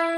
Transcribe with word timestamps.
Welcome 0.00 0.16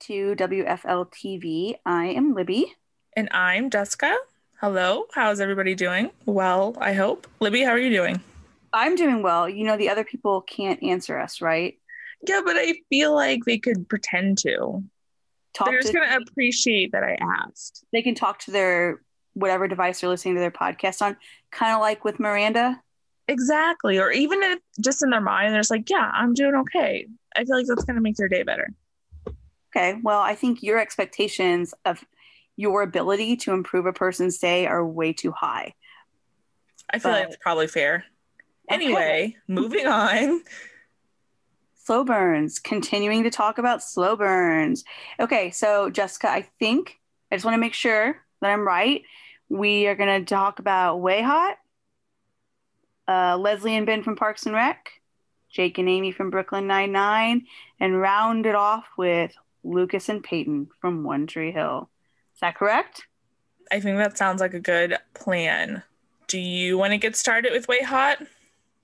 to 0.00 0.34
WFL 0.34 1.10
TV. 1.10 1.76
I 1.86 2.08
am 2.08 2.34
Libby. 2.34 2.74
And 3.16 3.30
I'm 3.30 3.70
Jessica. 3.70 4.14
Hello. 4.60 5.06
How's 5.14 5.40
everybody 5.40 5.74
doing? 5.74 6.10
Well, 6.26 6.76
I 6.78 6.92
hope. 6.92 7.26
Libby, 7.40 7.62
how 7.62 7.70
are 7.70 7.78
you 7.78 7.88
doing? 7.88 8.20
I'm 8.72 8.94
doing 8.96 9.22
well. 9.22 9.48
You 9.48 9.64
know, 9.64 9.76
the 9.76 9.88
other 9.90 10.04
people 10.04 10.40
can't 10.42 10.82
answer 10.82 11.18
us, 11.18 11.40
right? 11.40 11.78
Yeah, 12.26 12.40
but 12.44 12.56
I 12.56 12.74
feel 12.88 13.14
like 13.14 13.44
they 13.44 13.58
could 13.58 13.88
pretend 13.88 14.38
to. 14.38 14.82
Talk 15.54 15.68
They're 15.68 15.80
just 15.80 15.94
going 15.94 16.08
to 16.08 16.16
appreciate 16.16 16.92
that 16.92 17.02
I 17.04 17.16
asked. 17.20 17.84
they 17.92 18.02
can 18.02 18.14
talk 18.14 18.40
to 18.40 18.50
their 18.50 19.00
whatever 19.34 19.66
device 19.68 20.00
they're 20.00 20.10
listening 20.10 20.34
to 20.34 20.40
their 20.40 20.50
podcast 20.50 21.00
on, 21.02 21.16
kind 21.50 21.74
of 21.74 21.80
like 21.80 22.04
with 22.04 22.20
Miranda. 22.20 22.80
Exactly. 23.28 23.98
Or 23.98 24.10
even 24.10 24.42
if 24.42 24.58
just 24.80 25.02
in 25.02 25.10
their 25.10 25.20
mind, 25.20 25.52
they're 25.52 25.60
just 25.60 25.70
like, 25.70 25.88
yeah, 25.90 26.10
I'm 26.14 26.34
doing 26.34 26.54
okay. 26.54 27.06
I 27.36 27.44
feel 27.44 27.56
like 27.56 27.66
that's 27.66 27.84
going 27.84 27.96
to 27.96 28.00
make 28.02 28.16
their 28.16 28.28
day 28.28 28.42
better. 28.42 28.68
Okay, 29.76 29.98
well, 30.02 30.20
I 30.20 30.34
think 30.34 30.62
your 30.62 30.78
expectations 30.78 31.74
of 31.84 32.02
your 32.56 32.82
ability 32.82 33.36
to 33.36 33.52
improve 33.52 33.86
a 33.86 33.92
person's 33.92 34.38
day 34.38 34.66
are 34.66 34.84
way 34.84 35.12
too 35.12 35.30
high. 35.30 35.74
I 36.90 36.98
feel 36.98 37.12
like 37.12 37.24
But- 37.24 37.28
it's 37.34 37.42
probably 37.42 37.66
fair. 37.68 38.04
Anyway, 38.68 39.36
moving 39.46 39.86
on. 39.86 40.42
Slow 41.84 42.04
burns, 42.04 42.58
continuing 42.58 43.22
to 43.22 43.30
talk 43.30 43.58
about 43.58 43.82
slow 43.82 44.14
burns. 44.14 44.84
Okay, 45.18 45.50
so 45.50 45.88
Jessica, 45.88 46.28
I 46.28 46.48
think 46.58 46.98
I 47.32 47.36
just 47.36 47.44
want 47.44 47.54
to 47.54 47.60
make 47.60 47.74
sure 47.74 48.16
that 48.40 48.50
I'm 48.50 48.66
right. 48.66 49.02
We 49.48 49.86
are 49.86 49.94
going 49.94 50.20
to 50.20 50.28
talk 50.28 50.58
about 50.58 51.00
WayHaught, 51.00 51.54
uh, 53.08 53.38
Leslie 53.38 53.74
and 53.74 53.86
Ben 53.86 54.02
from 54.02 54.16
Parks 54.16 54.44
and 54.44 54.54
Rec, 54.54 54.90
Jake 55.50 55.78
and 55.78 55.88
Amy 55.88 56.12
from 56.12 56.28
Brooklyn 56.28 56.66
Nine-Nine, 56.66 57.46
and 57.80 58.00
round 58.00 58.44
it 58.44 58.54
off 58.54 58.86
with 58.98 59.32
Lucas 59.64 60.10
and 60.10 60.22
Peyton 60.22 60.68
from 60.80 61.04
One 61.04 61.26
Tree 61.26 61.52
Hill. 61.52 61.88
Is 62.34 62.40
that 62.40 62.56
correct? 62.56 63.06
I 63.72 63.80
think 63.80 63.96
that 63.96 64.18
sounds 64.18 64.40
like 64.40 64.54
a 64.54 64.60
good 64.60 64.98
plan. 65.14 65.82
Do 66.26 66.38
you 66.38 66.76
want 66.76 66.92
to 66.92 66.98
get 66.98 67.16
started 67.16 67.52
with 67.52 67.66
WayHaught? 67.66 68.26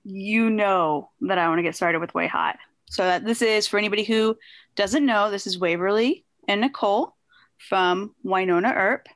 You 0.05 0.49
know 0.49 1.09
that 1.21 1.37
I 1.37 1.47
want 1.47 1.59
to 1.59 1.63
get 1.63 1.75
started 1.75 1.99
with 1.99 2.13
WayHaught. 2.13 2.55
So 2.87 3.03
that 3.03 3.25
this 3.25 3.41
is 3.41 3.67
for 3.67 3.77
anybody 3.77 4.03
who 4.03 4.37
doesn't 4.75 5.05
know, 5.05 5.31
this 5.31 5.47
is 5.47 5.59
Waverly 5.59 6.23
and 6.47 6.61
Nicole 6.61 7.15
from 7.57 8.13
Wynonna 8.23 8.75
Earp. 8.75 9.07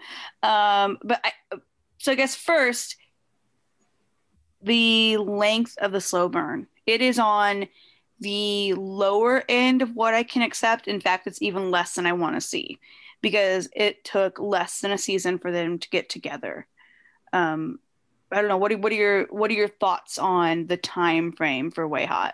Um, 0.41 0.97
but 1.03 1.21
I, 1.23 1.31
so 1.99 2.11
I 2.11 2.15
guess 2.15 2.35
first, 2.35 2.97
the 4.61 5.17
length 5.17 5.77
of 5.77 5.91
the 5.91 6.01
slow 6.01 6.27
burn. 6.27 6.67
It 6.85 7.01
is 7.01 7.19
on 7.19 7.67
the 8.19 8.73
lower 8.73 9.43
end 9.47 9.81
of 9.81 9.95
what 9.95 10.13
I 10.13 10.23
can 10.23 10.41
accept. 10.41 10.87
In 10.87 10.99
fact, 10.99 11.27
it's 11.27 11.41
even 11.41 11.71
less 11.71 11.95
than 11.95 12.05
I 12.05 12.13
want 12.13 12.35
to 12.35 12.41
see 12.41 12.79
because 13.21 13.69
it 13.75 14.03
took 14.03 14.39
less 14.39 14.81
than 14.81 14.91
a 14.91 14.97
season 14.97 15.37
for 15.37 15.51
them 15.51 15.79
to 15.79 15.89
get 15.89 16.09
together. 16.09 16.67
Um, 17.31 17.79
I 18.31 18.41
don't 18.41 18.47
know. 18.47 18.57
What 18.57 18.71
are, 18.71 18.77
what 18.77 18.91
are 18.91 18.95
your 18.95 19.25
what 19.25 19.49
are 19.49 19.55
your 19.55 19.67
thoughts 19.67 20.17
on 20.17 20.67
the 20.67 20.77
time 20.77 21.31
frame 21.31 21.71
for 21.71 21.87
WayHaught? 21.87 22.33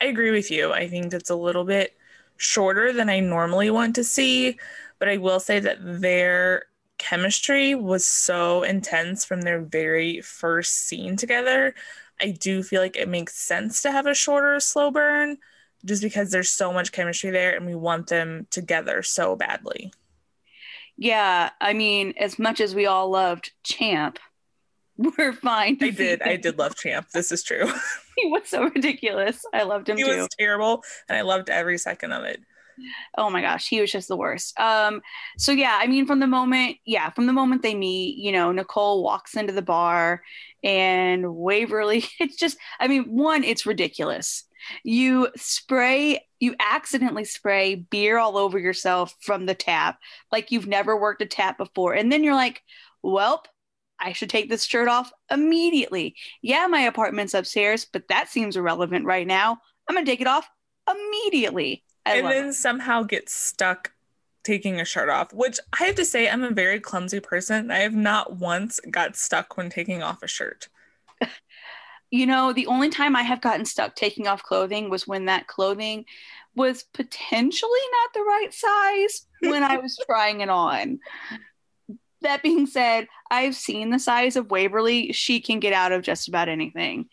I 0.00 0.06
agree 0.06 0.30
with 0.30 0.50
you. 0.50 0.72
I 0.72 0.88
think 0.88 1.12
it's 1.12 1.30
a 1.30 1.34
little 1.34 1.64
bit 1.64 1.96
shorter 2.36 2.92
than 2.92 3.10
I 3.10 3.20
normally 3.20 3.70
want 3.70 3.94
to 3.96 4.04
see, 4.04 4.58
but 4.98 5.08
I 5.08 5.18
will 5.18 5.40
say 5.40 5.60
that 5.60 5.78
their 5.80 6.66
chemistry 6.98 7.74
was 7.74 8.06
so 8.06 8.62
intense 8.62 9.24
from 9.24 9.42
their 9.42 9.60
very 9.60 10.20
first 10.20 10.86
scene 10.86 11.16
together. 11.16 11.74
I 12.20 12.30
do 12.30 12.62
feel 12.62 12.80
like 12.80 12.96
it 12.96 13.08
makes 13.08 13.34
sense 13.34 13.82
to 13.82 13.92
have 13.92 14.06
a 14.06 14.14
shorter 14.14 14.60
slow 14.60 14.90
burn 14.90 15.38
just 15.84 16.02
because 16.02 16.30
there's 16.30 16.50
so 16.50 16.72
much 16.72 16.92
chemistry 16.92 17.30
there 17.30 17.56
and 17.56 17.66
we 17.66 17.74
want 17.74 18.08
them 18.08 18.46
together 18.50 19.02
so 19.02 19.36
badly. 19.36 19.92
Yeah, 20.96 21.50
I 21.60 21.72
mean, 21.72 22.12
as 22.18 22.38
much 22.38 22.60
as 22.60 22.74
we 22.74 22.84
all 22.84 23.08
loved 23.10 23.52
Champ, 23.62 24.18
we're 25.18 25.32
fine. 25.32 25.78
I 25.80 25.90
did. 25.90 26.22
I 26.22 26.36
did 26.36 26.58
love 26.58 26.76
Champ. 26.76 27.08
This 27.12 27.32
is 27.32 27.42
true. 27.42 27.70
He 28.16 28.26
was 28.26 28.48
so 28.48 28.64
ridiculous. 28.64 29.42
I 29.54 29.62
loved 29.62 29.88
him 29.88 29.96
he 29.96 30.04
too. 30.04 30.10
was 30.10 30.28
terrible 30.38 30.82
and 31.08 31.16
I 31.16 31.22
loved 31.22 31.48
every 31.48 31.78
second 31.78 32.12
of 32.12 32.24
it. 32.24 32.42
oh 33.16 33.30
my 33.30 33.40
gosh, 33.40 33.66
he 33.66 33.80
was 33.80 33.90
just 33.90 34.08
the 34.08 34.16
worst. 34.16 34.58
Um, 34.60 35.00
so 35.38 35.52
yeah, 35.52 35.78
I 35.80 35.86
mean, 35.86 36.06
from 36.06 36.20
the 36.20 36.26
moment, 36.26 36.76
yeah, 36.84 37.08
from 37.10 37.24
the 37.26 37.32
moment 37.32 37.62
they 37.62 37.74
meet, 37.74 38.18
you 38.18 38.30
know, 38.30 38.52
Nicole 38.52 39.02
walks 39.02 39.36
into 39.36 39.54
the 39.54 39.62
bar 39.62 40.22
and 40.62 41.34
Waverly, 41.34 42.04
it's 42.20 42.36
just, 42.36 42.58
I 42.78 42.88
mean, 42.88 43.04
one, 43.04 43.42
it's 43.42 43.64
ridiculous. 43.64 44.44
You 44.84 45.28
spray, 45.36 46.20
you 46.40 46.56
accidentally 46.60 47.24
spray 47.24 47.76
beer 47.76 48.18
all 48.18 48.36
over 48.36 48.58
yourself 48.58 49.14
from 49.20 49.46
the 49.46 49.54
tap, 49.54 49.98
like 50.30 50.50
you've 50.50 50.66
never 50.66 50.94
worked 50.94 51.22
a 51.22 51.26
tap 51.26 51.56
before. 51.56 51.94
And 51.94 52.12
then 52.12 52.22
you're 52.22 52.34
like, 52.34 52.60
welp, 53.02 53.46
I 54.00 54.12
should 54.12 54.30
take 54.30 54.48
this 54.48 54.64
shirt 54.64 54.88
off 54.88 55.12
immediately. 55.30 56.16
Yeah, 56.42 56.66
my 56.66 56.80
apartment's 56.80 57.34
upstairs, 57.34 57.84
but 57.84 58.08
that 58.08 58.28
seems 58.28 58.56
irrelevant 58.56 59.04
right 59.04 59.26
now. 59.26 59.58
I'm 59.88 59.94
gonna 59.94 60.06
take 60.06 60.20
it 60.20 60.26
off 60.26 60.48
immediately. 60.90 61.84
I 62.06 62.16
and 62.16 62.26
then 62.26 62.46
it. 62.48 62.54
somehow 62.54 63.02
get 63.02 63.28
stuck 63.28 63.92
taking 64.42 64.80
a 64.80 64.84
shirt 64.84 65.08
off, 65.08 65.32
which 65.32 65.58
I 65.78 65.84
have 65.84 65.96
to 65.96 66.04
say, 66.04 66.28
I'm 66.28 66.42
a 66.42 66.50
very 66.50 66.80
clumsy 66.80 67.20
person. 67.20 67.70
I 67.70 67.78
have 67.78 67.94
not 67.94 68.36
once 68.36 68.80
got 68.90 69.16
stuck 69.16 69.56
when 69.56 69.70
taking 69.70 70.02
off 70.02 70.22
a 70.22 70.28
shirt. 70.28 70.68
You 72.12 72.26
know, 72.26 72.52
the 72.52 72.66
only 72.66 72.90
time 72.90 73.14
I 73.14 73.22
have 73.22 73.40
gotten 73.40 73.64
stuck 73.64 73.94
taking 73.94 74.26
off 74.26 74.42
clothing 74.42 74.90
was 74.90 75.06
when 75.06 75.26
that 75.26 75.46
clothing 75.46 76.06
was 76.56 76.82
potentially 76.82 77.80
not 77.92 78.12
the 78.12 78.24
right 78.24 78.52
size 78.52 79.26
when 79.42 79.62
I 79.62 79.76
was 79.76 79.96
trying 80.06 80.40
it 80.40 80.48
on. 80.48 80.98
That 82.22 82.42
being 82.42 82.66
said, 82.66 83.08
I've 83.30 83.54
seen 83.54 83.90
the 83.90 83.98
size 83.98 84.36
of 84.36 84.50
Waverly. 84.50 85.12
She 85.12 85.40
can 85.40 85.60
get 85.60 85.72
out 85.72 85.92
of 85.92 86.02
just 86.02 86.28
about 86.28 86.48
anything. 86.48 87.08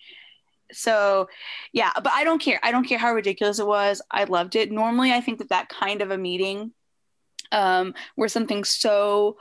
So, 0.72 1.30
yeah, 1.72 1.92
but 1.96 2.12
I 2.12 2.24
don't 2.24 2.42
care. 2.42 2.60
I 2.62 2.72
don't 2.72 2.88
care 2.88 2.98
how 2.98 3.14
ridiculous 3.14 3.60
it 3.60 3.68
was. 3.68 4.02
I 4.12 4.26
loved 4.26 4.56
it. 4.56 4.72
Normally, 4.72 5.14
I 5.14 5.22
think 5.22 5.40
that 5.40 5.50
that 5.50 5.70
kind 5.70 6.02
of 6.02 6.12
a 6.12 6.18
meeting 6.18 6.74
um, 7.52 7.94
where 8.16 8.28
something 8.28 8.66
so 8.66 9.38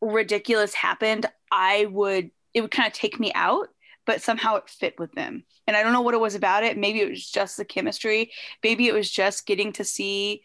ridiculous 0.00 0.74
happened, 0.74 1.26
I 1.52 1.86
would, 1.86 2.30
it 2.52 2.62
would 2.62 2.72
kind 2.72 2.88
of 2.88 2.92
take 2.92 3.20
me 3.20 3.32
out 3.34 3.68
but 4.10 4.22
somehow 4.22 4.56
it 4.56 4.68
fit 4.68 4.98
with 4.98 5.12
them. 5.12 5.44
And 5.68 5.76
I 5.76 5.84
don't 5.84 5.92
know 5.92 6.00
what 6.00 6.14
it 6.14 6.20
was 6.20 6.34
about 6.34 6.64
it. 6.64 6.76
Maybe 6.76 7.00
it 7.00 7.08
was 7.08 7.30
just 7.30 7.56
the 7.56 7.64
chemistry. 7.64 8.32
Maybe 8.60 8.88
it 8.88 8.92
was 8.92 9.08
just 9.08 9.46
getting 9.46 9.72
to 9.74 9.84
see 9.84 10.42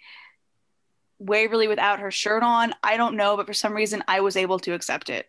Waverly 1.19 1.67
without 1.67 1.99
her 1.99 2.11
shirt 2.11 2.43
on. 2.43 2.73
I 2.83 2.97
don't 2.97 3.15
know, 3.15 3.37
but 3.37 3.47
for 3.47 3.53
some 3.53 3.73
reason 3.73 4.03
I 4.07 4.21
was 4.21 4.35
able 4.35 4.59
to 4.59 4.73
accept 4.73 5.09
it. 5.09 5.27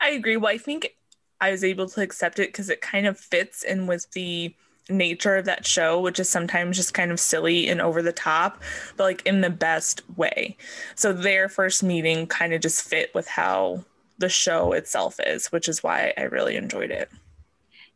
I 0.00 0.10
agree. 0.10 0.36
Well, 0.36 0.52
I 0.52 0.58
think 0.58 0.94
I 1.40 1.50
was 1.50 1.64
able 1.64 1.88
to 1.90 2.00
accept 2.02 2.38
it 2.38 2.48
because 2.48 2.70
it 2.70 2.80
kind 2.80 3.06
of 3.06 3.18
fits 3.18 3.62
in 3.62 3.86
with 3.86 4.10
the 4.12 4.54
nature 4.90 5.36
of 5.36 5.44
that 5.44 5.66
show, 5.66 6.00
which 6.00 6.18
is 6.18 6.28
sometimes 6.28 6.76
just 6.76 6.94
kind 6.94 7.12
of 7.12 7.20
silly 7.20 7.68
and 7.68 7.80
over 7.80 8.00
the 8.02 8.12
top, 8.12 8.62
but 8.96 9.04
like 9.04 9.26
in 9.26 9.40
the 9.42 9.50
best 9.50 10.02
way. 10.16 10.56
So 10.94 11.12
their 11.12 11.48
first 11.48 11.82
meeting 11.82 12.26
kind 12.26 12.54
of 12.54 12.60
just 12.62 12.82
fit 12.82 13.14
with 13.14 13.28
how 13.28 13.84
the 14.18 14.28
show 14.28 14.72
itself 14.72 15.20
is, 15.24 15.52
which 15.52 15.68
is 15.68 15.82
why 15.82 16.12
I 16.16 16.22
really 16.22 16.56
enjoyed 16.56 16.90
it. 16.90 17.10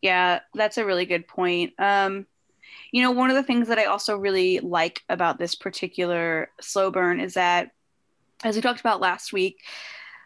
Yeah, 0.01 0.41
that's 0.55 0.79
a 0.79 0.85
really 0.85 1.07
good 1.07 1.27
point. 1.29 1.75
Um, 1.79 2.27
you 2.93 3.03
know, 3.03 3.11
one 3.11 3.31
of 3.31 3.37
the 3.37 3.43
things 3.43 3.69
that 3.69 3.79
I 3.79 3.87
also 3.87 4.17
really 4.17 4.61
like 4.61 5.03
about 5.09 5.39
this 5.39 5.55
particular 5.55 6.51
slow 6.61 6.91
burn 6.91 7.21
is 7.21 7.35
that, 7.35 7.71
as 8.45 8.55
we 8.55 8.63
talked 8.63 8.81
about 8.81 9.01
last 9.01 9.33
week, 9.33 9.63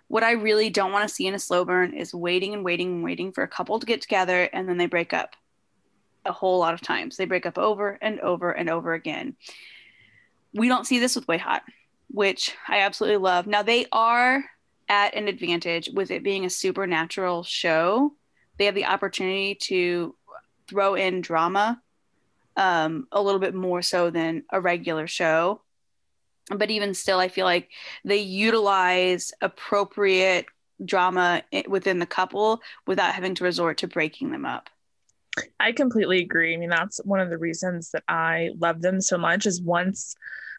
what 0.09 0.23
I 0.23 0.33
really 0.33 0.71
don't 0.71 0.93
want 0.93 1.09
to 1.09 1.15
see 1.15 1.27
in 1.27 1.35
a 1.35 1.39
slow 1.39 1.65
burn 1.65 1.95
is 1.95 2.15
waiting 2.15 2.55
and 2.55 2.65
waiting 2.65 2.93
and 2.93 3.05
waiting 3.05 3.33
for 3.33 3.43
a 3.43 3.49
couple 3.49 3.79
to 3.79 3.87
get 3.87 4.03
together 4.03 4.49
and 4.53 4.69
then 4.69 4.77
they 4.77 4.87
break 4.87 5.13
up 5.13 5.35
a 6.25 6.33
whole 6.33 6.59
lot 6.59 6.75
of 6.75 6.81
times. 6.81 7.17
They 7.17 7.25
break 7.25 7.47
up 7.47 7.59
over 7.59 7.99
and 8.03 8.21
over 8.21 8.51
and 8.51 8.69
over 8.69 8.95
again. 8.95 9.37
We 10.53 10.69
don't 10.69 10.87
see 10.87 10.99
this 10.99 11.17
with 11.17 11.27
WayHaught, 11.27 11.63
which 12.09 12.55
I 12.69 12.81
absolutely 12.81 13.19
love. 13.19 13.47
Now, 13.47 13.63
they 13.63 13.87
are 13.93 14.45
at 14.89 15.15
an 15.15 15.29
advantage 15.29 15.91
with 15.93 16.11
it 16.11 16.23
being 16.23 16.45
a 16.45 16.51
supernatural 16.51 17.43
show 17.43 18.13
they 18.59 18.65
have 18.67 18.75
the 18.75 18.87
opportunity 18.87 19.55
to 19.55 20.15
throw 20.69 20.95
in 20.95 21.21
drama 21.21 21.81
um, 22.57 23.07
a 23.13 23.23
little 23.23 23.41
bit 23.41 23.55
more 23.55 23.83
so 23.83 24.11
than 24.11 24.45
a 24.51 24.61
regular 24.61 25.07
show. 25.07 25.63
But 26.49 26.71
even 26.71 26.95
still, 26.95 27.19
I 27.19 27.29
feel 27.29 27.45
like 27.45 27.71
they 28.05 28.19
utilize 28.19 29.33
appropriate 29.41 30.47
drama 30.85 31.43
within 31.69 31.99
the 31.99 32.07
couple 32.07 32.61
without 32.87 33.15
having 33.15 33.35
to 33.35 33.45
resort 33.45 33.79
to 33.79 33.89
breaking 33.89 34.31
them 34.31 34.45
up. 34.45 34.69
I 35.61 35.73
completely 35.73 36.21
agree. 36.21 36.55
I 36.55 36.57
mean, 36.57 36.71
that's 36.71 36.99
one 37.05 37.21
of 37.21 37.31
the 37.31 37.39
reasons 37.39 37.91
that 37.91 38.05
I 38.09 38.51
love 38.59 38.81
them 38.81 39.01
so 39.01 39.19
much 39.19 39.47
is 39.47 39.61
once 39.61 40.15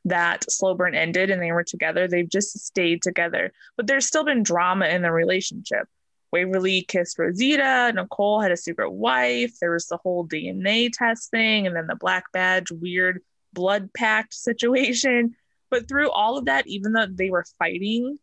that 0.05 0.49
slow 0.51 0.75
burn 0.75 0.95
ended 0.95 1.29
and 1.31 1.41
they 1.41 1.51
were 1.51 1.63
together, 1.63 2.07
they've 2.07 2.29
just 2.29 2.57
stayed 2.59 3.01
together. 3.01 3.51
But 3.75 3.87
there's 3.87 4.05
still 4.05 4.23
been 4.23 4.43
drama 4.43 4.87
in 4.87 5.01
the 5.01 5.11
relationship. 5.11 5.87
Waverly 6.31 6.81
kissed 6.81 7.17
Rosita, 7.17 7.91
Nicole 7.95 8.41
had 8.41 8.51
a 8.51 8.57
secret 8.57 8.91
wife, 8.91 9.59
there 9.59 9.71
was 9.71 9.87
the 9.87 9.97
whole 9.97 10.27
DNA 10.27 10.89
test 10.91 11.31
thing, 11.31 11.67
and 11.67 11.75
then 11.75 11.87
the 11.87 11.95
black 11.95 12.31
badge 12.31 12.71
weird 12.71 13.21
blood 13.53 13.91
pact 13.93 14.33
situation. 14.33 15.35
But 15.69 15.87
through 15.87 16.09
all 16.11 16.37
of 16.37 16.45
that, 16.45 16.67
even 16.67 16.93
though 16.93 17.07
they 17.09 17.29
were 17.29 17.45
fighting, 17.59 18.17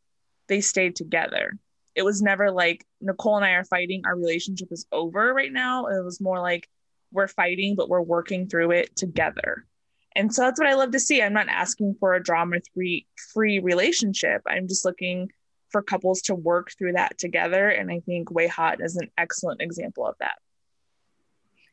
they 0.49 0.61
stayed 0.61 0.97
together. 0.97 1.59
It 1.95 2.03
was 2.03 2.23
never 2.23 2.51
like 2.51 2.85
Nicole 3.01 3.37
and 3.37 3.45
I 3.45 3.51
are 3.51 3.65
fighting, 3.65 4.03
our 4.05 4.17
relationship 4.17 4.69
is 4.73 4.87
over 4.91 5.33
right 5.33 5.53
now. 5.53 5.87
It 5.87 6.03
was 6.05 6.21
more 6.21 6.41
like 6.41 6.69
we're 7.13 7.29
fighting, 7.29 7.77
but 7.77 7.89
we're 7.89 8.01
working 8.01 8.49
through 8.49 8.73
it 8.73 8.97
together. 8.97 9.65
And 10.17 10.35
so 10.35 10.43
that's 10.43 10.61
what 10.61 10.69
I 10.69 10.75
love 10.75 10.93
to 10.93 11.01
see. 11.01 11.23
I'm 11.23 11.33
not 11.33 11.49
asking 11.49 11.97
for 11.99 12.15
a 12.15 12.23
drama 12.23 12.59
free 12.75 13.07
free 13.33 13.59
relationship. 13.59 14.43
I'm 14.47 14.69
just 14.69 14.85
looking 14.85 15.31
for 15.75 15.83
couples 15.83 16.23
to 16.23 16.37
work 16.37 16.71
through 16.79 16.93
that 16.93 17.19
together. 17.19 17.69
And 17.69 17.91
I 17.91 17.99
think 17.99 18.29
WayHaught 18.29 18.81
is 18.81 18.95
an 18.95 19.11
excellent 19.19 19.61
example 19.61 20.07
of 20.07 20.15
that. 20.21 20.39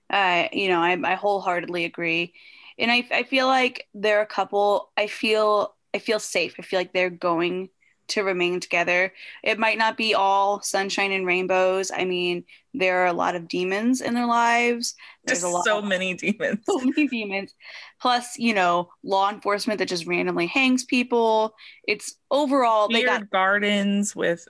Uh, 0.09 0.47
you 0.51 0.69
know, 0.69 0.81
I, 0.81 0.99
I 1.03 1.13
wholeheartedly 1.13 1.85
agree. 1.85 2.33
And 2.79 2.91
I, 2.91 3.07
I 3.11 3.21
feel 3.21 3.45
like 3.45 3.87
they're 3.93 4.23
a 4.23 4.25
couple, 4.25 4.89
I 4.97 5.05
feel, 5.05 5.75
I 5.93 5.99
feel 5.99 6.19
safe. 6.19 6.55
I 6.57 6.63
feel 6.63 6.79
like 6.79 6.93
they're 6.93 7.11
going 7.11 7.69
to 8.11 8.23
remain 8.23 8.59
together. 8.59 9.13
It 9.43 9.59
might 9.59 9.77
not 9.77 9.97
be 9.97 10.13
all 10.13 10.61
sunshine 10.61 11.11
and 11.11 11.25
rainbows. 11.25 11.91
I 11.91 12.05
mean, 12.05 12.43
there 12.73 13.03
are 13.03 13.07
a 13.07 13.13
lot 13.13 13.35
of 13.35 13.47
demons 13.47 14.01
in 14.01 14.13
their 14.13 14.25
lives. 14.25 14.95
There's 15.25 15.43
lot 15.43 15.65
so 15.65 15.81
many 15.81 16.13
demons. 16.13 16.59
So 16.65 16.79
many 16.79 17.07
demons. 17.07 17.53
Plus, 18.01 18.37
you 18.37 18.53
know, 18.53 18.89
law 19.03 19.29
enforcement 19.29 19.79
that 19.79 19.89
just 19.89 20.07
randomly 20.07 20.47
hangs 20.47 20.83
people. 20.85 21.55
It's 21.87 22.15
overall 22.29 22.87
Weird 22.87 23.01
they 23.01 23.05
got 23.05 23.29
gardens 23.29 24.15
with 24.15 24.47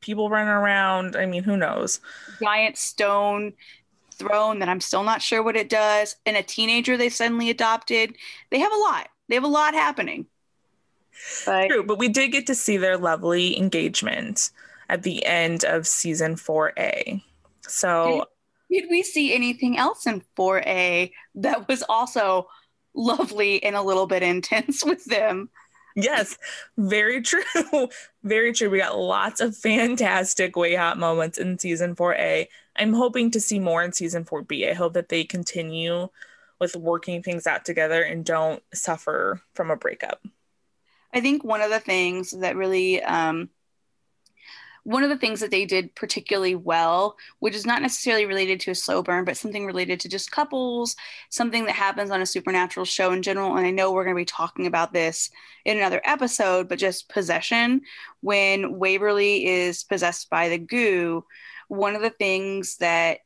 people 0.00 0.28
running 0.28 0.48
around. 0.48 1.16
I 1.16 1.26
mean, 1.26 1.42
who 1.42 1.56
knows? 1.56 2.00
Giant 2.40 2.76
stone 2.76 3.54
throne 4.12 4.58
that 4.60 4.68
I'm 4.68 4.80
still 4.80 5.02
not 5.02 5.22
sure 5.22 5.42
what 5.42 5.56
it 5.56 5.68
does. 5.68 6.16
And 6.26 6.36
a 6.36 6.42
teenager 6.42 6.96
they 6.96 7.08
suddenly 7.08 7.50
adopted. 7.50 8.16
They 8.50 8.60
have 8.60 8.72
a 8.72 8.76
lot. 8.76 9.08
They 9.28 9.34
have 9.34 9.44
a 9.44 9.48
lot 9.48 9.74
happening. 9.74 10.26
But, 11.46 11.68
True, 11.68 11.82
but 11.84 11.98
we 11.98 12.08
did 12.08 12.32
get 12.32 12.46
to 12.48 12.54
see 12.54 12.76
their 12.76 12.96
lovely 12.96 13.58
engagement 13.58 14.50
at 14.88 15.02
the 15.02 15.24
end 15.24 15.64
of 15.64 15.86
season 15.86 16.36
4A. 16.36 17.22
So, 17.66 18.26
did, 18.70 18.82
did 18.82 18.90
we 18.90 19.02
see 19.02 19.34
anything 19.34 19.78
else 19.78 20.06
in 20.06 20.22
4A 20.36 21.12
that 21.36 21.68
was 21.68 21.82
also 21.88 22.48
lovely 22.94 23.62
and 23.62 23.76
a 23.76 23.82
little 23.82 24.06
bit 24.06 24.22
intense 24.22 24.84
with 24.84 25.04
them? 25.04 25.48
Yes, 25.94 26.38
very 26.78 27.20
true. 27.20 27.42
very 28.22 28.52
true. 28.52 28.70
We 28.70 28.78
got 28.78 28.98
lots 28.98 29.40
of 29.40 29.56
fantastic 29.56 30.54
WayHaught 30.54 30.96
moments 30.96 31.38
in 31.38 31.58
season 31.58 31.94
4A. 31.94 32.46
I'm 32.76 32.94
hoping 32.94 33.30
to 33.32 33.40
see 33.40 33.58
more 33.58 33.82
in 33.82 33.92
season 33.92 34.24
4B. 34.24 34.70
I 34.70 34.72
hope 34.72 34.94
that 34.94 35.10
they 35.10 35.24
continue 35.24 36.08
with 36.58 36.76
working 36.76 37.22
things 37.22 37.46
out 37.46 37.64
together 37.64 38.02
and 38.02 38.24
don't 38.24 38.62
suffer 38.72 39.42
from 39.54 39.70
a 39.70 39.76
breakup. 39.76 40.24
I 41.12 41.20
think 41.20 41.44
one 41.44 41.60
of 41.60 41.70
the 41.70 41.80
things 41.80 42.30
that 42.30 42.56
really, 42.56 43.02
um, 43.02 43.50
one 44.84 45.04
of 45.04 45.10
the 45.10 45.18
things 45.18 45.40
that 45.40 45.50
they 45.52 45.64
did 45.64 45.94
particularly 45.94 46.56
well, 46.56 47.16
which 47.38 47.54
is 47.54 47.64
not 47.64 47.82
necessarily 47.82 48.26
related 48.26 48.58
to 48.60 48.72
a 48.72 48.74
slow 48.74 49.02
burn, 49.02 49.24
but 49.24 49.36
something 49.36 49.64
related 49.64 50.00
to 50.00 50.08
just 50.08 50.32
couples, 50.32 50.96
something 51.30 51.66
that 51.66 51.76
happens 51.76 52.10
on 52.10 52.20
a 52.20 52.26
supernatural 52.26 52.84
show 52.84 53.12
in 53.12 53.22
general. 53.22 53.56
And 53.56 53.64
I 53.64 53.70
know 53.70 53.92
we're 53.92 54.04
going 54.04 54.16
to 54.16 54.20
be 54.20 54.24
talking 54.24 54.66
about 54.66 54.92
this 54.92 55.30
in 55.64 55.76
another 55.76 56.00
episode, 56.04 56.68
but 56.68 56.80
just 56.80 57.08
possession. 57.08 57.82
When 58.22 58.78
Waverly 58.78 59.46
is 59.46 59.84
possessed 59.84 60.28
by 60.30 60.48
the 60.48 60.58
goo, 60.58 61.24
one 61.68 61.94
of 61.94 62.02
the 62.02 62.10
things 62.10 62.78
that 62.78 63.18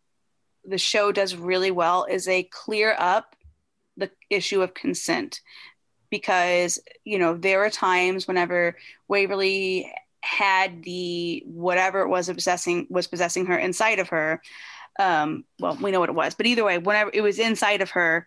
the 0.62 0.78
show 0.78 1.10
does 1.10 1.34
really 1.34 1.70
well 1.70 2.04
is 2.04 2.24
they 2.24 2.42
clear 2.42 2.94
up 2.98 3.34
the 3.96 4.10
issue 4.28 4.60
of 4.60 4.74
consent 4.74 5.40
because 6.10 6.78
you 7.04 7.18
know 7.18 7.36
there 7.36 7.58
were 7.58 7.70
times 7.70 8.26
whenever 8.26 8.76
Waverly 9.08 9.92
had 10.22 10.82
the 10.82 11.42
whatever 11.46 12.00
it 12.00 12.08
was 12.08 12.28
obsessing 12.28 12.86
was 12.90 13.06
possessing 13.06 13.46
her 13.46 13.58
inside 13.58 13.98
of 13.98 14.08
her. 14.08 14.42
Um, 14.98 15.44
well, 15.60 15.78
we 15.80 15.90
know 15.90 16.00
what 16.00 16.08
it 16.08 16.14
was, 16.14 16.34
but 16.34 16.46
either 16.46 16.64
way, 16.64 16.78
whenever 16.78 17.10
it 17.12 17.20
was 17.20 17.38
inside 17.38 17.82
of 17.82 17.90
her, 17.90 18.26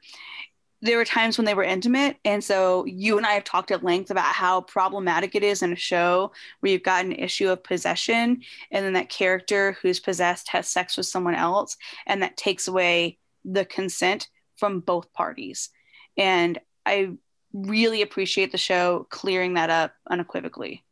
there 0.81 0.97
were 0.97 1.05
times 1.05 1.37
when 1.37 1.45
they 1.45 1.53
were 1.53 1.63
intimate. 1.63 2.17
And 2.23 2.43
so 2.43 2.85
you 2.85 3.17
and 3.17 3.25
I 3.25 3.33
have 3.33 3.43
talked 3.43 3.71
at 3.71 3.83
length 3.83 4.11
about 4.11 4.33
how 4.33 4.61
problematic 4.61 5.35
it 5.35 5.43
is 5.43 5.61
in 5.61 5.73
a 5.73 5.77
show 5.77 6.31
where 6.59 6.71
you've 6.71 6.83
got 6.83 7.05
an 7.05 7.11
issue 7.11 7.49
of 7.49 7.63
possession 7.63 8.41
and 8.71 8.85
then 8.85 8.93
that 8.93 9.09
character 9.09 9.77
who's 9.81 9.99
possessed 9.99 10.49
has 10.49 10.67
sex 10.67 10.95
with 10.95 11.05
someone 11.05 11.35
else 11.35 11.75
and 12.07 12.21
that 12.21 12.37
takes 12.37 12.67
away 12.67 13.17
the 13.43 13.65
consent 13.65 14.29
from 14.55 14.79
both 14.79 15.11
parties. 15.13 15.69
And 16.17 16.59
I 16.85 17.11
really 17.53 18.01
appreciate 18.01 18.51
the 18.51 18.57
show 18.57 19.07
clearing 19.09 19.53
that 19.55 19.69
up 19.69 19.93
unequivocally. 20.09 20.83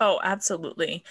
Oh, 0.00 0.20
absolutely. 0.22 1.04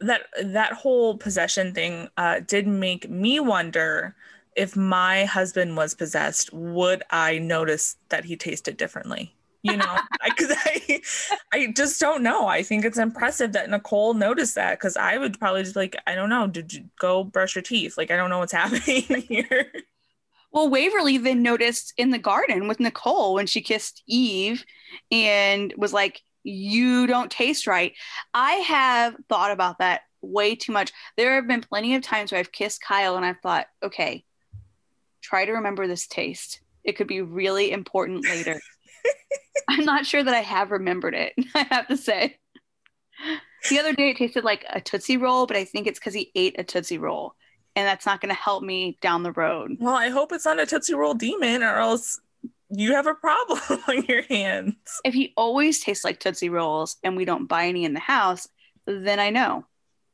That 0.00 0.22
that 0.42 0.72
whole 0.72 1.16
possession 1.16 1.72
thing 1.72 2.08
uh, 2.16 2.40
did 2.40 2.66
make 2.66 3.08
me 3.08 3.40
wonder 3.40 4.14
if 4.56 4.74
my 4.74 5.24
husband 5.26 5.76
was 5.76 5.94
possessed, 5.94 6.52
would 6.52 7.02
I 7.10 7.38
notice 7.38 7.96
that 8.08 8.24
he 8.24 8.36
tasted 8.36 8.76
differently? 8.76 9.34
You 9.62 9.76
know, 9.76 9.98
because 10.24 10.50
I, 10.64 11.00
I, 11.52 11.58
I 11.58 11.72
just 11.72 12.00
don't 12.00 12.22
know. 12.22 12.46
I 12.46 12.62
think 12.62 12.84
it's 12.84 12.98
impressive 12.98 13.52
that 13.52 13.68
Nicole 13.68 14.14
noticed 14.14 14.54
that 14.54 14.78
because 14.78 14.96
I 14.96 15.18
would 15.18 15.38
probably 15.38 15.62
just 15.62 15.76
like, 15.76 15.96
I 16.06 16.14
don't 16.14 16.30
know, 16.30 16.46
did 16.46 16.72
you 16.72 16.84
go 16.98 17.24
brush 17.24 17.54
your 17.54 17.62
teeth? 17.62 17.98
Like, 17.98 18.10
I 18.10 18.16
don't 18.16 18.30
know 18.30 18.38
what's 18.38 18.52
happening 18.60 19.02
here. 19.02 19.72
Well, 20.56 20.70
Waverly 20.70 21.18
then 21.18 21.42
noticed 21.42 21.92
in 21.98 22.12
the 22.12 22.18
garden 22.18 22.66
with 22.66 22.80
Nicole 22.80 23.34
when 23.34 23.46
she 23.46 23.60
kissed 23.60 24.02
Eve 24.06 24.64
and 25.12 25.70
was 25.76 25.92
like, 25.92 26.22
You 26.44 27.06
don't 27.06 27.30
taste 27.30 27.66
right. 27.66 27.92
I 28.32 28.52
have 28.52 29.16
thought 29.28 29.50
about 29.50 29.80
that 29.80 30.00
way 30.22 30.54
too 30.54 30.72
much. 30.72 30.94
There 31.18 31.34
have 31.34 31.46
been 31.46 31.60
plenty 31.60 31.94
of 31.94 32.00
times 32.00 32.32
where 32.32 32.38
I've 32.38 32.52
kissed 32.52 32.80
Kyle 32.80 33.16
and 33.16 33.26
I've 33.26 33.40
thought, 33.42 33.66
Okay, 33.84 34.24
try 35.20 35.44
to 35.44 35.52
remember 35.52 35.86
this 35.86 36.06
taste. 36.06 36.62
It 36.84 36.96
could 36.96 37.06
be 37.06 37.20
really 37.20 37.70
important 37.70 38.24
later. 38.24 38.58
I'm 39.68 39.84
not 39.84 40.06
sure 40.06 40.24
that 40.24 40.34
I 40.34 40.40
have 40.40 40.70
remembered 40.70 41.14
it, 41.14 41.34
I 41.54 41.64
have 41.64 41.86
to 41.88 41.98
say. 41.98 42.38
The 43.68 43.78
other 43.78 43.92
day 43.92 44.08
it 44.08 44.16
tasted 44.16 44.42
like 44.42 44.64
a 44.70 44.80
Tootsie 44.80 45.18
Roll, 45.18 45.46
but 45.46 45.58
I 45.58 45.66
think 45.66 45.86
it's 45.86 45.98
because 45.98 46.14
he 46.14 46.32
ate 46.34 46.58
a 46.58 46.64
Tootsie 46.64 46.96
Roll 46.96 47.34
and 47.76 47.86
that's 47.86 48.06
not 48.06 48.22
going 48.22 48.34
to 48.34 48.40
help 48.40 48.62
me 48.62 48.96
down 49.02 49.22
the 49.22 49.32
road. 49.32 49.76
Well, 49.78 49.94
I 49.94 50.08
hope 50.08 50.32
it's 50.32 50.46
not 50.46 50.58
a 50.58 50.66
Tootsie 50.66 50.94
Roll 50.94 51.14
demon, 51.14 51.62
or 51.62 51.76
else 51.76 52.18
you 52.70 52.94
have 52.94 53.06
a 53.06 53.14
problem 53.14 53.60
on 53.88 54.04
your 54.06 54.22
hands. 54.22 54.74
If 55.04 55.14
he 55.14 55.34
always 55.36 55.80
tastes 55.80 56.02
like 56.02 56.18
Tootsie 56.18 56.48
Rolls 56.48 56.96
and 57.04 57.16
we 57.16 57.26
don't 57.26 57.46
buy 57.46 57.66
any 57.66 57.84
in 57.84 57.92
the 57.92 58.00
house, 58.00 58.48
then 58.86 59.20
I 59.20 59.30
know. 59.30 59.66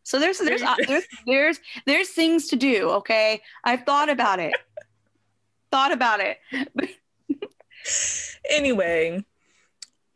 So 0.03 0.19
there's 0.19 0.39
there's 0.39 0.63
uh, 0.63 0.75
there's 0.89 1.05
there's 1.27 1.61
there's 1.87 2.09
things 2.09 2.49
to 2.49 2.57
do. 2.57 2.91
Okay, 2.91 3.41
I've 3.63 3.85
thought 3.85 4.09
about 4.09 4.41
it. 4.41 4.53
thought 5.71 5.93
about 5.93 6.19
it. 6.21 6.39
anyway, 8.51 9.25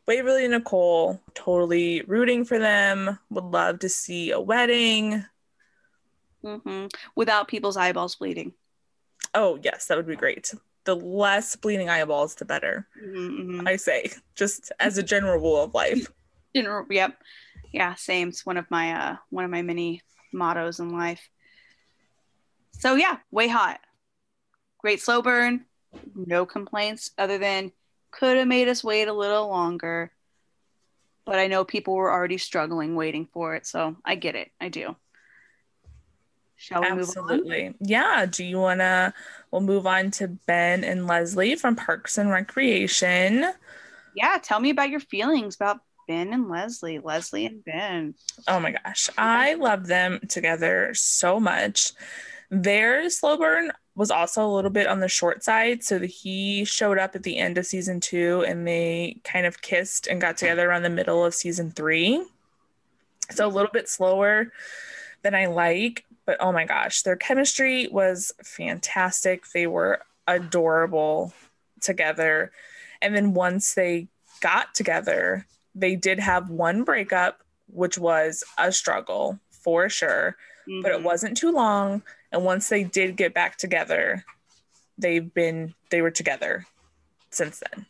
Waverly 0.09 0.45
and 0.45 0.55
Nicole 0.55 1.21
totally 1.35 2.03
rooting 2.03 2.45
for 2.45 2.59
them. 2.59 3.17
Would 3.31 3.45
love 3.45 3.79
to 3.81 3.89
see 3.89 4.33
a 4.33 4.41
wedding 4.41 5.25
mm-hmm. 6.47 6.87
without 7.15 7.49
people's 7.49 7.77
eyeballs 7.77 8.17
bleeding. 8.17 8.53
Oh, 9.35 9.59
yes, 9.63 9.87
that 9.87 9.97
would 9.97 10.07
be 10.07 10.17
great. 10.17 10.55
The 10.85 10.95
less 10.97 11.57
bleeding 11.57 11.89
eyeballs, 11.89 12.37
the 12.37 12.45
better. 12.45 12.87
Mm-hmm. 13.03 13.67
I 13.67 13.77
say, 13.77 14.11
just 14.35 14.73
as 14.79 14.99
a 14.99 15.03
general 15.03 15.39
rule 15.41 15.63
of 15.63 15.75
life. 15.75 16.07
General, 16.55 16.87
yep, 16.89 17.19
yeah, 17.71 17.95
same. 17.97 18.29
It's 18.29 18.47
one 18.47 18.57
of 18.57 18.71
my 18.71 18.95
uh, 18.95 19.17
one 19.29 19.45
of 19.45 19.51
my 19.51 19.61
many 19.61 20.01
mottos 20.33 20.81
in 20.81 20.89
life. 20.89 21.29
So 22.71 22.95
yeah, 22.95 23.19
WayHaught. 23.35 23.77
Great 24.79 25.01
slow 25.01 25.21
burn. 25.21 25.67
No 26.15 26.47
complaints 26.47 27.11
other 27.19 27.37
than 27.37 27.73
could 28.11 28.39
have 28.39 28.49
made 28.49 28.69
us 28.69 28.83
wait 28.83 29.09
a 29.09 29.13
little 29.13 29.49
longer. 29.49 30.11
But 31.27 31.39
I 31.39 31.49
know 31.49 31.65
people 31.65 31.95
were 31.95 32.11
already 32.11 32.39
struggling 32.39 32.95
waiting 32.95 33.29
for 33.33 33.55
it, 33.55 33.67
so 33.67 33.97
I 34.03 34.15
get 34.15 34.37
it. 34.37 34.51
I 34.59 34.71
do. 34.71 34.97
Shall 36.57 36.81
we 36.81 36.89
Absolutely. 36.89 37.65
move 37.65 37.75
on? 37.81 37.87
Yeah. 37.87 38.27
Do 38.27 38.45
you 38.45 38.59
want 38.59 38.81
to? 38.81 39.13
We'll 39.51 39.61
move 39.61 39.87
on 39.87 40.11
to 40.13 40.29
Ben 40.29 40.85
and 40.85 41.07
Leslie 41.07 41.55
from 41.57 41.77
Parks 41.77 42.19
and 42.19 42.31
Recreation. 42.31 43.53
Yeah. 44.15 44.39
Tell 44.43 44.61
me 44.61 44.71
about 44.71 44.91
your 44.91 45.01
feelings 45.01 45.55
about 45.55 45.81
Ben 46.09 46.33
and 46.33 46.49
Leslie, 46.49 46.99
Leslie 46.99 47.47
and 47.47 47.65
Ben. 47.65 48.15
Oh 48.49 48.61
my 48.61 48.73
gosh. 48.73 49.11
I 49.19 49.55
love 49.55 49.87
them 49.87 50.21
together 50.29 50.93
so 50.95 51.39
much. 51.41 51.93
Their 52.51 53.11
slow 53.11 53.37
burn 53.37 53.73
was 53.97 54.11
also 54.11 54.47
a 54.47 54.55
little 54.55 54.71
bit 54.71 54.87
on 54.87 55.01
the 55.01 55.09
short 55.09 55.43
side. 55.43 55.83
So 55.83 56.01
he 56.01 56.65
showed 56.65 56.99
up 56.99 57.17
at 57.17 57.23
the 57.23 57.39
end 57.39 57.59
of 57.59 57.67
season 57.67 57.99
two 57.99 58.45
and 58.47 58.67
they 58.67 59.21
kind 59.25 59.47
of 59.47 59.63
kissed 59.63 60.07
and 60.07 60.21
got 60.21 60.37
together 60.37 60.69
around 60.69 60.83
the 60.83 60.91
middle 60.91 61.25
of 61.25 61.35
season 61.35 61.71
three. 61.71 62.25
So 63.31 63.47
a 63.47 63.49
little 63.49 63.73
bit 63.73 63.89
slower 63.89 64.53
than 65.23 65.35
I 65.35 65.47
like. 65.47 66.05
But 66.25 66.39
oh 66.41 66.53
my 66.53 66.65
gosh, 66.65 67.03
their 67.03 67.17
chemistry 67.17 67.89
was 67.89 68.33
fantastic. 68.43 69.49
They 69.53 69.67
were 69.67 70.01
adorable 70.27 71.33
together. 71.81 72.51
And 73.01 73.15
then 73.15 73.35
once 73.35 73.75
they 73.75 74.09
got 74.41 74.75
together, 74.75 75.47
they 75.75 75.95
did 75.95 76.19
have 76.19 76.51
one 76.51 76.83
breakup, 76.83 77.43
which 77.69 77.99
was 77.99 78.43
a 78.59 78.73
struggle 78.73 79.39
for 79.51 79.89
sure, 79.89 80.37
mm-hmm. 80.69 80.83
but 80.83 80.93
it 80.93 80.97
mm-hmm. 80.97 81.05
wasn't 81.05 81.37
too 81.37 81.53
long. 81.53 82.03
And 82.33 82.45
once 82.45 82.69
they 82.69 82.85
did 82.85 83.17
get 83.17 83.35
back 83.35 83.57
together, 83.57 84.25
they've 84.99 85.33
been, 85.33 85.75
they 85.91 86.03
were 86.03 86.11
together 86.11 86.67
since 87.31 87.63
then. 87.71 87.87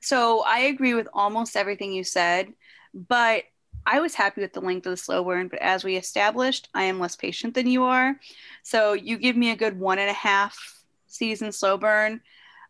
So 0.00 0.42
I 0.46 0.60
agree 0.60 0.94
with 0.94 1.08
almost 1.12 1.56
everything 1.56 1.92
you 1.92 2.04
said, 2.04 2.52
but 2.94 3.44
I 3.86 4.00
was 4.00 4.14
happy 4.14 4.40
with 4.40 4.52
the 4.52 4.60
length 4.60 4.86
of 4.86 4.90
the 4.90 4.96
slow 4.96 5.24
burn. 5.24 5.48
But 5.48 5.60
as 5.60 5.84
we 5.84 5.96
established, 5.96 6.68
I 6.74 6.84
am 6.84 7.00
less 7.00 7.16
patient 7.16 7.54
than 7.54 7.66
you 7.66 7.84
are. 7.84 8.18
So 8.62 8.92
you 8.92 9.18
give 9.18 9.36
me 9.36 9.50
a 9.50 9.56
good 9.56 9.78
one 9.78 9.98
and 9.98 10.10
a 10.10 10.14
half 10.14 10.58
season 11.06 11.52
slow 11.52 11.76
burn. 11.76 12.20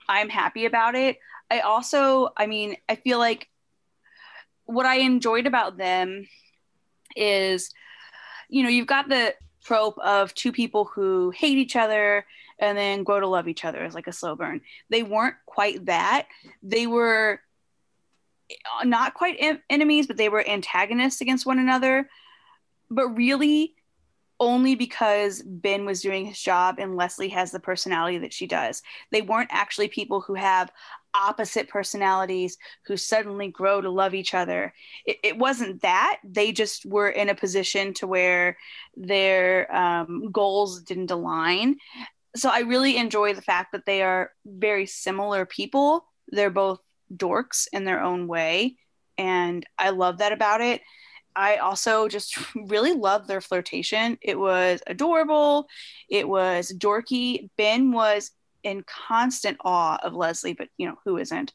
I'm 0.09 0.29
happy 0.29 0.67
about 0.67 0.95
it. 0.95 1.19
I 1.51 1.61
also, 1.61 2.31
I 2.37 2.47
mean, 2.47 2.77
I 2.89 2.95
feel 2.95 3.19
like 3.19 3.49
what 4.65 4.87
I 4.87 4.97
enjoyed 4.97 5.47
about 5.47 5.77
them 5.77 6.29
is, 7.17 7.73
you 8.49 8.63
know, 8.63 8.69
you've 8.69 8.87
got 8.87 9.09
the 9.09 9.35
trope 9.65 9.99
of 9.99 10.35
two 10.35 10.53
people 10.53 10.85
who 10.85 11.31
hate 11.31 11.59
each 11.59 11.77
other 11.77 12.25
and 12.59 12.77
then 12.77 13.05
grow 13.05 13.21
to 13.21 13.27
love 13.27 13.49
each 13.49 13.65
other 13.65 13.83
as 13.83 13.95
like 13.95 14.07
a 14.07 14.13
slow 14.13 14.37
burn. 14.37 14.61
They 14.89 15.03
weren't 15.03 15.37
quite 15.47 15.87
that. 15.87 16.27
They 16.63 16.87
were 16.87 17.41
not 18.85 19.15
quite 19.15 19.37
en- 19.39 19.63
enemies, 19.71 20.07
but 20.07 20.17
they 20.17 20.29
were 20.29 20.47
antagonists 20.49 21.21
against 21.21 21.47
one 21.47 21.59
another. 21.59 22.09
But 22.91 23.09
really, 23.09 23.75
only 24.41 24.75
because 24.75 25.43
Ben 25.43 25.85
was 25.85 26.01
doing 26.01 26.25
his 26.25 26.41
job 26.41 26.77
and 26.79 26.97
Leslie 26.97 27.29
has 27.29 27.53
the 27.53 27.61
personality 27.61 28.19
that 28.19 28.33
she 28.33 28.47
does. 28.47 28.83
They 29.13 29.21
weren't 29.21 29.51
actually 29.53 29.89
people 29.89 30.23
who 30.23 30.35
have 30.35 30.73
opposite 31.13 31.69
personalities 31.69 32.57
who 32.87 32.97
suddenly 32.97 33.49
grow 33.49 33.81
to 33.81 33.91
love 33.91 34.15
each 34.15 34.33
other. 34.33 34.73
It, 35.05 35.19
it 35.23 35.39
wasn't 35.39 35.83
that. 35.83 36.21
They 36.25 36.53
just 36.53 36.87
were 36.87 37.11
in 37.11 37.29
a 37.29 37.35
position 37.35 37.93
to 37.95 38.07
where 38.07 38.57
their 38.97 39.75
um, 39.75 40.31
goals 40.33 40.83
didn't 40.83 41.11
align. 41.11 41.77
So 42.37 42.49
I 42.49 42.61
really 42.61 42.97
enjoy 42.97 43.35
the 43.35 43.43
fact 43.43 43.73
that 43.73 43.87
they 43.87 44.03
are 44.03 44.33
very 44.47 44.87
similar 44.87 45.45
people. 45.45 46.07
They're 46.29 46.49
both 46.49 46.81
dorks 47.15 47.67
in 47.73 47.85
their 47.85 48.03
own 48.03 48.27
way. 48.27 48.77
And 49.19 49.67
I 49.79 49.91
love 49.91 50.19
that 50.19 50.33
about 50.33 50.61
it. 50.61 50.81
I 51.37 51.57
also 51.57 52.09
just 52.09 52.39
really 52.55 52.93
loved 52.93 53.29
their 53.29 53.41
flirtation. 53.41 54.19
It 54.21 54.39
was 54.39 54.83
adorable. 54.87 55.69
It 56.09 56.29
was 56.29 56.73
dorky. 56.73 57.51
Ben 57.57 57.93
was 57.93 58.31
in 58.63 58.85
constant 58.85 59.57
awe 59.65 59.99
of 60.03 60.15
Leslie, 60.15 60.53
but 60.53 60.69
you 60.77 60.87
know, 60.87 60.97
who 61.05 61.17
isn't? 61.17 61.53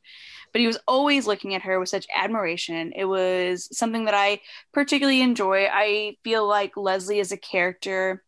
But 0.51 0.61
he 0.61 0.67
was 0.67 0.79
always 0.87 1.27
looking 1.27 1.53
at 1.53 1.61
her 1.63 1.79
with 1.79 1.89
such 1.89 2.07
admiration. 2.15 2.93
It 2.95 3.05
was 3.05 3.69
something 3.77 4.05
that 4.05 4.13
I 4.13 4.41
particularly 4.73 5.21
enjoy. 5.21 5.67
I 5.71 6.17
feel 6.23 6.47
like 6.47 6.77
Leslie 6.77 7.19
as 7.19 7.31
a 7.31 7.37
character 7.37 8.23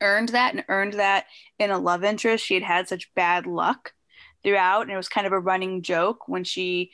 earned 0.00 0.30
that 0.30 0.54
and 0.54 0.64
earned 0.68 0.94
that 0.94 1.26
in 1.58 1.70
a 1.70 1.78
love 1.78 2.04
interest. 2.04 2.44
She 2.44 2.54
had 2.54 2.62
had 2.62 2.88
such 2.88 3.12
bad 3.14 3.46
luck 3.46 3.92
throughout, 4.42 4.82
and 4.82 4.90
it 4.90 4.96
was 4.96 5.08
kind 5.08 5.26
of 5.26 5.32
a 5.32 5.40
running 5.40 5.82
joke 5.82 6.28
when 6.28 6.44
she 6.44 6.90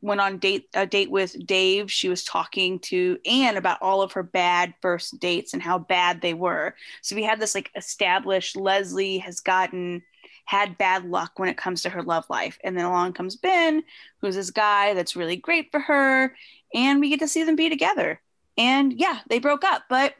went 0.00 0.20
on 0.20 0.36
date 0.36 0.68
a 0.74 0.86
date 0.86 1.10
with 1.10 1.34
Dave, 1.46 1.90
she 1.90 2.10
was 2.10 2.24
talking 2.24 2.78
to 2.78 3.18
Anne 3.24 3.56
about 3.56 3.80
all 3.80 4.02
of 4.02 4.12
her 4.12 4.22
bad 4.22 4.74
first 4.82 5.18
dates 5.18 5.54
and 5.54 5.62
how 5.62 5.78
bad 5.78 6.20
they 6.20 6.34
were. 6.34 6.74
So 7.00 7.16
we 7.16 7.22
had 7.22 7.40
this 7.40 7.54
like 7.54 7.70
established 7.74 8.54
Leslie 8.54 9.18
has 9.18 9.40
gotten 9.40 10.02
had 10.44 10.76
bad 10.76 11.06
luck 11.06 11.38
when 11.38 11.48
it 11.48 11.56
comes 11.56 11.80
to 11.82 11.88
her 11.88 12.02
love 12.02 12.26
life. 12.28 12.58
And 12.62 12.76
then 12.76 12.84
along 12.84 13.14
comes 13.14 13.34
Ben, 13.34 13.82
who's 14.20 14.34
this 14.34 14.50
guy 14.50 14.92
that's 14.92 15.16
really 15.16 15.36
great 15.36 15.70
for 15.70 15.80
her, 15.80 16.36
and 16.74 17.00
we 17.00 17.08
get 17.08 17.20
to 17.20 17.28
see 17.28 17.42
them 17.42 17.56
be 17.56 17.70
together. 17.70 18.20
And 18.58 18.92
yeah, 18.92 19.20
they 19.30 19.38
broke 19.38 19.64
up, 19.64 19.84
but 19.88 20.14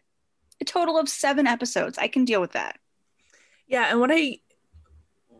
a 0.63 0.65
total 0.65 0.99
of 0.99 1.11
7 1.11 1.47
episodes. 1.47 1.99
I 1.99 2.09
can 2.09 2.25
deal 2.25 2.41
with 2.41 2.53
that. 2.53 2.79
Yeah, 3.69 3.89
and 3.91 4.01
what 4.01 4.11
I 4.11 4.39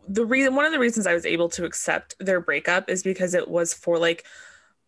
the 0.09 0.25
reason 0.25 0.55
one 0.55 0.67
of 0.67 0.73
the 0.73 0.79
reasons 0.79 1.07
I 1.07 1.15
was 1.15 1.27
able 1.27 1.49
to 1.51 1.65
accept 1.65 2.15
their 2.19 2.41
breakup 2.41 2.89
is 2.89 3.03
because 3.03 3.35
it 3.35 3.49
was 3.49 3.75
for 3.75 3.99
like 3.99 4.25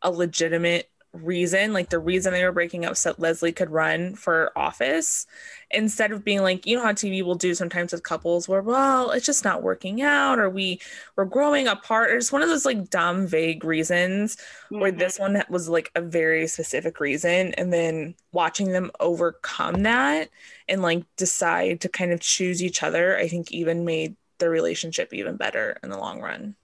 a 0.03 0.11
legitimate 0.11 0.91
reason 1.23 1.73
like 1.73 1.91
the 1.91 1.99
reason 1.99 2.33
they 2.33 2.45
were 2.45 2.53
breaking 2.53 2.85
up 2.85 2.97
so 2.97 3.11
that 3.11 3.21
leslie 3.21 3.53
could 3.53 3.71
run 3.71 4.15
for 4.15 4.53
office. 4.57 5.27
Instead 5.71 6.13
of 6.13 6.25
being 6.25 6.43
like 6.43 6.67
you 6.67 6.77
know 6.77 6.83
how 6.83 6.93
tv 6.93 7.25
will 7.25 7.35
do 7.35 7.55
sometimes 7.55 7.93
with 7.93 8.03
couples 8.03 8.49
where 8.49 8.63
well 8.63 9.11
it's 9.11 9.27
just 9.27 9.45
not 9.45 9.63
working 9.63 10.03
out 10.03 10.39
or 10.39 10.49
we 10.51 10.81
we're 11.17 11.25
growing 11.25 11.67
apart. 11.67 12.11
Or 12.11 12.19
just 12.19 12.33
one 12.33 12.43
of 12.43 12.49
those 12.49 12.67
like 12.67 12.91
dumb 12.91 13.27
vague 13.27 13.65
reasons 13.65 14.37
mm-hmm. 14.37 14.81
where 14.81 14.93
this 14.93 15.19
one 15.19 15.43
was 15.49 15.69
like 15.69 15.91
a 15.95 16.01
very 16.01 16.47
specific 16.47 17.01
reason. 17.01 17.55
And 17.55 17.73
then 17.73 18.15
watching 18.33 18.73
them 18.73 18.91
overcome 19.01 19.83
that 19.85 20.29
and 20.69 20.83
like 20.83 21.05
decide 21.17 21.81
to 21.81 21.89
kind 21.89 22.13
of 22.13 22.21
choose 22.21 22.63
each 22.63 22.83
other 22.83 23.17
i 23.17 23.27
think 23.29 23.51
even 23.51 23.85
made 23.85 24.15
the 24.39 24.49
relationship 24.49 25.13
even 25.13 25.37
better 25.37 25.79
in 25.83 25.91
the 25.91 25.99
long 25.99 26.21
run. 26.21 26.55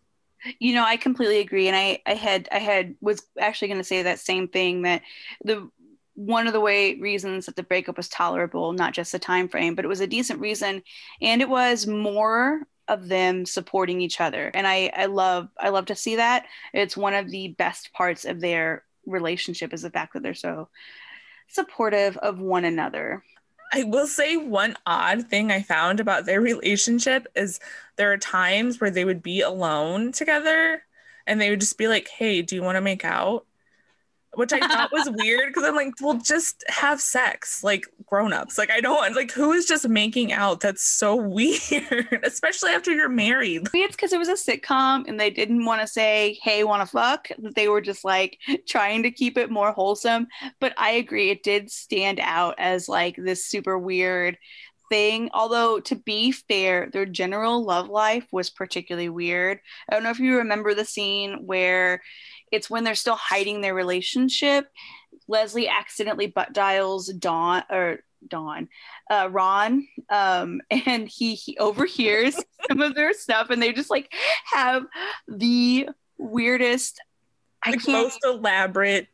You 0.58 0.74
know 0.74 0.84
i 0.84 0.96
completely 0.96 1.38
agree 1.38 1.68
and 1.68 1.76
i 1.76 2.00
i 2.04 2.14
had 2.14 2.48
i 2.50 2.58
had 2.58 2.96
was 3.00 3.22
actually 3.38 3.68
going 3.68 3.78
to 3.78 3.84
say 3.84 4.02
that 4.02 4.18
same 4.18 4.48
thing 4.48 4.82
that 4.82 5.02
the 5.44 5.70
one 6.14 6.48
of 6.48 6.52
the 6.52 6.60
way 6.60 6.96
reasons 6.96 7.46
that 7.46 7.54
the 7.54 7.62
breakup 7.62 7.96
was 7.96 8.08
tolerable 8.08 8.72
not 8.72 8.92
just 8.92 9.12
the 9.12 9.20
time 9.20 9.48
frame 9.48 9.76
but 9.76 9.84
it 9.84 9.88
was 9.88 10.00
a 10.00 10.06
decent 10.08 10.40
reason 10.40 10.82
and 11.20 11.40
it 11.40 11.48
was 11.48 11.86
more 11.86 12.62
of 12.88 13.08
them 13.08 13.46
supporting 13.46 14.00
each 14.00 14.20
other 14.20 14.50
and 14.54 14.66
i 14.66 14.90
i 14.96 15.06
love 15.06 15.48
i 15.58 15.68
love 15.68 15.86
to 15.86 15.94
see 15.94 16.16
that. 16.16 16.46
It's 16.74 16.96
one 16.96 17.14
of 17.14 17.30
the 17.30 17.48
best 17.48 17.92
parts 17.92 18.24
of 18.24 18.40
their 18.40 18.84
relationship 19.06 19.72
is 19.72 19.82
the 19.82 19.90
fact 19.90 20.12
that 20.14 20.22
they're 20.22 20.34
so 20.34 20.68
supportive 21.48 22.16
of 22.18 22.38
one 22.40 22.64
another 22.64 23.22
I 23.72 23.84
will 23.84 24.06
say 24.06 24.36
one 24.36 24.76
odd 24.86 25.28
thing 25.28 25.50
I 25.50 25.62
found 25.62 25.98
about 26.00 26.26
their 26.26 26.40
relationship 26.40 27.26
is 27.34 27.58
there 27.96 28.12
are 28.12 28.18
times 28.18 28.80
where 28.80 28.90
they 28.90 29.04
would 29.04 29.22
be 29.22 29.40
alone 29.40 30.12
together 30.12 30.84
and 31.26 31.40
they 31.40 31.50
would 31.50 31.60
just 31.60 31.78
be 31.78 31.88
like, 31.88 32.08
Hey, 32.08 32.42
do 32.42 32.54
you 32.54 32.62
want 32.62 32.76
to 32.76 32.80
make 32.82 33.04
out? 33.04 33.46
Which 34.34 34.52
I 34.52 34.60
thought 34.60 34.90
was 34.92 35.10
weird 35.10 35.48
because 35.48 35.64
I'm 35.64 35.74
like, 35.74 35.92
well, 36.00 36.14
just 36.14 36.64
have 36.68 37.02
sex, 37.02 37.62
like 37.62 37.86
grown-ups. 38.06 38.56
Like 38.56 38.70
I 38.70 38.80
don't 38.80 39.14
like 39.14 39.30
who 39.30 39.52
is 39.52 39.66
just 39.66 39.86
making 39.88 40.32
out? 40.32 40.60
That's 40.60 40.82
so 40.82 41.16
weird, 41.16 42.20
especially 42.24 42.70
after 42.70 42.92
you're 42.92 43.08
married. 43.10 43.68
Maybe 43.72 43.84
it's 43.84 43.96
because 43.96 44.12
it 44.12 44.18
was 44.18 44.28
a 44.28 44.32
sitcom 44.32 45.06
and 45.06 45.20
they 45.20 45.30
didn't 45.30 45.64
want 45.64 45.82
to 45.82 45.86
say, 45.86 46.38
hey, 46.42 46.64
wanna 46.64 46.86
fuck. 46.86 47.28
They 47.38 47.68
were 47.68 47.82
just 47.82 48.04
like 48.04 48.38
trying 48.66 49.02
to 49.02 49.10
keep 49.10 49.36
it 49.36 49.50
more 49.50 49.72
wholesome. 49.72 50.26
But 50.60 50.72
I 50.78 50.92
agree, 50.92 51.30
it 51.30 51.42
did 51.42 51.70
stand 51.70 52.18
out 52.20 52.54
as 52.58 52.88
like 52.88 53.16
this 53.16 53.44
super 53.44 53.78
weird 53.78 54.38
thing. 54.92 55.30
Although, 55.32 55.80
to 55.80 55.96
be 55.96 56.32
fair, 56.32 56.90
their 56.92 57.06
general 57.06 57.64
love 57.64 57.88
life 57.88 58.26
was 58.30 58.50
particularly 58.50 59.08
weird. 59.08 59.58
I 59.88 59.94
don't 59.94 60.02
know 60.02 60.10
if 60.10 60.18
you 60.20 60.36
remember 60.36 60.74
the 60.74 60.84
scene 60.84 61.46
where 61.46 62.02
it's 62.52 62.70
when 62.70 62.84
they're 62.84 62.94
still 62.94 63.16
hiding 63.16 63.60
their 63.60 63.74
relationship. 63.74 64.70
Leslie 65.26 65.68
accidentally 65.68 66.26
butt 66.26 66.52
dials 66.52 67.08
Dawn 67.08 67.64
or 67.70 68.00
Dawn, 68.28 68.68
uh, 69.10 69.28
Ron, 69.30 69.86
um, 70.10 70.60
and 70.70 71.08
he, 71.08 71.34
he 71.34 71.56
overhears 71.58 72.36
some 72.68 72.80
of 72.80 72.94
their 72.94 73.12
stuff, 73.12 73.50
and 73.50 73.60
they 73.60 73.72
just 73.72 73.90
like 73.90 74.12
have 74.44 74.84
the 75.26 75.88
weirdest, 76.18 77.00
the 77.66 77.80
most 77.88 78.20
elaborate 78.24 79.08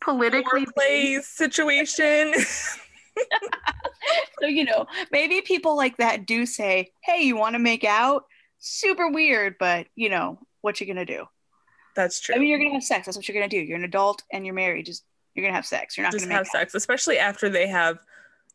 politically 0.00 0.66
play 0.76 1.18
situation. 1.22 2.34
so 4.40 4.46
you 4.46 4.64
know 4.64 4.86
maybe 5.10 5.42
people 5.42 5.76
like 5.76 5.98
that 5.98 6.26
do 6.26 6.46
say 6.46 6.90
hey 7.02 7.22
you 7.22 7.36
want 7.36 7.54
to 7.54 7.58
make 7.58 7.84
out 7.84 8.24
super 8.58 9.10
weird 9.10 9.56
but 9.58 9.86
you 9.94 10.08
know 10.08 10.38
what 10.62 10.80
you're 10.80 10.86
gonna 10.86 11.04
do 11.04 11.26
that's 11.94 12.20
true 12.20 12.34
i 12.34 12.38
mean 12.38 12.48
you're 12.48 12.58
gonna 12.58 12.72
have 12.72 12.82
sex. 12.84 13.06
That's 13.06 13.16
what 13.16 13.28
you're 13.28 13.34
gonna 13.36 13.48
do. 13.48 13.58
You're 13.58 13.76
an 13.78 13.84
adult 13.84 14.22
and 14.32 14.44
you're 14.46 14.54
married. 14.54 14.86
Just 14.86 15.04
you're 15.34 15.44
gonna 15.44 15.54
have 15.56 15.66
sex. 15.66 15.96
You're 15.96 16.04
not 16.04 16.12
just 16.12 16.24
gonna 16.24 16.34
have 16.36 16.46
sex 16.46 16.74
especially 16.74 17.18
after 17.18 17.48
they 17.48 17.66
have 17.66 17.98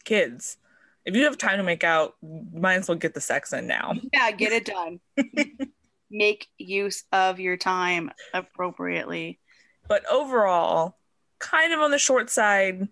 kids. 0.03 0.58
If 1.06 1.15
you 1.15 1.24
have 1.24 1.38
time 1.38 1.58
to 1.58 1.63
make 1.63 1.84
out 1.84 2.15
might 2.22 2.75
as 2.75 2.88
well 2.88 2.98
get 2.98 3.13
the 3.13 3.22
sex 3.22 3.53
in 3.53 3.67
now. 3.67 3.94
Yeah 4.13 4.32
get 4.32 4.51
it 4.51 4.65
done. 4.65 5.00
Make 6.10 6.48
use 6.58 7.03
of 7.12 7.39
your 7.39 7.58
time 7.58 8.12
appropriately. 8.34 9.39
But 9.88 10.06
overall 10.10 10.96
kind 11.39 11.74
of 11.74 11.82
on 11.82 11.91
the 11.91 11.98
short 12.00 12.29
side 12.29 12.88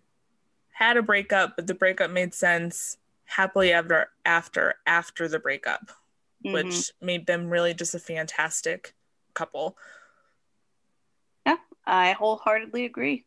had 0.72 0.98
a 0.98 1.02
breakup, 1.02 1.56
but 1.56 1.68
the 1.68 1.74
breakup 1.74 2.12
made 2.12 2.34
sense. 2.34 2.98
happily 3.28 3.74
ever 3.74 4.12
after 4.24 4.76
after 4.86 5.28
the 5.28 5.40
breakup, 5.40 5.92
Mhm. 6.46 6.54
which 6.54 6.92
made 7.02 7.26
them 7.26 7.50
really 7.50 7.74
just 7.74 7.96
a 7.96 8.00
fantastic 8.00 8.94
couple. 9.34 9.78
I 11.86 12.14
wholeheartedly 12.14 12.86
agree. 12.86 13.26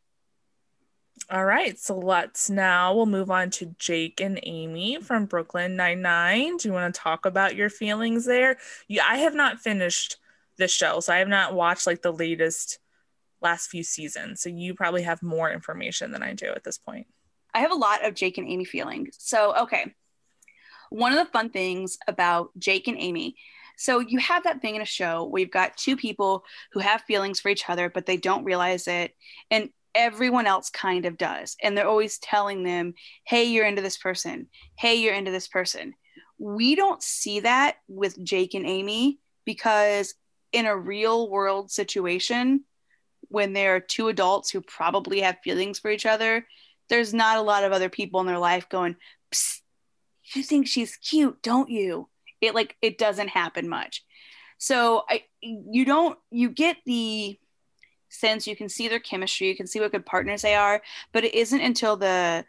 All 1.31 1.45
right, 1.45 1.79
so 1.79 1.99
let's 1.99 2.49
now 2.49 2.95
we'll 2.95 3.07
move 3.07 3.31
on 3.31 3.51
to 3.51 3.75
Jake 3.79 4.21
and 4.21 4.41
Amy 4.45 4.99
from 5.01 5.27
Brooklyn 5.27 5.77
Nine 5.77 6.01
Nine. 6.01 6.57
Do 6.57 6.69
you 6.69 6.73
want 6.73 6.95
to 6.95 7.01
talk 7.01 7.27
about 7.27 7.57
your 7.57 7.69
feelings 7.69 8.25
there? 8.25 8.57
Yeah, 8.87 9.05
I 9.07 9.19
have 9.19 9.35
not 9.35 9.61
finished 9.61 10.17
the 10.57 10.69
show, 10.69 11.01
so 11.01 11.13
I 11.13 11.19
have 11.19 11.29
not 11.29 11.55
watched 11.55 11.87
like 11.87 12.03
the 12.03 12.13
latest 12.13 12.79
last 13.41 13.69
few 13.69 13.83
seasons. 13.83 14.41
So 14.41 14.49
you 14.49 14.75
probably 14.75 15.03
have 15.03 15.23
more 15.23 15.51
information 15.51 16.13
than 16.13 16.23
I 16.23 16.35
do 16.35 16.47
at 16.47 16.65
this 16.65 16.79
point. 16.79 17.07
I 17.55 17.61
have 17.61 17.73
a 17.73 17.77
lot 17.77 18.05
of 18.05 18.15
Jake 18.15 18.39
and 18.39 18.49
Amy 18.49 18.65
feelings. 18.65 19.17
So, 19.19 19.55
okay. 19.63 19.95
One 20.91 21.13
of 21.13 21.19
the 21.19 21.31
fun 21.31 21.51
things 21.51 21.99
about 22.07 22.51
Jake 22.59 22.89
and 22.89 22.97
Amy, 22.99 23.37
so 23.79 24.01
you 24.01 24.19
have 24.19 24.43
that 24.43 24.61
thing 24.61 24.75
in 24.75 24.83
a 24.83 24.87
show 24.87 25.25
where 25.25 25.41
you've 25.41 25.53
got 25.53 25.77
two 25.77 25.97
people 25.97 26.45
who 26.73 26.81
have 26.81 27.03
feelings 27.03 27.39
for 27.39 27.49
each 27.49 27.71
other, 27.71 27.89
but 27.89 28.07
they 28.07 28.17
don't 28.17 28.43
realize 28.43 28.89
it. 28.89 29.15
And 29.53 29.71
everyone 29.95 30.49
else 30.49 30.69
kind 30.69 31.07
of 31.07 31.17
does. 31.17 31.57
And 31.63 31.79
they're 31.79 31.87
always 31.87 32.19
telling 32.19 32.65
them, 32.65 32.95
hey, 33.25 33.45
you're 33.45 33.67
into 33.67 33.81
this 33.81 33.97
person. 33.97 34.49
Hey, 34.77 34.97
you're 34.97 35.15
into 35.15 35.31
this 35.31 35.47
person. 35.47 35.95
We 36.39 36.75
don't 36.75 37.01
see 37.01 37.41
that 37.41 37.77
with 37.87 38.21
Jake 38.23 38.55
and 38.55 38.67
Amy 38.67 39.21
because 39.45 40.13
in 40.51 40.67
a 40.67 40.77
real 40.77 41.31
world 41.31 41.71
situation, 41.71 42.65
when 43.29 43.53
there 43.53 43.77
are 43.77 43.81
two 43.81 44.09
adults 44.09 44.51
who 44.51 44.61
probably 44.61 45.21
have 45.21 45.39
feelings 45.45 45.79
for 45.79 45.91
each 45.91 46.05
other, 46.05 46.45
there's 46.89 47.15
not 47.15 47.39
a 47.39 47.43
lot 47.43 47.63
of 47.63 47.71
other 47.71 47.89
people 47.89 48.21
in 48.21 48.27
their 48.27 48.39
life 48.39 48.69
going, 48.69 48.97
Psst, 49.33 49.61
you 50.35 50.43
think 50.43 50.67
she's 50.67 50.97
cute, 50.97 51.41
don't 51.43 51.71
you? 51.71 52.09
It 52.41 52.55
like 52.55 52.77
it 52.83 52.99
doesn't 52.99 53.29
happen 53.29 53.69
much. 53.69 54.05
So 54.59 55.05
I 55.09 55.25
you 55.41 55.85
don't 55.85 56.19
you 56.31 56.51
get 56.51 56.77
the 56.85 57.39
sense 58.09 58.47
you 58.47 58.57
can 58.57 58.69
see 58.69 58.89
their 58.89 59.01
chemistry, 59.01 59.49
you 59.49 59.57
can 59.57 59.67
see 59.67 59.81
what 59.81 59.93
good 59.93 60.07
partners 60.07 60.43
they 60.43 60.55
are, 60.55 60.83
but 61.13 61.25
it 61.25 61.35
isn't 61.35 61.61
until 61.61 61.97
the 61.97 62.45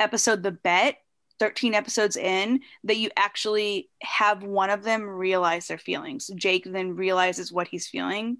episode 0.00 0.42
The 0.42 0.52
Bet 0.52 0.98
13 1.40 1.74
episodes 1.74 2.16
in 2.16 2.60
that 2.84 2.96
you 2.96 3.10
actually 3.16 3.90
have 4.02 4.42
one 4.42 4.70
of 4.70 4.82
them 4.82 5.02
realize 5.02 5.66
their 5.66 5.78
feelings. 5.78 6.30
Jake 6.36 6.64
then 6.64 6.94
realizes 6.94 7.52
what 7.52 7.68
he's 7.68 7.88
feeling. 7.88 8.38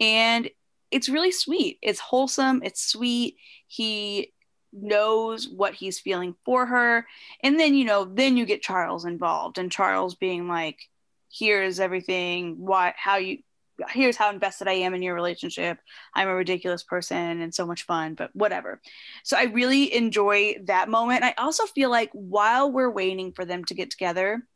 And 0.00 0.50
it's 0.90 1.08
really 1.08 1.30
sweet. 1.30 1.78
It's 1.80 2.00
wholesome. 2.00 2.60
It's 2.64 2.84
sweet. 2.84 3.36
He 3.66 4.33
knows 4.74 5.48
what 5.48 5.74
he's 5.74 6.00
feeling 6.00 6.34
for 6.44 6.66
her. 6.66 7.06
And 7.42 7.58
then, 7.58 7.74
you 7.74 7.84
know, 7.84 8.04
then 8.04 8.36
you 8.36 8.44
get 8.46 8.62
Charles 8.62 9.04
involved 9.04 9.58
and 9.58 9.70
Charles 9.70 10.14
being 10.14 10.48
like, 10.48 10.88
here's 11.32 11.80
everything, 11.80 12.56
why, 12.58 12.94
how 12.96 13.16
you, 13.16 13.38
here's 13.90 14.16
how 14.16 14.30
invested 14.30 14.68
I 14.68 14.74
am 14.74 14.94
in 14.94 15.02
your 15.02 15.14
relationship. 15.14 15.78
I'm 16.14 16.28
a 16.28 16.34
ridiculous 16.34 16.82
person 16.82 17.40
and 17.40 17.54
so 17.54 17.66
much 17.66 17.84
fun, 17.86 18.14
but 18.14 18.30
whatever. 18.34 18.80
So 19.24 19.36
I 19.36 19.44
really 19.44 19.92
enjoy 19.94 20.56
that 20.64 20.88
moment. 20.88 21.24
I 21.24 21.34
also 21.38 21.66
feel 21.66 21.90
like 21.90 22.10
while 22.12 22.70
we're 22.70 22.90
waiting 22.90 23.32
for 23.32 23.44
them 23.44 23.64
to 23.64 23.74
get 23.74 23.90
together, 23.90 24.46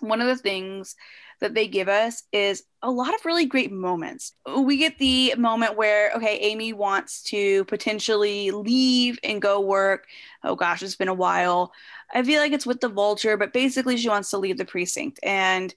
one 0.00 0.20
of 0.20 0.26
the 0.26 0.36
things 0.36 0.96
that 1.40 1.54
they 1.54 1.66
give 1.66 1.88
us 1.88 2.22
is 2.32 2.62
a 2.82 2.90
lot 2.90 3.14
of 3.14 3.24
really 3.24 3.44
great 3.44 3.72
moments. 3.72 4.32
We 4.56 4.76
get 4.76 4.98
the 4.98 5.34
moment 5.36 5.76
where, 5.76 6.12
okay, 6.12 6.38
Amy 6.38 6.72
wants 6.72 7.22
to 7.24 7.64
potentially 7.64 8.50
leave 8.50 9.18
and 9.24 9.42
go 9.42 9.60
work. 9.60 10.06
Oh 10.42 10.54
gosh, 10.54 10.82
it's 10.82 10.96
been 10.96 11.08
a 11.08 11.14
while. 11.14 11.72
I 12.12 12.22
feel 12.22 12.40
like 12.40 12.52
it's 12.52 12.66
with 12.66 12.80
the 12.80 12.88
vulture, 12.88 13.36
but 13.36 13.52
basically 13.52 13.96
she 13.96 14.08
wants 14.08 14.30
to 14.30 14.38
leave 14.38 14.58
the 14.58 14.64
precinct. 14.64 15.18
And 15.22 15.74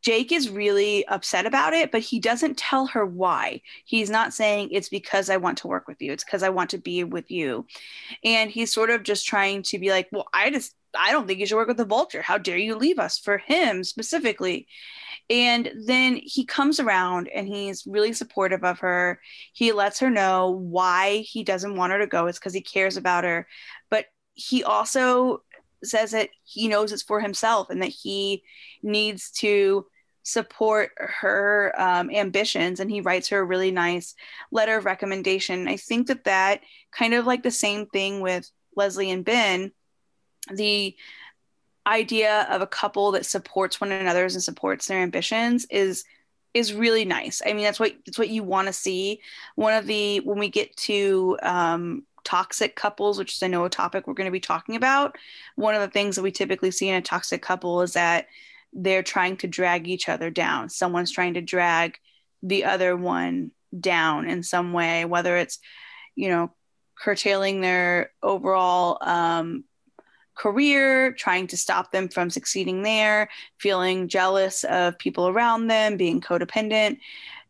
Jake 0.00 0.32
is 0.32 0.48
really 0.48 1.06
upset 1.06 1.44
about 1.44 1.74
it, 1.74 1.92
but 1.92 2.00
he 2.00 2.18
doesn't 2.18 2.56
tell 2.56 2.86
her 2.86 3.04
why. 3.04 3.60
He's 3.84 4.08
not 4.08 4.32
saying 4.32 4.70
it's 4.72 4.88
because 4.88 5.28
I 5.28 5.36
want 5.36 5.58
to 5.58 5.68
work 5.68 5.86
with 5.86 6.00
you, 6.00 6.12
it's 6.12 6.24
because 6.24 6.42
I 6.42 6.48
want 6.48 6.70
to 6.70 6.78
be 6.78 7.04
with 7.04 7.30
you. 7.30 7.66
And 8.24 8.50
he's 8.50 8.72
sort 8.72 8.88
of 8.88 9.02
just 9.02 9.26
trying 9.26 9.62
to 9.64 9.78
be 9.78 9.90
like, 9.90 10.08
well, 10.10 10.28
I 10.32 10.50
just, 10.50 10.74
I 10.98 11.12
don't 11.12 11.26
think 11.26 11.40
you 11.40 11.46
should 11.46 11.56
work 11.56 11.68
with 11.68 11.76
the 11.76 11.84
vulture. 11.84 12.22
How 12.22 12.38
dare 12.38 12.56
you 12.56 12.76
leave 12.76 12.98
us 12.98 13.18
for 13.18 13.38
him 13.38 13.84
specifically? 13.84 14.66
And 15.28 15.72
then 15.84 16.20
he 16.22 16.44
comes 16.44 16.78
around 16.78 17.28
and 17.28 17.48
he's 17.48 17.86
really 17.86 18.12
supportive 18.12 18.62
of 18.64 18.78
her. 18.80 19.20
He 19.52 19.72
lets 19.72 19.98
her 20.00 20.10
know 20.10 20.50
why 20.50 21.18
he 21.18 21.42
doesn't 21.42 21.76
want 21.76 21.92
her 21.92 21.98
to 21.98 22.06
go. 22.06 22.26
It's 22.26 22.38
because 22.38 22.54
he 22.54 22.60
cares 22.60 22.96
about 22.96 23.24
her. 23.24 23.46
But 23.90 24.06
he 24.34 24.62
also 24.62 25.42
says 25.82 26.12
that 26.12 26.30
he 26.44 26.68
knows 26.68 26.92
it's 26.92 27.02
for 27.02 27.20
himself 27.20 27.70
and 27.70 27.82
that 27.82 27.88
he 27.88 28.42
needs 28.82 29.30
to 29.30 29.86
support 30.22 30.90
her 30.98 31.72
um, 31.78 32.10
ambitions 32.10 32.80
and 32.80 32.90
he 32.90 33.00
writes 33.00 33.28
her 33.28 33.38
a 33.38 33.44
really 33.44 33.70
nice 33.70 34.14
letter 34.50 34.76
of 34.76 34.84
recommendation 34.84 35.68
i 35.68 35.76
think 35.76 36.08
that 36.08 36.24
that 36.24 36.62
kind 36.90 37.14
of 37.14 37.26
like 37.26 37.44
the 37.44 37.50
same 37.50 37.86
thing 37.86 38.20
with 38.20 38.50
leslie 38.74 39.12
and 39.12 39.24
ben 39.24 39.70
the 40.54 40.94
idea 41.86 42.46
of 42.50 42.60
a 42.62 42.66
couple 42.66 43.12
that 43.12 43.26
supports 43.26 43.80
one 43.80 43.92
another's 43.92 44.34
and 44.34 44.42
supports 44.42 44.86
their 44.86 44.98
ambitions 44.98 45.66
is 45.70 46.04
is 46.52 46.74
really 46.74 47.04
nice 47.04 47.42
i 47.46 47.52
mean 47.52 47.64
that's 47.64 47.78
what 47.78 47.92
that's 48.04 48.18
what 48.18 48.28
you 48.28 48.42
want 48.42 48.66
to 48.66 48.72
see 48.72 49.20
one 49.54 49.74
of 49.74 49.86
the 49.86 50.18
when 50.20 50.38
we 50.38 50.48
get 50.48 50.74
to 50.76 51.38
um, 51.42 52.02
toxic 52.26 52.74
couples, 52.74 53.18
which 53.18 53.34
is 53.34 53.42
I 53.42 53.46
know 53.46 53.64
a 53.64 53.70
topic 53.70 54.06
we're 54.06 54.14
going 54.14 54.26
to 54.26 54.32
be 54.32 54.40
talking 54.40 54.74
about, 54.74 55.16
one 55.54 55.76
of 55.76 55.80
the 55.80 55.88
things 55.88 56.16
that 56.16 56.22
we 56.22 56.32
typically 56.32 56.72
see 56.72 56.88
in 56.88 56.96
a 56.96 57.00
toxic 57.00 57.40
couple 57.40 57.80
is 57.82 57.92
that 57.92 58.26
they're 58.72 59.04
trying 59.04 59.36
to 59.38 59.46
drag 59.46 59.88
each 59.88 60.08
other 60.08 60.28
down. 60.28 60.68
Someone's 60.68 61.12
trying 61.12 61.34
to 61.34 61.40
drag 61.40 61.98
the 62.42 62.64
other 62.64 62.96
one 62.96 63.52
down 63.78 64.28
in 64.28 64.42
some 64.42 64.72
way, 64.72 65.04
whether 65.04 65.36
it's, 65.36 65.60
you 66.16 66.28
know, 66.28 66.52
curtailing 66.98 67.60
their 67.60 68.10
overall 68.24 68.98
um, 69.02 69.62
career, 70.36 71.12
trying 71.12 71.46
to 71.48 71.56
stop 71.56 71.90
them 71.90 72.08
from 72.08 72.30
succeeding 72.30 72.82
there, 72.82 73.28
feeling 73.58 74.08
jealous 74.08 74.64
of 74.64 74.98
people 74.98 75.28
around 75.28 75.66
them, 75.66 75.96
being 75.96 76.20
codependent. 76.20 76.98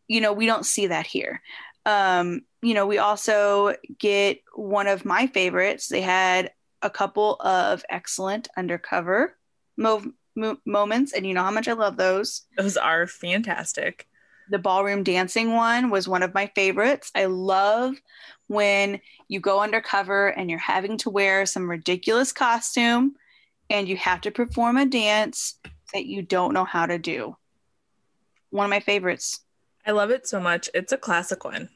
You 0.07 0.21
know, 0.21 0.33
we 0.33 0.45
don't 0.45 0.65
see 0.65 0.87
that 0.87 1.05
here. 1.05 1.41
Um, 1.85 2.41
you 2.61 2.73
know, 2.73 2.87
we 2.87 2.97
also 2.97 3.75
get 3.99 4.41
one 4.55 4.87
of 4.87 5.05
my 5.05 5.27
favorites. 5.27 5.87
They 5.87 6.01
had 6.01 6.51
a 6.81 6.89
couple 6.89 7.35
of 7.39 7.83
excellent 7.89 8.47
undercover 8.57 9.37
mo- 9.77 10.13
mo- 10.35 10.59
moments, 10.65 11.13
and 11.13 11.25
you 11.25 11.33
know 11.33 11.43
how 11.43 11.51
much 11.51 11.67
I 11.67 11.73
love 11.73 11.97
those. 11.97 12.43
Those 12.57 12.77
are 12.77 13.07
fantastic. 13.07 14.07
The 14.49 14.59
ballroom 14.59 15.03
dancing 15.03 15.53
one 15.53 15.89
was 15.89 16.07
one 16.07 16.23
of 16.23 16.33
my 16.33 16.47
favorites. 16.55 17.11
I 17.13 17.25
love 17.25 17.95
when 18.47 19.01
you 19.27 19.39
go 19.39 19.61
undercover 19.61 20.27
and 20.27 20.49
you're 20.49 20.59
having 20.59 20.97
to 20.99 21.09
wear 21.09 21.45
some 21.45 21.69
ridiculous 21.69 22.31
costume 22.31 23.15
and 23.69 23.87
you 23.87 23.97
have 23.97 24.21
to 24.21 24.31
perform 24.31 24.77
a 24.77 24.85
dance 24.85 25.59
that 25.93 26.05
you 26.05 26.21
don't 26.21 26.53
know 26.53 26.63
how 26.63 26.85
to 26.85 26.97
do. 26.97 27.35
One 28.49 28.65
of 28.65 28.69
my 28.69 28.79
favorites. 28.79 29.41
I 29.85 29.91
love 29.91 30.11
it 30.11 30.27
so 30.27 30.39
much. 30.39 30.69
It's 30.73 30.93
a 30.93 30.97
classic 30.97 31.43
one. 31.43 31.69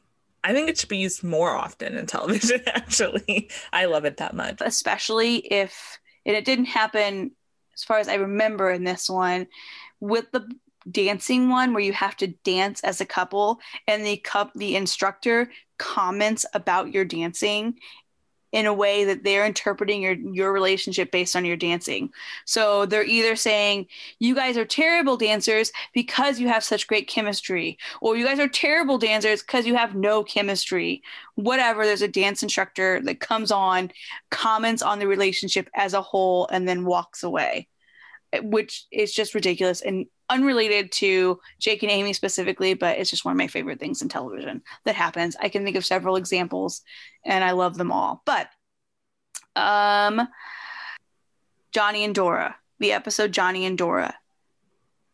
I 0.44 0.54
think 0.54 0.70
it 0.70 0.78
should 0.78 0.90
be 0.90 0.98
used 0.98 1.24
more 1.24 1.52
often 1.52 1.98
in 1.98 2.06
television, 2.08 2.62
actually. 2.68 3.50
I 3.72 3.86
love 3.86 4.06
it 4.06 4.18
that 4.18 4.34
much. 4.34 4.58
Especially 4.62 5.38
if, 5.38 6.00
and 6.26 6.36
it 6.36 6.46
didn't 6.46 6.66
happen 6.66 7.32
as 7.74 7.84
far 7.84 8.00
as 8.00 8.08
I 8.08 8.16
remember 8.16 8.70
in 8.70 8.84
this 8.84 9.10
one, 9.10 9.48
with 10.00 10.32
the 10.32 10.48
dancing 10.90 11.50
one 11.50 11.74
where 11.74 11.84
you 11.84 11.94
have 11.94 12.16
to 12.18 12.28
dance 12.28 12.82
as 12.82 13.02
a 13.02 13.06
couple 13.06 13.60
and 13.88 14.06
the 14.06 14.18
cup 14.18 14.52
the 14.56 14.76
instructor 14.76 15.52
comments 15.78 16.46
about 16.54 16.94
your 16.94 17.06
dancing 17.06 17.76
in 18.52 18.66
a 18.66 18.74
way 18.74 19.06
that 19.06 19.24
they're 19.24 19.46
interpreting 19.46 20.02
your 20.02 20.14
your 20.14 20.52
relationship 20.52 21.12
based 21.12 21.36
on 21.36 21.46
your 21.46 21.56
dancing. 21.56 22.12
So 22.46 22.86
they're 22.86 23.04
either 23.04 23.36
saying 23.36 23.88
you 24.20 24.36
guys 24.36 24.58
are 24.58 24.66
terrible 24.66 25.18
dancers 25.18 25.72
because 25.94 26.40
you 26.40 26.48
have 26.50 26.64
such 26.64 26.88
great 26.88 27.08
chemistry 27.08 27.78
or 28.02 28.18
you 28.18 28.26
guys 28.26 28.40
are 28.40 28.50
terrible 28.50 28.98
dancers 28.98 29.42
because 29.42 29.66
you 29.66 29.76
have 29.76 29.96
no 29.96 30.24
chemistry. 30.24 31.02
Whatever, 31.36 31.86
there's 31.86 32.02
a 32.02 32.08
dance 32.08 32.44
instructor 32.44 33.02
that 33.04 33.20
comes 33.20 33.52
on, 33.52 33.92
comments 34.30 34.82
on 34.82 35.00
the 35.00 35.08
relationship 35.08 35.70
as 35.74 35.94
a 35.94 36.02
whole 36.02 36.48
and 36.52 36.68
then 36.68 36.86
walks 36.86 37.24
away. 37.24 37.68
Which 38.44 38.86
is 38.92 39.14
just 39.14 39.36
ridiculous 39.36 39.82
and 39.82 40.06
unrelated 40.32 40.92
to 40.94 41.40
Jake 41.60 41.84
and 41.84 41.92
Amy 41.92 42.14
specifically, 42.14 42.74
but 42.74 42.98
it's 42.98 43.10
just 43.10 43.26
one 43.26 43.34
of 43.34 43.38
my 43.38 43.48
favorite 43.48 43.80
things 43.80 44.02
in 44.02 44.08
television 44.08 44.64
that 44.86 44.96
happens. 44.96 45.36
I 45.40 45.50
can 45.50 45.64
think 45.64 45.76
of 45.76 45.86
several 45.86 46.16
examples 46.16 46.82
and 47.26 47.44
I 47.44 47.52
love 47.52 47.78
them 47.78 47.92
all. 47.92 48.24
But 48.26 48.48
um 49.56 50.28
Johnny 51.74 52.04
and 52.04 52.16
Dora, 52.16 52.56
the 52.80 52.94
episode 52.94 53.32
Johnny 53.32 53.66
and 53.66 53.78
Dora. 53.78 54.16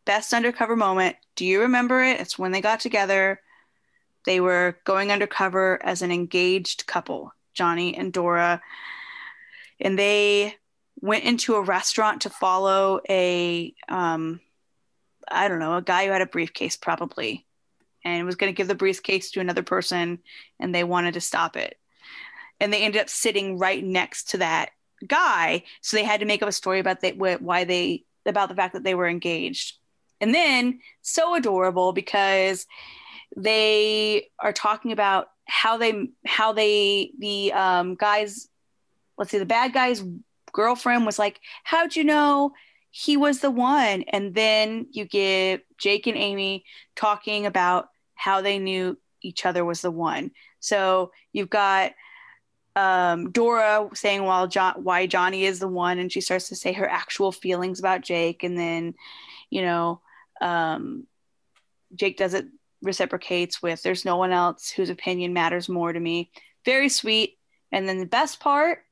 Best 0.05 0.33
undercover 0.33 0.75
moment. 0.75 1.15
Do 1.35 1.45
you 1.45 1.61
remember 1.61 2.01
it? 2.03 2.21
It's 2.21 2.39
when 2.39 2.51
they 2.51 2.61
got 2.61 2.79
together. 2.79 3.41
They 4.25 4.39
were 4.39 4.77
going 4.85 5.11
undercover 5.11 5.79
as 5.83 6.01
an 6.01 6.11
engaged 6.11 6.85
couple, 6.85 7.33
Johnny 7.53 7.95
and 7.95 8.13
Dora. 8.13 8.61
And 9.79 9.97
they 9.97 10.55
went 10.99 11.23
into 11.23 11.55
a 11.55 11.61
restaurant 11.61 12.21
to 12.21 12.29
follow 12.29 13.01
a 13.09 13.73
um 13.89 14.39
I 15.29 15.47
don't 15.47 15.59
know, 15.59 15.75
a 15.75 15.81
guy 15.81 16.05
who 16.05 16.11
had 16.11 16.21
a 16.21 16.27
briefcase 16.27 16.75
probably 16.77 17.45
and 18.03 18.25
was 18.25 18.35
going 18.35 18.51
to 18.51 18.55
give 18.57 18.67
the 18.67 18.75
briefcase 18.75 19.31
to 19.31 19.39
another 19.39 19.63
person 19.63 20.19
and 20.59 20.73
they 20.73 20.83
wanted 20.83 21.15
to 21.15 21.21
stop 21.21 21.57
it. 21.57 21.77
And 22.59 22.71
they 22.71 22.83
ended 22.83 23.01
up 23.01 23.09
sitting 23.09 23.57
right 23.57 23.83
next 23.83 24.29
to 24.31 24.39
that 24.39 24.69
guy, 25.05 25.63
so 25.81 25.95
they 25.95 26.03
had 26.03 26.21
to 26.21 26.25
make 26.25 26.41
up 26.41 26.49
a 26.49 26.53
story 26.53 26.79
about 26.79 27.01
they, 27.01 27.11
why 27.11 27.63
they 27.65 28.03
about 28.25 28.49
the 28.49 28.55
fact 28.55 28.73
that 28.73 28.83
they 28.83 28.95
were 28.95 29.07
engaged. 29.07 29.77
And 30.19 30.33
then 30.33 30.79
so 31.01 31.35
adorable 31.35 31.93
because 31.93 32.65
they 33.35 34.29
are 34.39 34.53
talking 34.53 34.91
about 34.91 35.27
how 35.45 35.77
they 35.77 36.09
how 36.25 36.53
they 36.53 37.11
the 37.19 37.53
um, 37.53 37.95
guys 37.95 38.47
let's 39.17 39.31
see 39.31 39.37
the 39.37 39.45
bad 39.45 39.73
guy's 39.73 40.03
girlfriend 40.51 41.05
was 41.05 41.19
like 41.19 41.39
how'd 41.63 41.95
you 41.95 42.03
know 42.03 42.51
he 42.91 43.17
was 43.17 43.39
the 43.39 43.51
one 43.51 44.03
and 44.09 44.33
then 44.33 44.87
you 44.91 45.05
get 45.05 45.63
jake 45.77 46.07
and 46.07 46.17
amy 46.17 46.63
talking 46.95 47.45
about 47.45 47.89
how 48.15 48.41
they 48.41 48.59
knew 48.59 48.97
each 49.21 49.45
other 49.45 49.63
was 49.65 49.81
the 49.81 49.91
one 49.91 50.31
so 50.59 51.11
you've 51.33 51.49
got 51.49 51.91
um, 52.75 53.31
Dora 53.31 53.89
saying 53.95 54.23
while 54.23 54.47
John, 54.47 54.83
why 54.83 55.07
Johnny 55.07 55.45
is 55.45 55.57
the 55.57 55.67
one, 55.67 55.97
and 55.97 56.11
she 56.11 56.21
starts 56.21 56.49
to 56.49 56.55
say 56.55 56.73
her 56.73 56.87
actual 56.87 57.31
feelings 57.31 57.79
about 57.79 58.01
Jake, 58.01 58.43
and 58.43 58.55
then, 58.55 58.93
you 59.49 59.63
know, 59.63 59.99
um, 60.41 61.07
Jake 61.95 62.17
does 62.17 62.35
it 62.35 62.45
reciprocates 62.83 63.61
with 63.61 63.81
there's 63.81 64.05
no 64.05 64.17
one 64.17 64.31
else 64.31 64.69
whose 64.69 64.89
opinion 64.89 65.33
matters 65.33 65.67
more 65.67 65.91
to 65.91 65.99
me. 65.99 66.31
Very 66.65 66.89
sweet. 66.89 67.37
And 67.71 67.87
then 67.89 67.97
the 67.97 68.05
best 68.05 68.39
part, 68.39 68.83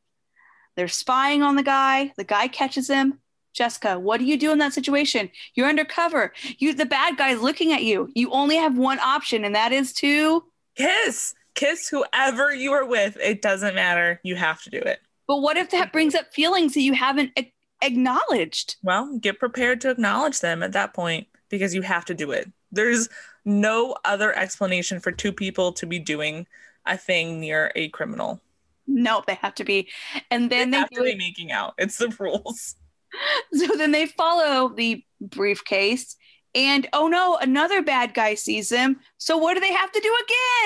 they're 0.75 0.88
spying 0.88 1.43
on 1.43 1.55
the 1.55 1.63
guy. 1.63 2.12
The 2.17 2.23
guy 2.23 2.47
catches 2.47 2.89
him. 2.89 3.19
Jessica, 3.55 3.97
what 3.97 4.19
do 4.19 4.25
you 4.25 4.37
do 4.37 4.51
in 4.51 4.57
that 4.59 4.73
situation? 4.73 5.29
You're 5.53 5.69
undercover. 5.69 6.33
You 6.57 6.73
the 6.73 6.85
bad 6.85 7.17
guy's 7.17 7.41
looking 7.41 7.71
at 7.71 7.83
you. 7.83 8.09
You 8.13 8.29
only 8.31 8.57
have 8.57 8.77
one 8.77 8.99
option, 8.99 9.45
and 9.45 9.55
that 9.55 9.71
is 9.71 9.93
to 9.93 10.43
kiss. 10.75 11.33
Kiss 11.55 11.87
whoever 11.87 12.53
you 12.53 12.73
are 12.73 12.85
with. 12.85 13.17
It 13.21 13.41
doesn't 13.41 13.75
matter. 13.75 14.19
You 14.23 14.35
have 14.35 14.61
to 14.63 14.69
do 14.69 14.77
it. 14.79 14.99
But 15.25 15.37
what 15.37 15.55
if 15.55 15.71
that 15.71 15.93
brings 15.93 16.13
up 16.13 16.33
feelings 16.33 16.73
that 16.73 16.81
you 16.81 16.93
haven't 16.93 17.31
a- 17.37 17.53
acknowledged? 17.81 18.75
Well, 18.83 19.17
get 19.17 19.39
prepared 19.39 19.79
to 19.81 19.89
acknowledge 19.89 20.41
them 20.41 20.61
at 20.61 20.73
that 20.73 20.93
point 20.93 21.27
because 21.49 21.73
you 21.73 21.81
have 21.81 22.03
to 22.05 22.13
do 22.13 22.31
it. 22.31 22.51
There's 22.73 23.07
no 23.45 23.95
other 24.03 24.37
explanation 24.37 24.99
for 24.99 25.13
two 25.13 25.31
people 25.31 25.71
to 25.73 25.85
be 25.85 25.97
doing 25.97 26.45
a 26.85 26.97
thing 26.97 27.39
near 27.39 27.71
a 27.75 27.87
criminal. 27.89 28.41
No, 28.85 29.23
they 29.25 29.35
have 29.35 29.55
to 29.55 29.63
be. 29.63 29.87
And 30.29 30.51
then 30.51 30.71
they, 30.71 30.77
they 30.77 30.81
have 30.81 30.89
to 30.89 31.03
be 31.03 31.15
making 31.15 31.51
out. 31.51 31.73
It's 31.77 31.97
the 31.97 32.13
rules. 32.19 32.75
So 33.54 33.75
then 33.78 33.91
they 33.91 34.06
follow 34.06 34.69
the 34.69 35.04
briefcase, 35.21 36.15
and 36.54 36.88
oh 36.93 37.08
no, 37.08 37.38
another 37.38 37.82
bad 37.82 38.13
guy 38.13 38.36
sees 38.36 38.69
them. 38.69 38.97
So 39.17 39.38
what 39.38 39.54
do 39.54 39.60
they 39.60 39.73
have 39.73 39.91
to 39.91 39.99
do 39.99 40.15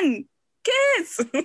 again? 0.02 0.26
Kiss. 0.64 1.20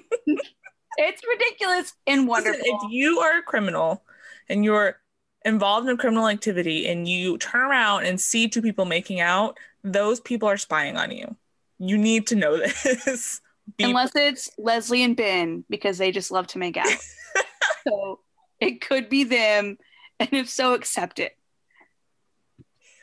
it's 0.96 1.22
ridiculous 1.26 1.92
and 2.06 2.28
wonderful. 2.28 2.60
Listen, 2.60 2.78
if 2.82 2.90
you 2.90 3.20
are 3.20 3.38
a 3.38 3.42
criminal 3.42 4.04
and 4.48 4.64
you're 4.64 4.98
involved 5.44 5.88
in 5.88 5.96
criminal 5.96 6.28
activity 6.28 6.86
and 6.88 7.06
you 7.08 7.38
turn 7.38 7.62
around 7.62 8.06
and 8.06 8.20
see 8.20 8.48
two 8.48 8.62
people 8.62 8.84
making 8.84 9.20
out, 9.20 9.58
those 9.82 10.20
people 10.20 10.48
are 10.48 10.56
spying 10.56 10.96
on 10.96 11.10
you. 11.10 11.36
You 11.78 11.98
need 11.98 12.26
to 12.28 12.36
know 12.36 12.56
this. 12.84 13.40
Be 13.76 13.84
Unless 13.84 14.14
it's 14.14 14.50
Leslie 14.58 15.02
and 15.02 15.16
Ben 15.16 15.64
because 15.70 15.98
they 15.98 16.12
just 16.12 16.30
love 16.30 16.46
to 16.48 16.58
make 16.58 16.76
out. 16.76 16.96
so 17.88 18.20
it 18.60 18.80
could 18.80 19.08
be 19.08 19.24
them. 19.24 19.78
And 20.30 20.40
if 20.40 20.48
so, 20.48 20.74
accept 20.74 21.18
it. 21.18 21.36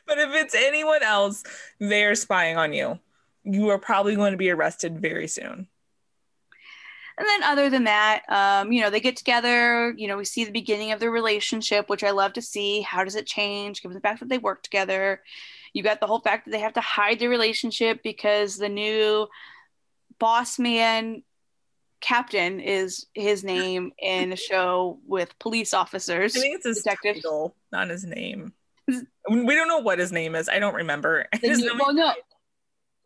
But 0.08 0.18
if 0.18 0.34
it's 0.34 0.56
anyone 0.56 1.04
else, 1.04 1.44
they're 1.80 2.16
spying 2.16 2.58
on 2.58 2.74
you. 2.74 3.00
You 3.44 3.70
are 3.70 3.78
probably 3.78 4.16
going 4.16 4.32
to 4.32 4.38
be 4.38 4.50
arrested 4.50 5.00
very 5.00 5.28
soon. 5.28 5.68
And 7.18 7.28
then, 7.28 7.44
other 7.44 7.70
than 7.70 7.84
that, 7.84 8.24
um, 8.30 8.72
you 8.72 8.82
know, 8.82 8.90
they 8.90 9.00
get 9.00 9.16
together. 9.16 9.94
You 9.96 10.08
know, 10.08 10.18
we 10.18 10.26
see 10.26 10.44
the 10.44 10.52
beginning 10.52 10.92
of 10.92 11.00
their 11.00 11.12
relationship, 11.12 11.88
which 11.88 12.04
I 12.04 12.12
love 12.12 12.34
to 12.34 12.42
see. 12.42 12.82
How 12.82 13.04
does 13.04 13.16
it 13.16 13.28
change 13.28 13.82
given 13.82 13.96
the 13.96 14.02
fact 14.02 14.22
that 14.22 14.30
they 14.30 14.38
work 14.38 14.64
together? 14.64 15.22
You 15.74 15.84
got 15.84 16.00
the 16.00 16.08
whole 16.08 16.22
fact 16.22 16.46
that 16.46 16.52
they 16.52 16.60
have 16.60 16.74
to 16.74 16.82
hide 16.82 17.20
their 17.20 17.30
relationship 17.30 18.02
because 18.04 18.58
the 18.58 18.70
new 18.70 19.28
boss 20.20 20.58
man 20.58 21.24
captain 22.02 22.60
is 22.60 23.06
his 23.14 23.44
name 23.44 23.92
in 24.00 24.34
a 24.34 24.36
show 24.36 25.00
with 25.08 25.38
police 25.40 25.74
officers. 25.74 26.36
I 26.36 26.40
think 26.40 26.56
it's 26.58 26.66
his 26.66 26.78
detective. 26.78 27.16
title, 27.16 27.56
not 27.72 27.90
his 27.90 28.04
name. 28.04 28.54
we 28.88 29.56
don't 29.56 29.68
know 29.68 29.80
what 29.80 30.00
his 30.00 30.12
name 30.12 30.36
is. 30.36 30.50
I 30.50 30.60
don't 30.60 30.76
remember. 30.76 31.28
New, 31.44 31.72
well, 31.80 31.94
no. 31.94 32.12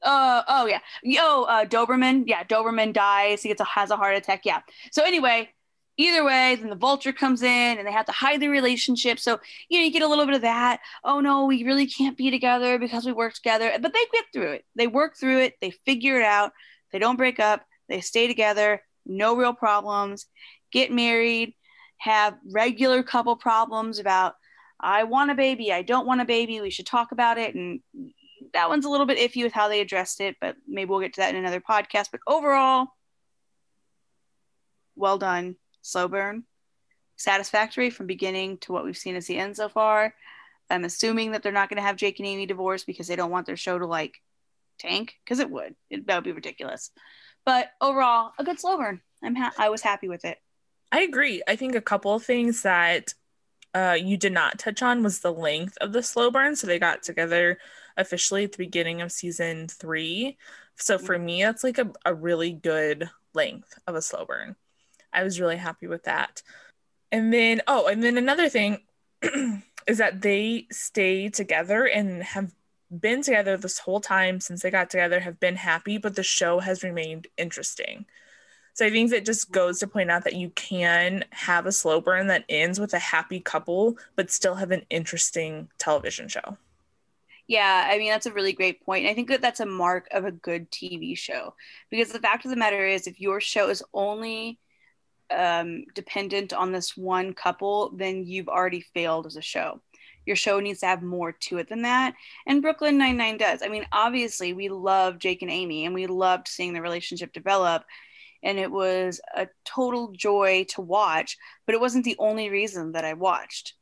Uh, 0.01 0.43
oh 0.47 0.65
yeah. 0.65 0.79
Yo, 1.03 1.43
uh, 1.43 1.65
Dozerman. 1.65 2.23
Yeah, 2.27 2.43
Dozerman 2.43 2.93
dies. 2.93 3.43
He 3.43 3.49
gets 3.49 3.61
a, 3.61 3.65
has 3.65 3.91
a 3.91 3.97
heart 3.97 4.15
attack. 4.15 4.41
Yeah. 4.45 4.61
So 4.91 5.03
anyway, 5.03 5.49
either 5.97 6.23
way, 6.23 6.55
then 6.55 6.69
the 6.69 6.75
vulture 6.75 7.13
comes 7.13 7.41
in 7.41 7.77
and 7.77 7.87
they 7.87 7.91
have 7.91 8.05
to 8.05 8.11
hide 8.11 8.39
the 8.39 8.47
relationship. 8.47 9.19
So, 9.19 9.39
you 9.69 9.79
know, 9.79 9.85
you 9.85 9.91
get 9.91 10.01
a 10.01 10.07
little 10.07 10.25
bit 10.25 10.35
of 10.35 10.41
that. 10.41 10.79
Oh 11.03 11.19
no, 11.19 11.45
we 11.45 11.63
really 11.63 11.87
can't 11.87 12.17
be 12.17 12.31
together 12.31 12.77
because 12.79 13.05
we 13.05 13.11
work 13.11 13.33
together. 13.33 13.71
But 13.81 13.93
they 13.93 14.05
get 14.13 14.25
through 14.33 14.51
it. 14.53 14.65
They 14.75 14.87
work 14.87 15.17
through 15.17 15.39
it. 15.39 15.55
They 15.61 15.71
figure 15.71 16.19
it 16.19 16.25
out. 16.25 16.51
They 16.91 16.99
don't 16.99 17.17
break 17.17 17.39
up. 17.39 17.65
They 17.89 18.01
stay 18.01 18.27
together. 18.27 18.81
No 19.05 19.35
real 19.35 19.53
problems. 19.53 20.25
Get 20.71 20.91
married. 20.91 21.53
Have 21.97 22.37
regular 22.51 23.03
couple 23.03 23.35
problems 23.35 23.99
about, 23.99 24.35
I 24.79 25.03
want 25.03 25.31
a 25.31 25.35
baby. 25.35 25.71
I 25.71 25.81
don't 25.81 26.07
want 26.07 26.21
a 26.21 26.25
baby. 26.25 26.61
We 26.61 26.69
should 26.69 26.87
talk 26.87 27.11
about 27.11 27.37
it. 27.37 27.55
And 27.55 27.79
that 28.53 28.69
one's 28.69 28.85
a 28.85 28.89
little 28.89 29.05
bit 29.05 29.17
iffy 29.17 29.43
with 29.43 29.53
how 29.53 29.67
they 29.69 29.81
addressed 29.81 30.21
it, 30.21 30.35
but 30.41 30.55
maybe 30.67 30.89
we'll 30.89 30.99
get 30.99 31.13
to 31.13 31.21
that 31.21 31.33
in 31.33 31.39
another 31.39 31.61
podcast. 31.61 32.07
But 32.11 32.21
overall, 32.27 32.87
well 34.95 35.17
done 35.17 35.55
slow 35.81 36.07
burn, 36.07 36.43
satisfactory 37.15 37.91
from 37.91 38.07
beginning 38.07 38.57
to 38.57 38.71
what 38.71 38.83
we've 38.83 38.97
seen 38.97 39.15
as 39.15 39.27
the 39.27 39.37
end 39.37 39.55
so 39.55 39.69
far. 39.69 40.15
I'm 40.69 40.83
assuming 40.83 41.31
that 41.31 41.43
they're 41.43 41.51
not 41.51 41.69
going 41.69 41.77
to 41.77 41.83
have 41.83 41.95
Jake 41.95 42.19
and 42.19 42.27
Amy 42.27 42.47
divorce 42.47 42.83
because 42.83 43.07
they 43.07 43.15
don't 43.15 43.29
want 43.29 43.45
their 43.45 43.55
show 43.55 43.77
to 43.77 43.85
like 43.85 44.15
tank 44.79 45.13
because 45.23 45.39
it 45.39 45.51
would. 45.51 45.75
It, 45.91 46.07
that 46.07 46.15
would 46.15 46.23
be 46.23 46.31
ridiculous. 46.31 46.89
But 47.45 47.71
overall, 47.79 48.33
a 48.39 48.43
good 48.43 48.59
slow 48.59 48.77
burn. 48.77 49.01
I'm 49.23 49.35
ha- 49.35 49.53
I 49.57 49.69
was 49.69 49.81
happy 49.81 50.09
with 50.09 50.25
it. 50.25 50.39
I 50.91 51.01
agree. 51.01 51.41
I 51.47 51.55
think 51.55 51.75
a 51.75 51.81
couple 51.81 52.13
of 52.13 52.23
things 52.23 52.63
that 52.63 53.13
uh, 53.73 53.97
you 53.99 54.17
did 54.17 54.33
not 54.33 54.57
touch 54.57 54.81
on 54.81 55.03
was 55.03 55.19
the 55.19 55.33
length 55.33 55.77
of 55.81 55.93
the 55.93 56.01
slow 56.01 56.31
burn. 56.31 56.55
So 56.55 56.65
they 56.65 56.79
got 56.79 57.03
together 57.03 57.59
officially 57.97 58.45
at 58.45 58.53
the 58.53 58.57
beginning 58.57 59.01
of 59.01 59.11
season 59.11 59.67
three. 59.67 60.37
So 60.77 60.97
for 60.97 61.17
me, 61.17 61.43
that's 61.43 61.63
like 61.63 61.77
a, 61.77 61.91
a 62.05 62.13
really 62.13 62.51
good 62.51 63.09
length 63.33 63.77
of 63.87 63.95
a 63.95 64.01
slow 64.01 64.25
burn. 64.25 64.55
I 65.13 65.23
was 65.23 65.39
really 65.39 65.57
happy 65.57 65.87
with 65.87 66.03
that. 66.03 66.41
And 67.11 67.33
then, 67.33 67.61
oh, 67.67 67.87
and 67.87 68.03
then 68.03 68.17
another 68.17 68.49
thing 68.49 68.79
is 69.87 69.99
that 69.99 70.21
they 70.21 70.67
stay 70.71 71.29
together 71.29 71.85
and 71.85 72.23
have 72.23 72.53
been 73.01 73.21
together 73.21 73.57
this 73.57 73.79
whole 73.79 73.99
time 73.99 74.39
since 74.39 74.61
they 74.61 74.71
got 74.71 74.89
together, 74.89 75.19
have 75.19 75.39
been 75.39 75.55
happy, 75.55 75.97
but 75.97 76.15
the 76.15 76.23
show 76.23 76.59
has 76.59 76.83
remained 76.83 77.27
interesting. 77.37 78.05
So 78.73 78.85
I 78.85 78.89
think 78.89 79.11
that 79.11 79.25
just 79.25 79.51
goes 79.51 79.79
to 79.79 79.87
point 79.87 80.11
out 80.11 80.25
that 80.25 80.35
you 80.35 80.49
can 80.49 81.23
have 81.31 81.65
a 81.65 81.71
slow 81.71 82.01
burn 82.01 82.27
that 82.27 82.43
ends 82.49 82.79
with 82.79 82.93
a 82.93 82.99
happy 82.99 83.39
couple, 83.39 83.97
but 84.17 84.29
still 84.29 84.55
have 84.55 84.71
an 84.71 84.85
interesting 84.89 85.69
television 85.77 86.27
show. 86.27 86.57
Yeah, 87.47 87.87
I 87.89 87.97
mean 87.97 88.09
that's 88.09 88.25
a 88.25 88.33
really 88.33 88.53
great 88.53 88.83
point. 88.83 89.05
I 89.05 89.13
think 89.13 89.29
that 89.29 89.41
that's 89.41 89.59
a 89.59 89.65
mark 89.65 90.07
of 90.11 90.25
a 90.25 90.31
good 90.31 90.69
TV 90.71 91.17
show 91.17 91.53
because 91.89 92.11
the 92.11 92.19
fact 92.19 92.43
of 92.43 92.51
the 92.51 92.57
matter 92.57 92.85
is, 92.85 93.07
if 93.07 93.21
your 93.21 93.39
show 93.39 93.69
is 93.69 93.83
only 93.93 94.59
um, 95.31 95.85
dependent 95.93 96.53
on 96.53 96.71
this 96.71 96.97
one 96.97 97.33
couple, 97.33 97.91
then 97.95 98.25
you've 98.25 98.49
already 98.49 98.81
failed 98.81 99.25
as 99.25 99.35
a 99.35 99.41
show. 99.41 99.81
Your 100.25 100.35
show 100.35 100.59
needs 100.59 100.79
to 100.79 100.87
have 100.87 101.01
more 101.01 101.31
to 101.31 101.57
it 101.57 101.69
than 101.69 101.83
that. 101.83 102.15
And 102.47 102.61
Brooklyn 102.61 102.97
Nine-Nine 102.97 103.37
does. 103.37 103.61
I 103.63 103.67
mean, 103.67 103.85
obviously, 103.91 104.53
we 104.53 104.69
love 104.69 105.19
Jake 105.19 105.41
and 105.41 105.51
Amy 105.51 105.85
and 105.85 105.93
we 105.93 106.07
loved 106.07 106.47
seeing 106.47 106.73
the 106.73 106.81
relationship 106.81 107.33
develop. 107.33 107.83
And 108.43 108.59
it 108.59 108.71
was 108.71 109.19
a 109.35 109.47
total 109.65 110.11
joy 110.11 110.65
to 110.69 110.81
watch, 110.81 111.37
but 111.65 111.73
it 111.73 111.81
wasn't 111.81 112.05
the 112.05 112.17
only 112.19 112.49
reason 112.49 112.91
that 112.91 113.05
I 113.05 113.13
watched. 113.13 113.73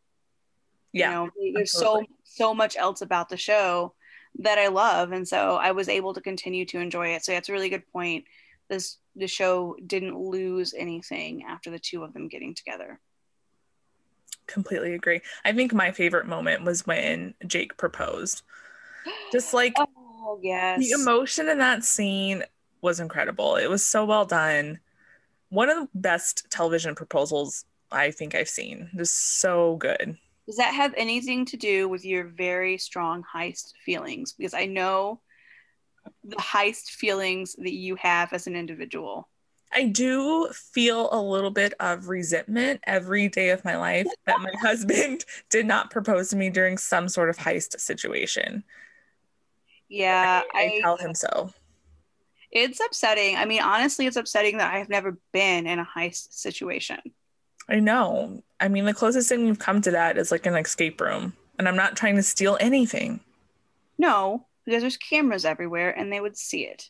Yeah. 0.94 1.10
You 1.10 1.16
know, 1.16 1.30
there's 1.54 1.76
absolutely. 1.76 2.08
so 2.08 2.14
so 2.24 2.54
much 2.54 2.76
else 2.78 3.02
about 3.02 3.30
the 3.30 3.38
show 3.38 3.94
that 4.40 4.58
I 4.58 4.68
love. 4.68 5.12
And 5.12 5.28
so 5.28 5.56
I 5.56 5.72
was 5.72 5.90
able 5.90 6.14
to 6.14 6.22
continue 6.22 6.66
to 6.68 6.80
enjoy 6.80 7.10
it. 7.10 7.24
So 7.24 7.32
that's 7.32 7.50
a 7.50 7.54
really 7.54 7.70
good 7.70 7.88
point 7.92 8.26
this 8.70 8.98
the 9.16 9.28
show 9.28 9.76
didn't 9.86 10.18
lose 10.18 10.74
anything 10.74 11.44
after 11.48 11.70
the 11.70 11.80
two 11.80 12.04
of 12.04 12.14
them 12.14 12.28
getting 12.28 12.56
together. 12.56 13.00
Completely 14.48 14.94
agree. 14.94 15.22
I 15.46 15.54
think 15.54 15.74
my 15.74 15.92
favorite 15.92 16.28
moment 16.28 16.64
was 16.64 16.86
when 16.86 17.34
Jake 17.46 17.78
proposed. 17.78 18.44
Just 19.32 19.54
like 19.54 19.76
oh 19.78 20.40
yes. 20.42 20.80
The 20.80 20.92
emotion 20.92 21.50
in 21.50 21.60
that 21.60 21.84
scene 21.84 22.44
was 22.82 23.00
incredible. 23.00 23.56
It 23.56 23.70
was 23.70 23.86
so 23.86 24.06
well 24.06 24.26
done. 24.26 24.80
One 25.50 25.70
of 25.70 25.78
the 25.78 25.90
best 25.94 26.48
television 26.50 26.96
proposals 26.96 27.66
I 27.92 28.12
think 28.12 28.36
I've 28.36 28.50
seen. 28.50 28.90
Just 28.96 29.40
so 29.40 29.78
good. 29.78 30.18
Does 30.46 30.58
that 30.58 30.74
have 30.74 30.94
anything 30.98 31.46
to 31.46 31.58
do 31.58 31.88
with 31.88 32.04
your 32.04 32.26
very 32.26 32.78
strong 32.78 33.24
heist 33.24 33.74
feelings? 33.86 34.34
Because 34.34 34.54
I 34.54 34.66
know 34.66 35.22
the 36.24 36.36
heist 36.36 36.90
feelings 36.90 37.56
that 37.60 37.74
you 37.74 37.96
have 37.96 38.34
as 38.34 38.48
an 38.48 38.56
individual. 38.56 39.30
I 39.74 39.86
do 39.86 40.50
feel 40.54 41.10
a 41.12 41.22
little 41.22 41.52
bit 41.52 41.74
of 41.80 42.08
resentment 42.08 42.82
every 42.84 43.28
day 43.28 43.50
of 43.50 43.66
my 43.66 43.78
life 43.78 44.08
that 44.26 44.42
my 44.42 44.52
husband 44.62 45.26
did 45.50 45.66
not 45.66 45.92
propose 45.92 46.30
to 46.30 46.36
me 46.36 46.50
during 46.50 46.78
some 46.78 47.10
sort 47.10 47.30
of 47.30 47.38
heist 47.38 47.80
situation. 47.80 48.64
Yeah, 49.90 50.42
I, 50.54 50.60
I, 50.60 50.64
I 50.64 50.80
tell 50.82 50.98
him 50.98 51.14
so. 51.14 51.52
It's 52.52 52.80
upsetting. 52.80 53.36
I 53.36 53.46
mean, 53.46 53.62
honestly, 53.62 54.06
it's 54.06 54.16
upsetting 54.16 54.58
that 54.58 54.74
I've 54.74 54.90
never 54.90 55.18
been 55.32 55.66
in 55.66 55.80
a 55.80 55.88
heist 55.98 56.34
situation. 56.34 57.00
I 57.68 57.80
know. 57.80 58.44
I 58.60 58.68
mean, 58.68 58.86
the 58.86 58.94
closest 58.94 59.30
thing 59.30 59.46
we've 59.46 59.60
come 59.60 59.82
to 59.82 59.92
that 59.92 60.18
is 60.18 60.32
like 60.32 60.46
an 60.46 60.56
escape 60.56 61.02
room, 61.02 61.34
and 61.58 61.68
I'm 61.68 61.76
not 61.76 61.96
trying 61.96 62.16
to 62.18 62.24
steal 62.24 62.58
anything. 62.60 63.22
No, 63.98 64.46
because 64.66 64.82
there's 64.82 64.98
cameras 64.98 65.46
everywhere 65.46 65.98
and 65.98 66.12
they 66.12 66.20
would 66.20 66.38
see 66.38 66.66
it. 66.66 66.90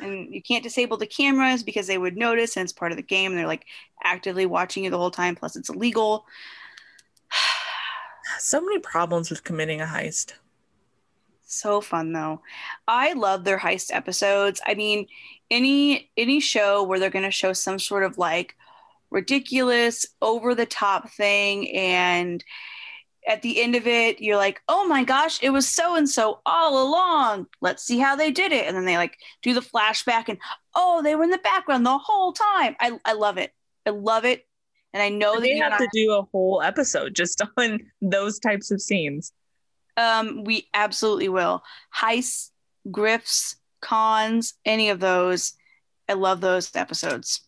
And 0.00 0.32
you 0.34 0.42
can't 0.42 0.62
disable 0.62 0.96
the 0.96 1.06
cameras 1.06 1.62
because 1.62 1.86
they 1.86 1.98
would 1.98 2.16
notice 2.16 2.56
and 2.56 2.64
it's 2.64 2.72
part 2.72 2.92
of 2.92 2.96
the 2.96 3.02
game. 3.02 3.34
They're 3.34 3.46
like 3.46 3.66
actively 4.02 4.46
watching 4.46 4.84
you 4.84 4.90
the 4.90 4.98
whole 4.98 5.10
time, 5.10 5.34
plus 5.34 5.56
it's 5.56 5.68
illegal. 5.68 6.26
so 8.38 8.60
many 8.60 8.78
problems 8.78 9.30
with 9.30 9.44
committing 9.44 9.80
a 9.80 9.86
heist. 9.86 10.34
So 11.46 11.80
fun 11.80 12.12
though. 12.12 12.42
I 12.86 13.14
love 13.14 13.44
their 13.44 13.58
heist 13.58 13.92
episodes. 13.92 14.60
I 14.66 14.74
mean, 14.74 15.06
any 15.50 16.10
any 16.16 16.40
show 16.40 16.82
where 16.82 16.98
they're 16.98 17.10
going 17.10 17.24
to 17.24 17.30
show 17.30 17.52
some 17.54 17.78
sort 17.78 18.04
of 18.04 18.18
like 18.18 18.54
ridiculous 19.10 20.06
over 20.20 20.54
the 20.54 20.66
top 20.66 21.10
thing 21.10 21.70
and 21.74 22.44
at 23.28 23.42
the 23.42 23.60
end 23.60 23.76
of 23.76 23.86
it, 23.86 24.20
you're 24.20 24.38
like, 24.38 24.62
oh 24.68 24.88
my 24.88 25.04
gosh, 25.04 25.38
it 25.42 25.50
was 25.50 25.68
so 25.68 25.94
and 25.96 26.08
so 26.08 26.40
all 26.46 26.82
along. 26.82 27.46
Let's 27.60 27.84
see 27.84 27.98
how 27.98 28.16
they 28.16 28.30
did 28.30 28.52
it. 28.52 28.66
And 28.66 28.74
then 28.74 28.86
they 28.86 28.96
like 28.96 29.18
do 29.42 29.52
the 29.52 29.60
flashback 29.60 30.28
and 30.28 30.38
oh, 30.74 31.02
they 31.02 31.14
were 31.14 31.24
in 31.24 31.30
the 31.30 31.38
background 31.38 31.84
the 31.84 31.98
whole 31.98 32.32
time. 32.32 32.74
I, 32.80 32.98
I 33.04 33.12
love 33.12 33.36
it. 33.36 33.52
I 33.86 33.90
love 33.90 34.24
it. 34.24 34.46
And 34.94 35.02
I 35.02 35.10
know 35.10 35.34
and 35.34 35.44
they 35.44 35.58
have 35.58 35.76
to 35.76 35.88
do 35.92 36.14
a 36.14 36.22
whole 36.22 36.62
episode 36.62 37.14
just 37.14 37.42
on 37.58 37.80
those 38.00 38.38
types 38.38 38.70
of 38.70 38.80
scenes. 38.80 39.32
Um, 39.98 40.44
we 40.44 40.68
absolutely 40.72 41.28
will. 41.28 41.62
Heists, 41.94 42.50
grifts, 42.88 43.56
cons, 43.82 44.54
any 44.64 44.88
of 44.88 45.00
those. 45.00 45.52
I 46.08 46.14
love 46.14 46.40
those 46.40 46.74
episodes. 46.74 47.42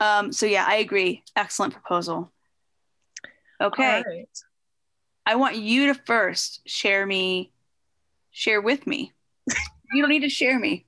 Um, 0.00 0.32
so 0.32 0.46
yeah, 0.46 0.64
I 0.66 0.76
agree. 0.76 1.22
Excellent 1.36 1.74
proposal. 1.74 2.32
Okay. 3.60 4.02
I 5.26 5.36
want 5.36 5.56
you 5.56 5.86
to 5.86 5.94
first 5.94 6.60
share 6.66 7.06
me, 7.06 7.52
share 8.30 8.60
with 8.60 8.86
me. 8.86 9.12
you 9.92 10.02
don't 10.02 10.10
need 10.10 10.20
to 10.20 10.28
share 10.28 10.58
me. 10.58 10.84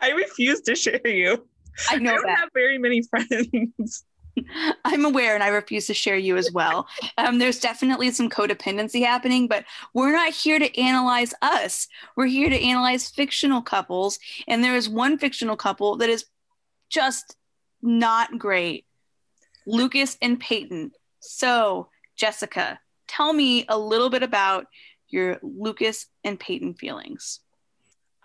I 0.00 0.10
refuse 0.10 0.60
to 0.62 0.74
share 0.74 1.06
you. 1.06 1.46
I 1.88 1.96
know 1.96 2.12
I 2.12 2.14
don't 2.14 2.26
that. 2.26 2.38
have 2.38 2.48
very 2.54 2.78
many 2.78 3.02
friends. 3.02 4.04
I'm 4.84 5.04
aware 5.04 5.34
and 5.34 5.42
I 5.42 5.48
refuse 5.48 5.86
to 5.88 5.94
share 5.94 6.16
you 6.16 6.36
as 6.36 6.50
well. 6.52 6.88
Um, 7.18 7.38
there's 7.38 7.60
definitely 7.60 8.10
some 8.10 8.30
codependency 8.30 9.04
happening, 9.04 9.48
but 9.48 9.64
we're 9.94 10.12
not 10.12 10.32
here 10.32 10.58
to 10.58 10.80
analyze 10.80 11.34
us. 11.42 11.88
We're 12.16 12.26
here 12.26 12.48
to 12.48 12.60
analyze 12.60 13.08
fictional 13.08 13.62
couples. 13.62 14.18
And 14.48 14.62
there 14.62 14.76
is 14.76 14.88
one 14.88 15.18
fictional 15.18 15.56
couple 15.56 15.96
that 15.96 16.08
is 16.08 16.24
just 16.88 17.36
not 17.82 18.38
great 18.38 18.86
Lucas 19.66 20.16
and 20.22 20.40
Peyton. 20.40 20.92
So, 21.20 21.88
Jessica, 22.16 22.80
tell 23.10 23.32
me 23.32 23.64
a 23.68 23.76
little 23.76 24.08
bit 24.08 24.22
about 24.22 24.66
your 25.08 25.38
Lucas 25.42 26.06
and 26.22 26.38
Peyton 26.38 26.74
feelings. 26.74 27.40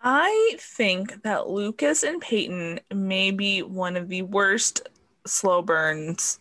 I 0.03 0.55
think 0.59 1.23
that 1.23 1.49
Lucas 1.49 2.03
and 2.03 2.21
Peyton 2.21 2.79
may 2.93 3.31
be 3.31 3.63
one 3.63 3.97
of 3.97 4.07
the 4.09 4.21
worst 4.21 4.87
slow 5.25 5.63
burns 5.63 6.39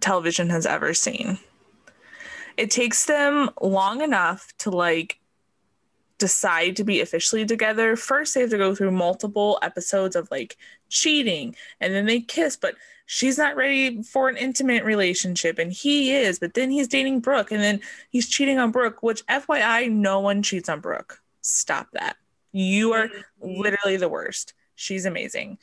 television 0.00 0.50
has 0.50 0.66
ever 0.66 0.92
seen. 0.92 1.38
It 2.56 2.72
takes 2.72 3.06
them 3.06 3.50
long 3.60 4.02
enough 4.02 4.52
to 4.58 4.70
like 4.70 5.20
decide 6.18 6.74
to 6.76 6.84
be 6.84 7.00
officially 7.00 7.44
together. 7.44 7.94
First, 7.94 8.34
they 8.34 8.40
have 8.40 8.50
to 8.50 8.58
go 8.58 8.74
through 8.74 8.90
multiple 8.90 9.60
episodes 9.62 10.16
of 10.16 10.28
like 10.32 10.56
cheating 10.88 11.54
and 11.80 11.94
then 11.94 12.06
they 12.06 12.20
kiss, 12.20 12.56
but 12.56 12.74
she's 13.06 13.38
not 13.38 13.56
ready 13.56 14.02
for 14.02 14.28
an 14.28 14.36
intimate 14.36 14.84
relationship 14.84 15.58
and 15.58 15.72
he 15.72 16.14
is 16.14 16.38
but 16.38 16.54
then 16.54 16.70
he's 16.70 16.88
dating 16.88 17.20
brooke 17.20 17.50
and 17.50 17.62
then 17.62 17.80
he's 18.10 18.28
cheating 18.28 18.58
on 18.58 18.70
brooke 18.70 19.02
which 19.02 19.24
fyi 19.26 19.90
no 19.90 20.20
one 20.20 20.42
cheats 20.42 20.68
on 20.68 20.80
brooke. 20.80 21.20
Stop 21.40 21.88
that. 21.92 22.16
You 22.52 22.92
are 22.92 23.08
literally 23.40 23.96
the 23.96 24.08
worst. 24.08 24.54
She's 24.76 25.06
amazing. 25.06 25.58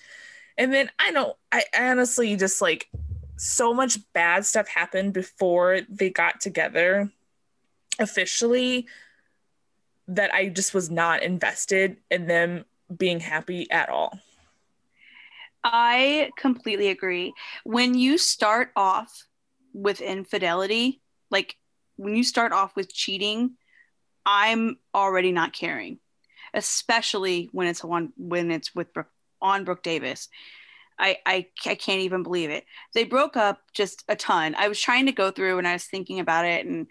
And 0.58 0.74
then 0.74 0.90
i 1.00 1.12
know 1.12 1.38
i 1.52 1.64
honestly 1.78 2.36
just 2.36 2.62
like 2.62 2.90
so 3.38 3.74
much 3.74 4.00
bad 4.12 4.46
stuff 4.46 4.68
happened 4.68 5.14
before 5.14 5.80
they 5.88 6.10
got 6.10 6.42
together 6.42 7.10
officially 7.98 8.86
that 10.10 10.34
i 10.34 10.50
just 10.50 10.74
was 10.74 10.90
not 10.90 11.24
invested 11.24 11.96
in 12.12 12.28
them 12.28 12.66
being 12.98 13.22
happy 13.22 13.72
at 13.72 13.88
all 13.88 14.20
I 15.64 16.32
completely 16.38 16.90
agree. 16.90 17.34
When 17.64 17.94
you 17.94 18.18
start 18.18 18.72
off 18.76 19.26
with 19.74 20.02
infidelity, 20.02 21.02
like 21.30 21.56
when 21.98 22.16
you 22.16 22.24
start 22.24 22.52
off 22.52 22.76
with 22.76 22.94
cheating, 22.94 23.56
I'm 24.26 24.78
already 24.96 25.32
not 25.32 25.54
caring, 25.54 26.00
especially 26.54 27.50
when 27.52 27.68
it's 27.68 27.84
on 27.84 28.14
when 28.18 28.52
it's 28.52 28.74
with 28.74 28.88
on 29.42 29.66
Brooke 29.66 29.84
Davis. 29.84 30.30
I, 30.98 31.18
I 31.26 31.48
I 31.66 31.76
can't 31.76 32.02
even 32.02 32.24
believe 32.24 32.50
it. 32.50 32.66
They 32.94 33.04
broke 33.04 33.38
up 33.38 33.62
just 33.74 34.04
a 34.08 34.16
ton. 34.16 34.56
I 34.58 34.68
was 34.68 34.80
trying 34.80 35.06
to 35.08 35.12
go 35.12 35.32
through 35.32 35.58
and 35.58 35.68
I 35.68 35.74
was 35.74 35.86
thinking 35.86 36.20
about 36.20 36.46
it 36.46 36.66
and 36.66 36.88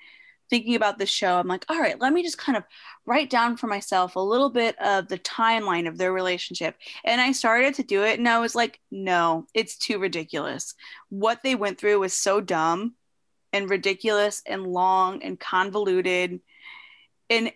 thinking 0.50 0.74
about 0.74 0.98
this 0.98 1.10
show, 1.10 1.38
I'm 1.38 1.48
like, 1.48 1.64
all 1.68 1.78
right, 1.78 2.00
let 2.00 2.12
me 2.12 2.22
just 2.22 2.38
kind 2.38 2.56
of 2.56 2.64
write 3.06 3.30
down 3.30 3.56
for 3.56 3.66
myself 3.66 4.16
a 4.16 4.20
little 4.20 4.50
bit 4.50 4.78
of 4.80 5.08
the 5.08 5.18
timeline 5.18 5.88
of 5.88 5.98
their 5.98 6.12
relationship. 6.12 6.76
And 7.04 7.20
I 7.20 7.32
started 7.32 7.74
to 7.74 7.82
do 7.82 8.04
it 8.04 8.18
and 8.18 8.28
I 8.28 8.38
was 8.38 8.54
like, 8.54 8.80
no, 8.90 9.46
it's 9.54 9.76
too 9.76 9.98
ridiculous. 9.98 10.74
What 11.08 11.42
they 11.42 11.54
went 11.54 11.78
through 11.78 12.00
was 12.00 12.12
so 12.12 12.40
dumb 12.40 12.94
and 13.52 13.70
ridiculous 13.70 14.42
and 14.46 14.66
long 14.66 15.22
and 15.22 15.38
convoluted. 15.38 16.40
And 17.30 17.52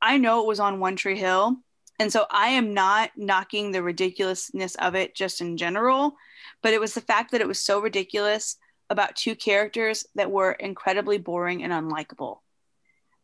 I 0.00 0.18
know 0.18 0.42
it 0.42 0.48
was 0.48 0.60
on 0.60 0.80
One 0.80 0.96
Tree 0.96 1.18
Hill. 1.18 1.56
And 1.98 2.12
so 2.12 2.26
I 2.30 2.48
am 2.48 2.74
not 2.74 3.10
knocking 3.16 3.70
the 3.70 3.82
ridiculousness 3.82 4.74
of 4.76 4.94
it 4.94 5.14
just 5.14 5.40
in 5.40 5.56
general, 5.56 6.16
but 6.62 6.74
it 6.74 6.80
was 6.80 6.94
the 6.94 7.00
fact 7.00 7.30
that 7.30 7.40
it 7.40 7.48
was 7.48 7.58
so 7.58 7.80
ridiculous 7.80 8.56
about 8.90 9.16
two 9.16 9.34
characters 9.34 10.06
that 10.14 10.30
were 10.30 10.52
incredibly 10.52 11.18
boring 11.18 11.62
and 11.62 11.72
unlikable. 11.72 12.38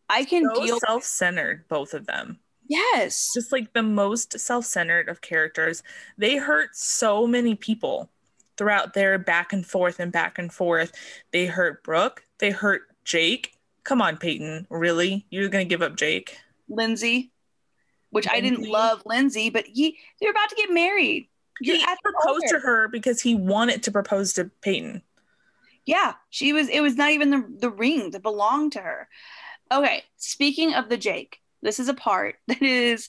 I 0.09 0.25
can 0.25 0.44
so 0.55 0.64
deal 0.64 0.81
self-centered 0.81 1.68
both 1.68 1.94
of 1.94 2.07
them. 2.07 2.38
Yes. 2.68 3.31
Just 3.35 3.53
like 3.53 3.72
the 3.72 3.83
most 3.83 4.38
self-centered 4.38 5.09
of 5.09 5.20
characters. 5.20 5.83
They 6.18 6.37
hurt 6.37 6.70
so 6.75 7.27
many 7.27 7.55
people 7.55 8.11
throughout 8.57 8.94
their 8.94 9.18
back 9.18 9.53
and 9.53 9.64
forth 9.64 10.01
and 10.01 10.12
back 10.12 10.38
and 10.38 10.53
forth. 10.53 10.92
They 11.33 11.46
hurt 11.46 11.83
Brooke, 11.83 12.25
they 12.38 12.51
hurt 12.51 12.83
Jake. 13.05 13.53
Come 13.85 14.01
on, 14.01 14.16
Peyton. 14.16 14.66
Really? 14.70 15.27
You're 15.31 15.48
going 15.48 15.66
to 15.66 15.68
give 15.68 15.83
up 15.83 15.96
Jake? 15.96 16.38
Lindsey, 16.68 17.33
which 18.11 18.27
Lindsey. 18.27 18.38
I 18.38 18.51
didn't 18.51 18.70
love 18.70 19.03
Lindsey, 19.05 19.51
but 19.51 19.66
he 19.66 19.98
they're 20.20 20.31
about 20.31 20.48
to 20.51 20.55
get 20.55 20.70
married. 20.70 21.29
You're 21.61 21.77
he 21.77 21.85
proposed 22.03 22.46
to 22.48 22.61
her 22.61 22.88
because 22.88 23.20
he 23.20 23.35
wanted 23.35 23.83
to 23.85 23.92
propose 23.92 24.33
to 24.35 24.51
Peyton. 24.62 25.03
Yeah, 25.85 26.14
she 26.31 26.53
was. 26.53 26.68
It 26.68 26.81
was 26.81 26.97
not 26.97 27.11
even 27.11 27.31
the 27.31 27.45
the 27.59 27.71
ring 27.71 28.11
that 28.11 28.23
belonged 28.23 28.73
to 28.73 28.81
her. 28.81 29.09
Okay, 29.71 30.05
speaking 30.16 30.75
of 30.75 30.88
the 30.88 30.97
Jake, 30.97 31.38
this 31.62 31.81
is 31.81 31.88
a 31.88 31.95
part 31.95 32.37
that 32.49 32.62
is 32.62 33.09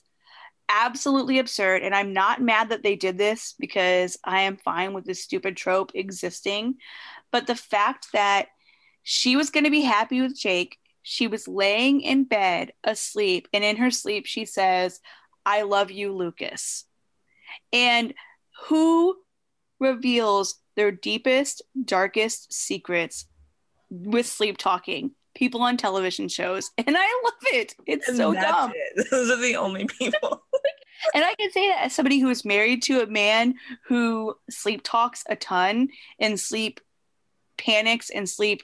absolutely 0.70 1.40
absurd, 1.40 1.84
and 1.84 1.94
I'm 1.94 2.14
not 2.14 2.42
mad 2.42 2.70
that 2.70 2.84
they 2.84 2.96
did 2.96 3.18
this 3.18 3.54
because 3.60 4.18
I 4.24 4.42
am 4.42 4.58
fine 4.58 4.94
with 4.94 5.06
this 5.06 5.24
stupid 5.24 5.58
trope 5.58 5.92
existing. 5.94 6.76
But 7.32 7.48
the 7.48 7.56
fact 7.56 8.08
that 8.14 8.48
she 9.04 9.36
was 9.36 9.50
going 9.50 9.66
to 9.66 9.72
be 9.72 9.82
happy 9.82 10.22
with 10.22 10.38
Jake, 10.38 10.78
she 11.04 11.28
was 11.28 11.48
laying 11.48 12.02
in 12.02 12.24
bed 12.24 12.74
asleep, 12.84 13.48
and 13.54 13.64
in 13.64 13.76
her 13.78 13.92
sleep, 13.92 14.26
she 14.26 14.46
says, 14.46 15.00
I 15.46 15.64
love 15.64 15.92
you, 15.92 16.14
Lucas. 16.14 16.86
And 17.72 18.14
who 18.66 19.18
reveals 19.80 20.56
their 20.76 20.92
deepest, 20.92 21.62
darkest 21.84 22.54
secrets 22.54 23.26
with 23.90 24.26
sleep 24.26 24.58
talking. 24.58 25.12
People 25.36 25.62
on 25.62 25.78
television 25.78 26.28
shows, 26.30 26.72
and 26.78 26.96
I 26.98 27.22
love 27.24 27.34
it. 27.54 27.76
It's 27.86 28.08
and 28.08 28.18
so 28.18 28.34
dumb. 28.34 28.72
It. 28.76 29.08
Those 29.12 29.32
are 29.32 29.42
the 29.42 29.56
only 29.56 29.86
people. 30.00 30.44
and 31.14 31.24
I 31.24 31.34
can 31.36 31.52
say 31.52 31.70
that 31.70 31.86
as 31.86 31.94
somebody 31.94 32.20
who 32.20 32.30
is 32.30 32.46
married 32.46 32.84
to 32.84 33.02
a 33.02 33.08
man 33.08 33.56
who 33.88 34.36
sleep 34.50 34.82
talks 34.84 35.24
a 35.28 35.36
ton 35.36 35.90
and 36.20 36.40
sleep 36.40 36.80
panics 37.58 38.10
and 38.10 38.30
sleep, 38.30 38.62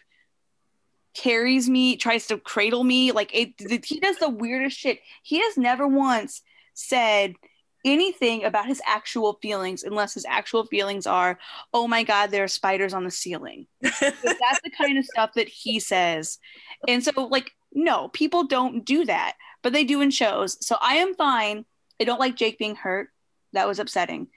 carries 1.16 1.70
me, 1.70 1.98
tries 1.98 2.28
to 2.28 2.38
cradle 2.38 2.84
me. 2.84 3.12
Like 3.12 3.32
it, 3.34 3.86
he 3.86 4.00
does 4.00 4.18
the 4.18 4.30
weirdest 4.30 4.78
shit. 4.78 5.00
He 5.24 5.42
has 5.42 5.58
never 5.58 5.88
once 5.88 6.42
said 6.74 7.36
anything 7.86 8.44
about 8.44 8.68
his 8.68 8.82
actual 8.86 9.40
feelings 9.42 9.84
unless 9.84 10.14
his 10.14 10.26
actual 10.28 10.66
feelings 10.66 11.08
are, 11.08 11.40
oh 11.74 11.88
my 11.88 12.04
God, 12.04 12.32
there 12.32 12.44
are 12.44 12.50
spiders 12.50 12.94
on 12.94 13.04
the 13.04 13.12
ceiling. 13.12 13.68
that's 13.82 14.62
the 14.64 14.72
kind 14.78 14.98
of 14.98 15.06
stuff 15.06 15.32
that 15.36 15.48
he 15.48 15.80
says. 15.80 16.40
And 16.88 17.04
so, 17.04 17.12
like, 17.26 17.52
no, 17.74 18.10
people 18.10 18.46
don't 18.46 18.86
do 18.86 19.06
that, 19.06 19.36
but 19.62 19.74
they 19.74 19.84
do 19.84 20.02
in 20.02 20.12
shows. 20.12 20.66
So 20.66 20.78
I 20.82 20.96
am 20.96 21.16
fine. 21.16 21.66
I 22.02 22.04
don't 22.04 22.20
like 22.20 22.36
Jake 22.36 22.58
being 22.58 22.76
hurt. 22.76 23.10
That 23.54 23.68
was 23.68 23.80
upsetting. 23.80 24.28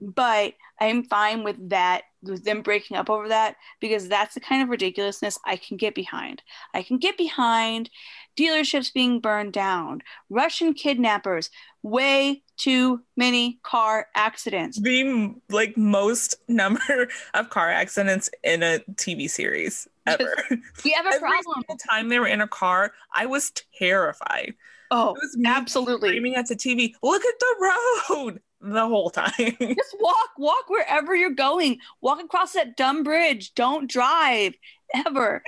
But 0.00 0.54
I 0.80 0.86
am 0.86 1.04
fine 1.04 1.42
with 1.42 1.70
that, 1.70 2.02
with 2.22 2.44
them 2.44 2.62
breaking 2.62 2.96
up 2.96 3.08
over 3.08 3.28
that, 3.28 3.56
because 3.80 4.08
that's 4.08 4.34
the 4.34 4.40
kind 4.40 4.62
of 4.62 4.68
ridiculousness 4.68 5.38
I 5.44 5.56
can 5.56 5.78
get 5.78 5.94
behind. 5.94 6.42
I 6.74 6.82
can 6.82 6.98
get 6.98 7.16
behind 7.16 7.88
dealerships 8.36 8.92
being 8.92 9.20
burned 9.20 9.54
down, 9.54 10.02
Russian 10.28 10.74
kidnappers, 10.74 11.50
way 11.82 12.42
too 12.56 13.02
many 13.16 13.58
car 13.62 14.08
accidents. 14.14 14.80
The 14.80 15.34
like 15.50 15.76
most 15.76 16.36
number 16.48 17.08
of 17.34 17.50
car 17.50 17.70
accidents 17.70 18.30
in 18.42 18.62
a 18.62 18.80
TV 18.94 19.28
series 19.28 19.86
ever. 20.06 20.34
we 20.84 20.90
have 20.92 21.06
a 21.06 21.08
Every 21.14 21.20
problem. 21.20 21.62
single 21.68 21.76
time 21.90 22.08
they 22.08 22.18
were 22.18 22.26
in 22.26 22.40
a 22.40 22.48
car, 22.48 22.92
I 23.14 23.26
was 23.26 23.52
terrified. 23.78 24.54
Oh, 24.90 25.10
It 25.14 25.20
was 25.22 25.36
absolutely. 25.44 26.10
screaming 26.10 26.36
at 26.36 26.46
the 26.48 26.54
TV, 26.56 26.94
look 27.02 27.24
at 27.24 27.34
the 27.40 27.72
road 28.10 28.40
the 28.60 28.86
whole 28.86 29.10
time. 29.10 29.32
Just 29.38 29.96
walk, 30.00 30.30
walk 30.38 30.68
wherever 30.68 31.14
you're 31.14 31.30
going. 31.30 31.78
Walk 32.00 32.22
across 32.22 32.52
that 32.52 32.76
dumb 32.76 33.02
bridge. 33.02 33.54
Don't 33.54 33.90
drive 33.90 34.54
ever. 34.94 35.42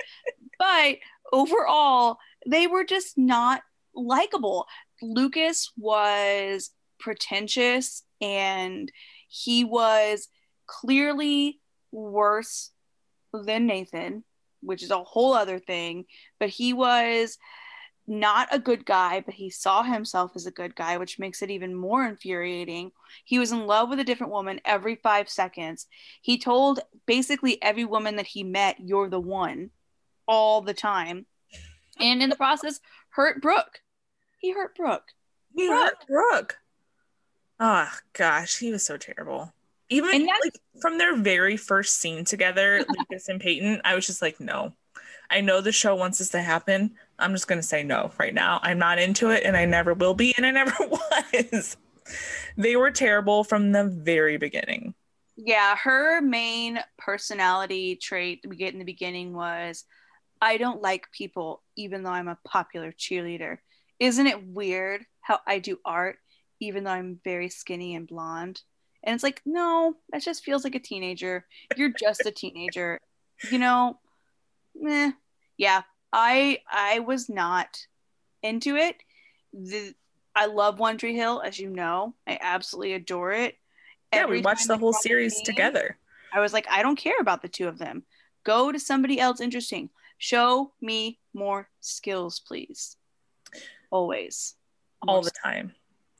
but 0.59 0.97
overall, 1.31 2.17
they 2.45 2.67
were 2.67 2.83
just 2.83 3.17
not 3.17 3.61
likable. 3.95 4.67
Lucas 5.01 5.71
was 5.77 6.71
pretentious 6.99 8.03
and 8.21 8.91
he 9.27 9.63
was 9.63 10.27
clearly 10.67 11.59
worse 11.91 12.71
than 13.33 13.67
Nathan, 13.67 14.23
which 14.61 14.83
is 14.83 14.91
a 14.91 15.03
whole 15.03 15.33
other 15.33 15.59
thing. 15.59 16.05
But 16.39 16.49
he 16.49 16.73
was 16.73 17.37
not 18.07 18.49
a 18.51 18.59
good 18.59 18.85
guy, 18.85 19.21
but 19.21 19.35
he 19.35 19.51
saw 19.51 19.83
himself 19.83 20.31
as 20.35 20.47
a 20.47 20.51
good 20.51 20.75
guy, 20.75 20.97
which 20.97 21.19
makes 21.19 21.43
it 21.43 21.51
even 21.51 21.75
more 21.75 22.03
infuriating. 22.05 22.91
He 23.23 23.37
was 23.37 23.51
in 23.51 23.67
love 23.67 23.89
with 23.89 23.99
a 23.99 24.03
different 24.03 24.33
woman 24.33 24.59
every 24.65 24.95
five 24.95 25.29
seconds. 25.29 25.85
He 26.21 26.39
told 26.39 26.79
basically 27.05 27.61
every 27.61 27.85
woman 27.85 28.15
that 28.15 28.27
he 28.27 28.43
met, 28.43 28.77
You're 28.79 29.09
the 29.09 29.19
one, 29.19 29.69
all 30.27 30.61
the 30.61 30.73
time. 30.73 31.27
And 31.99 32.23
in 32.23 32.29
the 32.29 32.35
process, 32.35 32.79
hurt 33.09 33.41
Brooke. 33.41 33.81
He 34.39 34.53
hurt 34.53 34.75
Brooke. 34.75 35.09
He 35.55 35.67
hurt 35.67 36.07
Brooke. 36.07 36.57
Oh 37.59 37.89
gosh, 38.13 38.57
he 38.59 38.71
was 38.71 38.85
so 38.85 38.97
terrible. 38.97 39.53
Even 39.89 40.25
like 40.27 40.59
from 40.81 40.97
their 40.97 41.15
very 41.17 41.57
first 41.57 41.97
scene 41.97 42.23
together, 42.23 42.85
Lucas 42.87 43.27
and 43.27 43.41
Peyton, 43.41 43.81
I 43.83 43.95
was 43.95 44.05
just 44.05 44.21
like, 44.21 44.39
no. 44.39 44.73
I 45.31 45.41
know 45.41 45.61
the 45.61 45.71
show 45.71 45.95
wants 45.95 46.19
this 46.19 46.29
to 46.29 46.41
happen. 46.41 46.95
I'm 47.19 47.33
just 47.33 47.47
gonna 47.47 47.63
say 47.63 47.83
no 47.83 48.11
right 48.19 48.33
now. 48.33 48.59
I'm 48.63 48.79
not 48.79 48.99
into 48.99 49.29
it 49.29 49.43
and 49.43 49.57
I 49.57 49.65
never 49.65 49.93
will 49.93 50.13
be, 50.13 50.33
and 50.37 50.45
I 50.45 50.51
never 50.51 50.73
was. 50.87 51.77
They 52.57 52.75
were 52.75 52.91
terrible 52.91 53.43
from 53.43 53.71
the 53.71 53.85
very 53.85 54.37
beginning. 54.37 54.95
Yeah, 55.37 55.75
her 55.77 56.21
main 56.21 56.79
personality 56.97 57.95
trait 57.95 58.41
we 58.47 58.57
get 58.57 58.73
in 58.73 58.79
the 58.79 58.85
beginning 58.85 59.33
was 59.33 59.85
I 60.41 60.57
don't 60.57 60.81
like 60.81 61.11
people 61.11 61.63
even 61.75 62.03
though 62.03 62.11
I'm 62.11 62.27
a 62.27 62.39
popular 62.45 62.91
cheerleader. 62.91 63.57
Isn't 63.99 64.27
it 64.27 64.45
weird 64.45 65.05
how 65.21 65.39
I 65.47 65.59
do 65.59 65.79
art 65.85 66.17
even 66.59 66.83
though 66.83 66.91
I'm 66.91 67.19
very 67.23 67.49
skinny 67.49 67.95
and 67.95 68.07
blonde? 68.07 68.61
And 69.03 69.13
it's 69.13 69.23
like, 69.23 69.41
no, 69.45 69.95
that 70.11 70.21
just 70.21 70.43
feels 70.43 70.63
like 70.63 70.75
a 70.75 70.79
teenager. 70.79 71.45
You're 71.75 71.93
just 71.97 72.25
a 72.25 72.31
teenager. 72.31 72.99
You 73.49 73.59
know, 73.59 73.97
meh. 74.75 75.11
Yeah, 75.57 75.83
I 76.11 76.59
I 76.69 76.99
was 76.99 77.29
not 77.29 77.85
into 78.43 78.75
it. 78.75 78.97
The 79.53 79.93
I 80.35 80.47
love 80.47 80.79
One 80.79 80.97
Tree 80.97 81.15
Hill, 81.15 81.41
as 81.43 81.57
you 81.59 81.69
know. 81.69 82.13
I 82.27 82.37
absolutely 82.41 82.93
adore 82.93 83.31
it. 83.31 83.55
Yeah, 84.13 84.23
Every 84.23 84.37
we 84.37 84.43
watched 84.43 84.67
the 84.67 84.77
whole 84.77 84.93
series 84.93 85.35
name, 85.35 85.45
together. 85.45 85.97
I 86.33 86.39
was 86.39 86.53
like, 86.53 86.67
I 86.69 86.81
don't 86.81 86.97
care 86.97 87.19
about 87.19 87.41
the 87.41 87.47
two 87.47 87.67
of 87.67 87.77
them. 87.77 88.03
Go 88.43 88.71
to 88.71 88.79
somebody 88.79 89.19
else 89.19 89.41
interesting. 89.41 89.89
Show 90.17 90.73
me 90.81 91.19
more 91.33 91.69
skills, 91.79 92.39
please. 92.39 92.97
Always. 93.91 94.55
all 95.07 95.15
More 95.15 95.23
the 95.23 95.31
time 95.43 95.73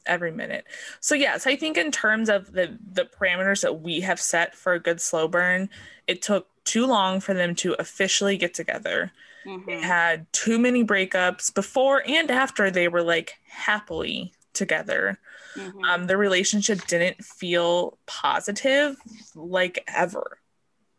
every 0.09 0.31
minute 0.31 0.65
so 0.99 1.15
yes 1.15 1.45
i 1.47 1.55
think 1.55 1.77
in 1.77 1.91
terms 1.91 2.27
of 2.29 2.51
the 2.51 2.77
the 2.91 3.05
parameters 3.05 3.61
that 3.61 3.81
we 3.81 4.01
have 4.01 4.19
set 4.19 4.55
for 4.55 4.73
a 4.73 4.79
good 4.79 4.99
slow 4.99 5.27
burn 5.27 5.69
it 6.07 6.21
took 6.21 6.47
too 6.65 6.85
long 6.85 7.19
for 7.21 7.33
them 7.33 7.55
to 7.55 7.73
officially 7.79 8.35
get 8.37 8.53
together 8.53 9.11
Mhm. 9.45 9.65
they 9.65 9.79
had 9.81 10.31
too 10.33 10.59
many 10.59 10.83
breakups 10.83 11.53
before 11.53 12.03
and 12.05 12.29
after 12.29 12.69
they 12.69 12.87
were 12.89 13.03
like 13.03 13.35
happily 13.47 14.33
together 14.53 15.19
Mhm. 15.55 15.83
um 15.85 16.07
the 16.07 16.17
relationship 16.17 16.85
didn't 16.87 17.23
feel 17.23 17.97
positive 18.05 18.97
like 19.35 19.83
ever 19.87 20.39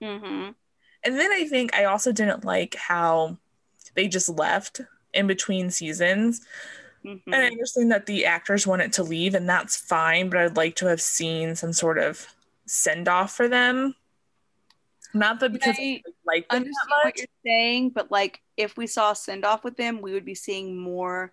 Mhm. 0.00 0.54
and 1.04 1.18
then 1.18 1.30
i 1.32 1.44
think 1.46 1.74
i 1.74 1.84
also 1.84 2.12
didn't 2.12 2.44
like 2.44 2.74
how 2.76 3.36
they 3.94 4.08
just 4.08 4.28
left 4.28 4.80
in 5.12 5.26
between 5.26 5.70
seasons 5.70 6.40
Mhm. 7.04 7.22
And 7.26 7.34
I 7.34 7.46
understand 7.46 7.90
that 7.92 8.06
the 8.06 8.26
actors 8.26 8.66
wanted 8.66 8.92
to 8.94 9.02
leave, 9.02 9.34
and 9.34 9.48
that's 9.48 9.76
fine, 9.76 10.28
but 10.28 10.38
I'd 10.38 10.56
like 10.56 10.76
to 10.76 10.86
have 10.86 11.00
seen 11.00 11.56
some 11.56 11.72
sort 11.72 11.98
of 11.98 12.26
send 12.66 13.08
off 13.08 13.34
for 13.34 13.48
them. 13.48 13.94
Not 15.12 15.40
that 15.40 15.52
because 15.52 15.76
I, 15.78 16.02
like 16.24 16.48
them 16.48 16.58
understand 16.58 16.88
that 16.88 17.04
what 17.04 17.18
you're 17.18 17.26
saying, 17.44 17.90
but 17.90 18.10
like 18.10 18.40
if 18.56 18.76
we 18.76 18.86
saw 18.86 19.12
a 19.12 19.16
send 19.16 19.44
off 19.44 19.64
with 19.64 19.76
them, 19.76 20.00
we 20.00 20.12
would 20.12 20.24
be 20.24 20.34
seeing 20.34 20.76
more 20.76 21.32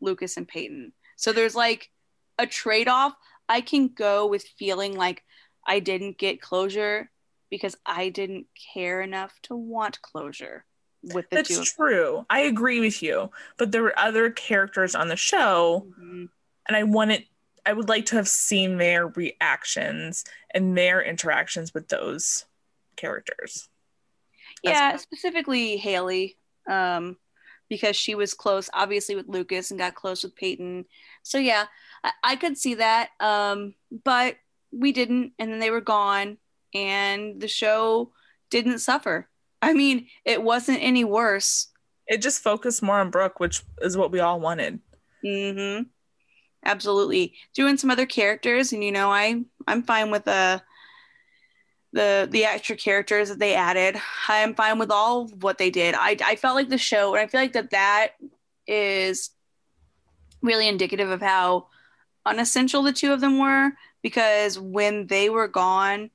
Lucas 0.00 0.36
and 0.36 0.46
Peyton. 0.46 0.92
So 1.16 1.32
there's 1.32 1.56
like 1.56 1.90
a 2.38 2.46
trade 2.46 2.88
off. 2.88 3.14
I 3.48 3.62
can 3.62 3.88
go 3.88 4.26
with 4.26 4.44
feeling 4.58 4.94
like 4.94 5.24
I 5.66 5.80
didn't 5.80 6.18
get 6.18 6.40
closure 6.40 7.10
because 7.50 7.76
I 7.84 8.10
didn't 8.10 8.46
care 8.74 9.00
enough 9.00 9.40
to 9.42 9.56
want 9.56 10.02
closure 10.02 10.64
with 11.02 11.28
the 11.30 11.42
two 11.42 11.56
That's 11.56 11.72
true. 11.72 12.26
I 12.28 12.40
agree 12.40 12.80
with 12.80 13.02
you. 13.02 13.30
But 13.56 13.72
there 13.72 13.82
were 13.82 13.98
other 13.98 14.30
characters 14.30 14.94
on 14.94 15.08
the 15.08 15.16
show, 15.16 15.86
them. 15.98 16.30
and 16.68 16.76
I 16.76 16.82
wanted, 16.82 17.24
I 17.64 17.72
would 17.72 17.88
like 17.88 18.06
to 18.06 18.16
have 18.16 18.28
seen 18.28 18.78
their 18.78 19.08
reactions 19.08 20.24
and 20.52 20.76
their 20.76 21.02
interactions 21.02 21.72
with 21.74 21.88
those 21.88 22.44
characters. 22.96 23.68
That's- 24.64 24.80
Yeah, 24.80 24.96
specifically 24.96 25.76
Haley, 25.76 26.36
um, 26.68 27.16
because 27.68 27.96
she 27.96 28.14
was 28.14 28.34
close, 28.34 28.70
obviously, 28.72 29.16
with 29.16 29.28
Lucas 29.28 29.70
and 29.70 29.78
got 29.78 29.94
close 29.94 30.22
with 30.22 30.36
Peyton. 30.36 30.86
So 31.22 31.38
yeah, 31.38 31.66
I, 32.02 32.12
I 32.22 32.36
could 32.36 32.56
see 32.56 32.74
that. 32.74 33.10
Um, 33.20 33.74
but 34.04 34.36
we 34.72 34.92
didn't, 34.92 35.32
and 35.38 35.52
then 35.52 35.58
they 35.58 35.70
were 35.70 35.80
gone, 35.80 36.38
and 36.74 37.40
the 37.40 37.48
show 37.48 38.12
didn't 38.50 38.78
suffer. 38.78 39.28
I 39.66 39.72
mean, 39.74 40.06
it 40.24 40.40
wasn't 40.40 40.78
any 40.80 41.02
worse. 41.02 41.66
It 42.06 42.22
just 42.22 42.40
focused 42.40 42.84
more 42.84 43.00
on 43.00 43.10
Brooke, 43.10 43.40
which 43.40 43.64
is 43.82 43.96
what 43.96 44.12
we 44.12 44.20
all 44.20 44.38
wanted. 44.38 44.78
Mm-hmm. 45.24 45.82
Absolutely. 46.64 47.34
Doing 47.52 47.76
some 47.76 47.90
other 47.90 48.06
characters, 48.06 48.72
and 48.72 48.84
you 48.84 48.92
know, 48.92 49.10
I 49.10 49.42
I'm 49.66 49.82
fine 49.82 50.12
with 50.12 50.24
the 50.24 50.62
the 51.92 52.28
the 52.30 52.44
extra 52.44 52.76
characters 52.76 53.28
that 53.28 53.40
they 53.40 53.56
added. 53.56 54.00
I 54.28 54.36
am 54.38 54.54
fine 54.54 54.78
with 54.78 54.92
all 54.92 55.26
what 55.40 55.58
they 55.58 55.70
did. 55.70 55.96
I 55.98 56.16
I 56.24 56.36
felt 56.36 56.54
like 56.54 56.68
the 56.68 56.78
show, 56.78 57.14
and 57.14 57.22
I 57.22 57.26
feel 57.26 57.40
like 57.40 57.54
that 57.54 57.70
that 57.70 58.12
is 58.68 59.30
really 60.42 60.68
indicative 60.68 61.10
of 61.10 61.20
how 61.20 61.66
unessential 62.24 62.84
the 62.84 62.92
two 62.92 63.12
of 63.12 63.20
them 63.20 63.40
were. 63.40 63.72
Because 64.00 64.60
when 64.60 65.08
they 65.08 65.28
were 65.28 65.48
gone, 65.48 66.10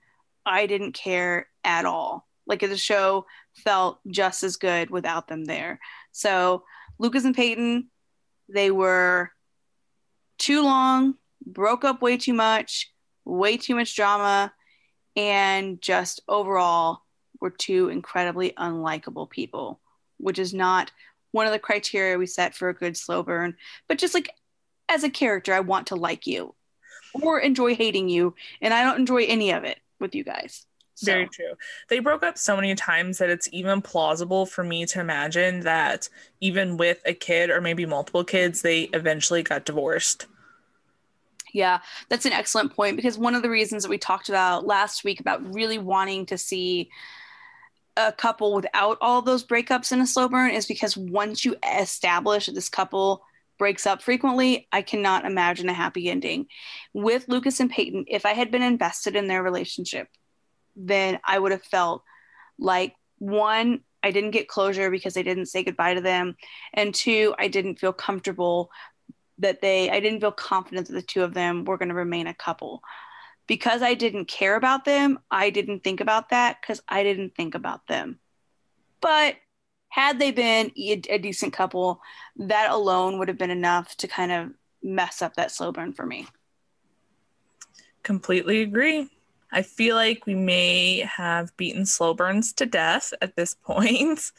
I 0.45 0.67
didn't 0.67 0.93
care 0.93 1.47
at 1.65 1.83
all. 1.83 2.25
Like 2.47 2.61
the 2.61 2.77
show 2.77 3.25
felt 3.55 3.99
just 4.07 4.43
as 4.43 4.57
good 4.57 4.89
without 4.89 5.27
them 5.27 5.45
there. 5.45 5.79
So 6.11 6.63
Lucas 6.99 7.25
and 7.25 7.35
Peyton, 7.35 7.89
they 8.49 8.71
were 8.71 9.31
too 10.37 10.63
long, 10.63 11.15
broke 11.45 11.83
up 11.83 12.01
way 12.01 12.17
too 12.17 12.33
much, 12.33 12.91
way 13.25 13.57
too 13.57 13.75
much 13.75 13.95
drama, 13.95 14.53
and 15.15 15.81
just 15.81 16.21
overall 16.27 17.01
were 17.39 17.49
two 17.49 17.89
incredibly 17.89 18.51
unlikable 18.51 19.29
people, 19.29 19.79
which 20.17 20.39
is 20.39 20.53
not 20.53 20.91
one 21.31 21.45
of 21.45 21.51
the 21.51 21.59
criteria 21.59 22.17
we 22.17 22.27
set 22.27 22.55
for 22.55 22.69
a 22.69 22.73
good 22.73 22.95
slow 22.95 23.23
burn. 23.23 23.55
But 23.87 23.97
just 23.97 24.13
like 24.13 24.29
as 24.89 25.03
a 25.03 25.09
character, 25.09 25.53
I 25.53 25.61
want 25.61 25.87
to 25.87 25.95
like 25.95 26.27
you 26.27 26.55
or 27.13 27.39
enjoy 27.39 27.75
hating 27.75 28.09
you, 28.09 28.35
and 28.61 28.73
I 28.73 28.83
don't 28.83 28.99
enjoy 28.99 29.25
any 29.25 29.51
of 29.51 29.63
it 29.63 29.79
with 29.99 30.15
you 30.15 30.23
guys. 30.23 30.65
So. 31.01 31.13
Very 31.13 31.27
true. 31.27 31.53
They 31.89 31.97
broke 31.97 32.21
up 32.21 32.37
so 32.37 32.55
many 32.55 32.75
times 32.75 33.17
that 33.17 33.31
it's 33.31 33.49
even 33.51 33.81
plausible 33.81 34.45
for 34.45 34.63
me 34.63 34.85
to 34.85 34.99
imagine 34.99 35.61
that 35.61 36.07
even 36.41 36.77
with 36.77 37.01
a 37.07 37.13
kid 37.15 37.49
or 37.49 37.59
maybe 37.59 37.87
multiple 37.87 38.23
kids, 38.23 38.61
they 38.61 38.83
eventually 38.93 39.41
got 39.41 39.65
divorced. 39.65 40.27
Yeah, 41.55 41.79
that's 42.07 42.27
an 42.27 42.33
excellent 42.33 42.75
point 42.75 42.97
because 42.97 43.17
one 43.17 43.33
of 43.33 43.41
the 43.41 43.49
reasons 43.49 43.81
that 43.81 43.89
we 43.89 43.97
talked 43.97 44.29
about 44.29 44.67
last 44.67 45.03
week 45.03 45.19
about 45.19 45.55
really 45.55 45.79
wanting 45.79 46.27
to 46.27 46.37
see 46.37 46.91
a 47.97 48.11
couple 48.11 48.53
without 48.53 48.99
all 49.01 49.23
those 49.23 49.43
breakups 49.43 49.91
in 49.91 50.01
a 50.01 50.07
slow 50.07 50.29
burn 50.29 50.51
is 50.51 50.67
because 50.67 50.95
once 50.95 51.43
you 51.43 51.55
establish 51.79 52.45
that 52.45 52.53
this 52.53 52.69
couple 52.69 53.23
breaks 53.57 53.87
up 53.87 54.03
frequently, 54.03 54.67
I 54.71 54.83
cannot 54.83 55.25
imagine 55.25 55.67
a 55.67 55.73
happy 55.73 56.09
ending. 56.09 56.45
With 56.93 57.27
Lucas 57.27 57.59
and 57.59 57.71
Peyton, 57.71 58.05
if 58.07 58.25
I 58.25 58.33
had 58.33 58.51
been 58.51 58.61
invested 58.61 59.15
in 59.15 59.27
their 59.27 59.43
relationship, 59.43 60.07
then 60.87 61.19
I 61.23 61.37
would 61.37 61.51
have 61.51 61.63
felt 61.63 62.03
like 62.57 62.95
one, 63.19 63.81
I 64.03 64.11
didn't 64.11 64.31
get 64.31 64.47
closure 64.47 64.89
because 64.89 65.15
I 65.15 65.21
didn't 65.21 65.45
say 65.47 65.63
goodbye 65.63 65.93
to 65.93 66.01
them. 66.01 66.35
And 66.73 66.93
two, 66.93 67.35
I 67.37 67.47
didn't 67.47 67.79
feel 67.79 67.93
comfortable 67.93 68.71
that 69.37 69.61
they, 69.61 69.89
I 69.89 69.99
didn't 69.99 70.21
feel 70.21 70.31
confident 70.31 70.87
that 70.87 70.93
the 70.93 71.01
two 71.01 71.23
of 71.23 71.33
them 71.33 71.65
were 71.65 71.77
going 71.77 71.89
to 71.89 71.95
remain 71.95 72.27
a 72.27 72.33
couple. 72.33 72.81
Because 73.47 73.81
I 73.81 73.95
didn't 73.95 74.25
care 74.25 74.55
about 74.55 74.85
them, 74.85 75.19
I 75.29 75.49
didn't 75.49 75.83
think 75.83 75.99
about 75.99 76.29
that 76.29 76.57
because 76.61 76.81
I 76.87 77.03
didn't 77.03 77.35
think 77.35 77.53
about 77.53 77.87
them. 77.87 78.19
But 79.01 79.35
had 79.89 80.19
they 80.19 80.31
been 80.31 80.71
a, 80.77 81.01
a 81.09 81.17
decent 81.17 81.53
couple, 81.53 82.01
that 82.37 82.71
alone 82.71 83.19
would 83.19 83.27
have 83.27 83.37
been 83.37 83.51
enough 83.51 83.95
to 83.97 84.07
kind 84.07 84.31
of 84.31 84.51
mess 84.81 85.21
up 85.21 85.35
that 85.35 85.51
slow 85.51 85.71
burn 85.71 85.93
for 85.93 86.05
me. 86.05 86.27
Completely 88.03 88.61
agree. 88.61 89.09
I 89.51 89.61
feel 89.63 89.95
like 89.95 90.25
we 90.25 90.35
may 90.35 90.99
have 90.99 91.55
beaten 91.57 91.85
slow 91.85 92.13
burns 92.13 92.53
to 92.53 92.65
death 92.65 93.13
at 93.21 93.35
this 93.35 93.53
point. 93.63 94.31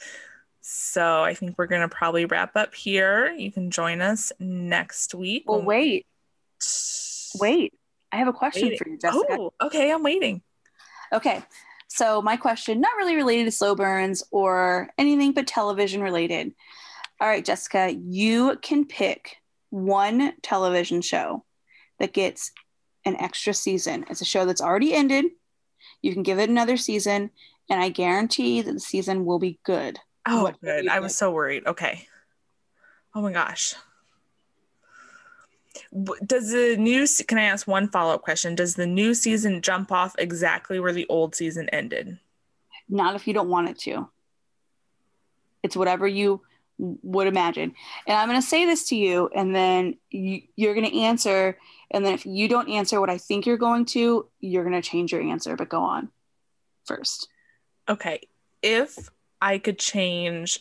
So 0.60 1.22
I 1.22 1.34
think 1.34 1.58
we're 1.58 1.66
going 1.66 1.82
to 1.82 1.94
probably 1.94 2.24
wrap 2.24 2.56
up 2.56 2.74
here. 2.74 3.30
You 3.32 3.50
can 3.50 3.70
join 3.70 4.00
us 4.00 4.32
next 4.38 5.14
week. 5.14 5.44
Well, 5.46 5.62
wait. 5.62 6.06
Wait. 7.34 7.74
I 8.12 8.16
have 8.16 8.28
a 8.28 8.32
question 8.32 8.64
waiting. 8.64 8.78
for 8.78 8.88
you, 8.88 8.98
Jessica. 8.98 9.26
Oh, 9.30 9.52
okay. 9.60 9.90
I'm 9.90 10.02
waiting. 10.02 10.42
Okay. 11.12 11.42
So, 11.88 12.22
my 12.22 12.36
question, 12.36 12.80
not 12.80 12.96
really 12.96 13.16
related 13.16 13.44
to 13.44 13.50
slow 13.50 13.74
burns 13.74 14.22
or 14.30 14.88
anything 14.96 15.32
but 15.32 15.46
television 15.46 16.00
related. 16.00 16.54
All 17.20 17.28
right, 17.28 17.44
Jessica, 17.44 17.92
you 17.92 18.56
can 18.62 18.86
pick 18.86 19.36
one 19.70 20.32
television 20.42 21.02
show 21.02 21.44
that 21.98 22.12
gets 22.12 22.52
an 23.04 23.16
extra 23.16 23.54
season. 23.54 24.04
It's 24.10 24.20
a 24.20 24.26
show 24.26 24.44
that's 24.44 24.60
already 24.60 24.94
ended. 24.94 25.26
You 26.00 26.12
can 26.12 26.22
give 26.22 26.38
it 26.38 26.50
another 26.50 26.76
season, 26.76 27.30
and 27.70 27.80
I 27.80 27.88
guarantee 27.88 28.62
that 28.62 28.72
the 28.72 28.80
season 28.80 29.24
will 29.24 29.38
be 29.38 29.58
good. 29.64 29.98
Oh, 30.26 30.44
what 30.44 30.60
good. 30.60 30.88
I 30.88 31.00
was 31.00 31.16
so 31.16 31.30
worried. 31.30 31.66
Okay. 31.66 32.06
Oh 33.14 33.22
my 33.22 33.32
gosh. 33.32 33.74
Does 36.24 36.52
the 36.52 36.76
new 36.78 37.06
can 37.26 37.38
I 37.38 37.44
ask 37.44 37.66
one 37.66 37.88
follow 37.88 38.14
up 38.14 38.22
question? 38.22 38.54
Does 38.54 38.74
the 38.74 38.86
new 38.86 39.14
season 39.14 39.62
jump 39.62 39.90
off 39.92 40.14
exactly 40.18 40.80
where 40.80 40.92
the 40.92 41.06
old 41.08 41.34
season 41.34 41.68
ended? 41.70 42.18
Not 42.88 43.14
if 43.14 43.26
you 43.26 43.34
don't 43.34 43.48
want 43.48 43.70
it 43.70 43.78
to. 43.80 44.08
It's 45.62 45.76
whatever 45.76 46.06
you 46.06 46.42
would 46.78 47.26
imagine. 47.26 47.74
And 48.06 48.16
I'm 48.16 48.28
going 48.28 48.40
to 48.40 48.46
say 48.46 48.66
this 48.66 48.88
to 48.88 48.96
you, 48.96 49.28
and 49.34 49.54
then 49.54 49.96
you, 50.10 50.42
you're 50.56 50.74
going 50.74 50.90
to 50.90 50.98
answer. 51.00 51.58
And 51.92 52.04
then 52.04 52.14
if 52.14 52.26
you 52.26 52.48
don't 52.48 52.68
answer 52.68 53.00
what 53.00 53.10
I 53.10 53.18
think 53.18 53.46
you're 53.46 53.56
going 53.56 53.84
to, 53.86 54.26
you're 54.40 54.64
going 54.64 54.80
to 54.80 54.88
change 54.88 55.12
your 55.12 55.22
answer. 55.22 55.56
But 55.56 55.68
go 55.68 55.82
on 55.82 56.10
first. 56.84 57.28
Okay. 57.88 58.20
If 58.62 59.10
I 59.40 59.58
could 59.58 59.78
change 59.78 60.60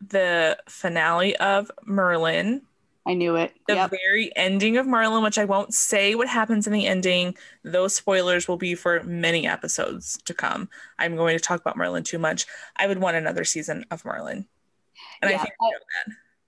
the 0.00 0.58
finale 0.68 1.36
of 1.36 1.70
Merlin 1.84 2.62
I 3.06 3.14
knew 3.14 3.36
it. 3.36 3.52
The 3.68 3.74
yep. 3.74 3.90
very 3.90 4.34
ending 4.34 4.78
of 4.78 4.86
Merlin, 4.86 5.22
which 5.22 5.36
I 5.36 5.44
won't 5.44 5.74
say 5.74 6.14
what 6.14 6.28
happens 6.28 6.66
in 6.66 6.72
the 6.72 6.86
ending. 6.86 7.36
Those 7.62 7.94
spoilers 7.94 8.48
will 8.48 8.56
be 8.56 8.74
for 8.74 9.02
many 9.02 9.46
episodes 9.46 10.18
to 10.24 10.32
come. 10.32 10.70
I'm 10.98 11.14
going 11.14 11.36
to 11.36 11.42
talk 11.42 11.60
about 11.60 11.76
Merlin 11.76 12.02
too 12.02 12.18
much. 12.18 12.46
I 12.76 12.86
would 12.86 12.98
want 12.98 13.16
another 13.16 13.44
season 13.44 13.84
of 13.90 14.04
Merlin. 14.04 14.46
And 15.20 15.30
yeah, 15.30 15.36
I 15.36 15.40
think 15.40 15.54
I, 15.60 15.72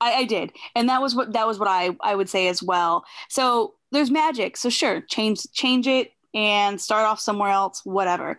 I, 0.00 0.14
I 0.20 0.24
did. 0.24 0.52
And 0.74 0.88
that 0.88 1.02
was 1.02 1.14
what 1.14 1.34
that 1.34 1.46
was 1.46 1.58
what 1.58 1.68
I, 1.68 1.94
I 2.00 2.14
would 2.14 2.30
say 2.30 2.48
as 2.48 2.62
well. 2.62 3.04
So 3.28 3.74
there's 3.93 4.11
magic. 4.11 4.57
So 4.57 4.68
sure, 4.68 5.01
change 5.03 5.43
change 5.53 5.87
it 5.87 6.12
and 6.34 6.80
start 6.80 7.07
off 7.07 7.20
somewhere 7.20 7.51
else, 7.51 7.82
whatever. 7.84 8.39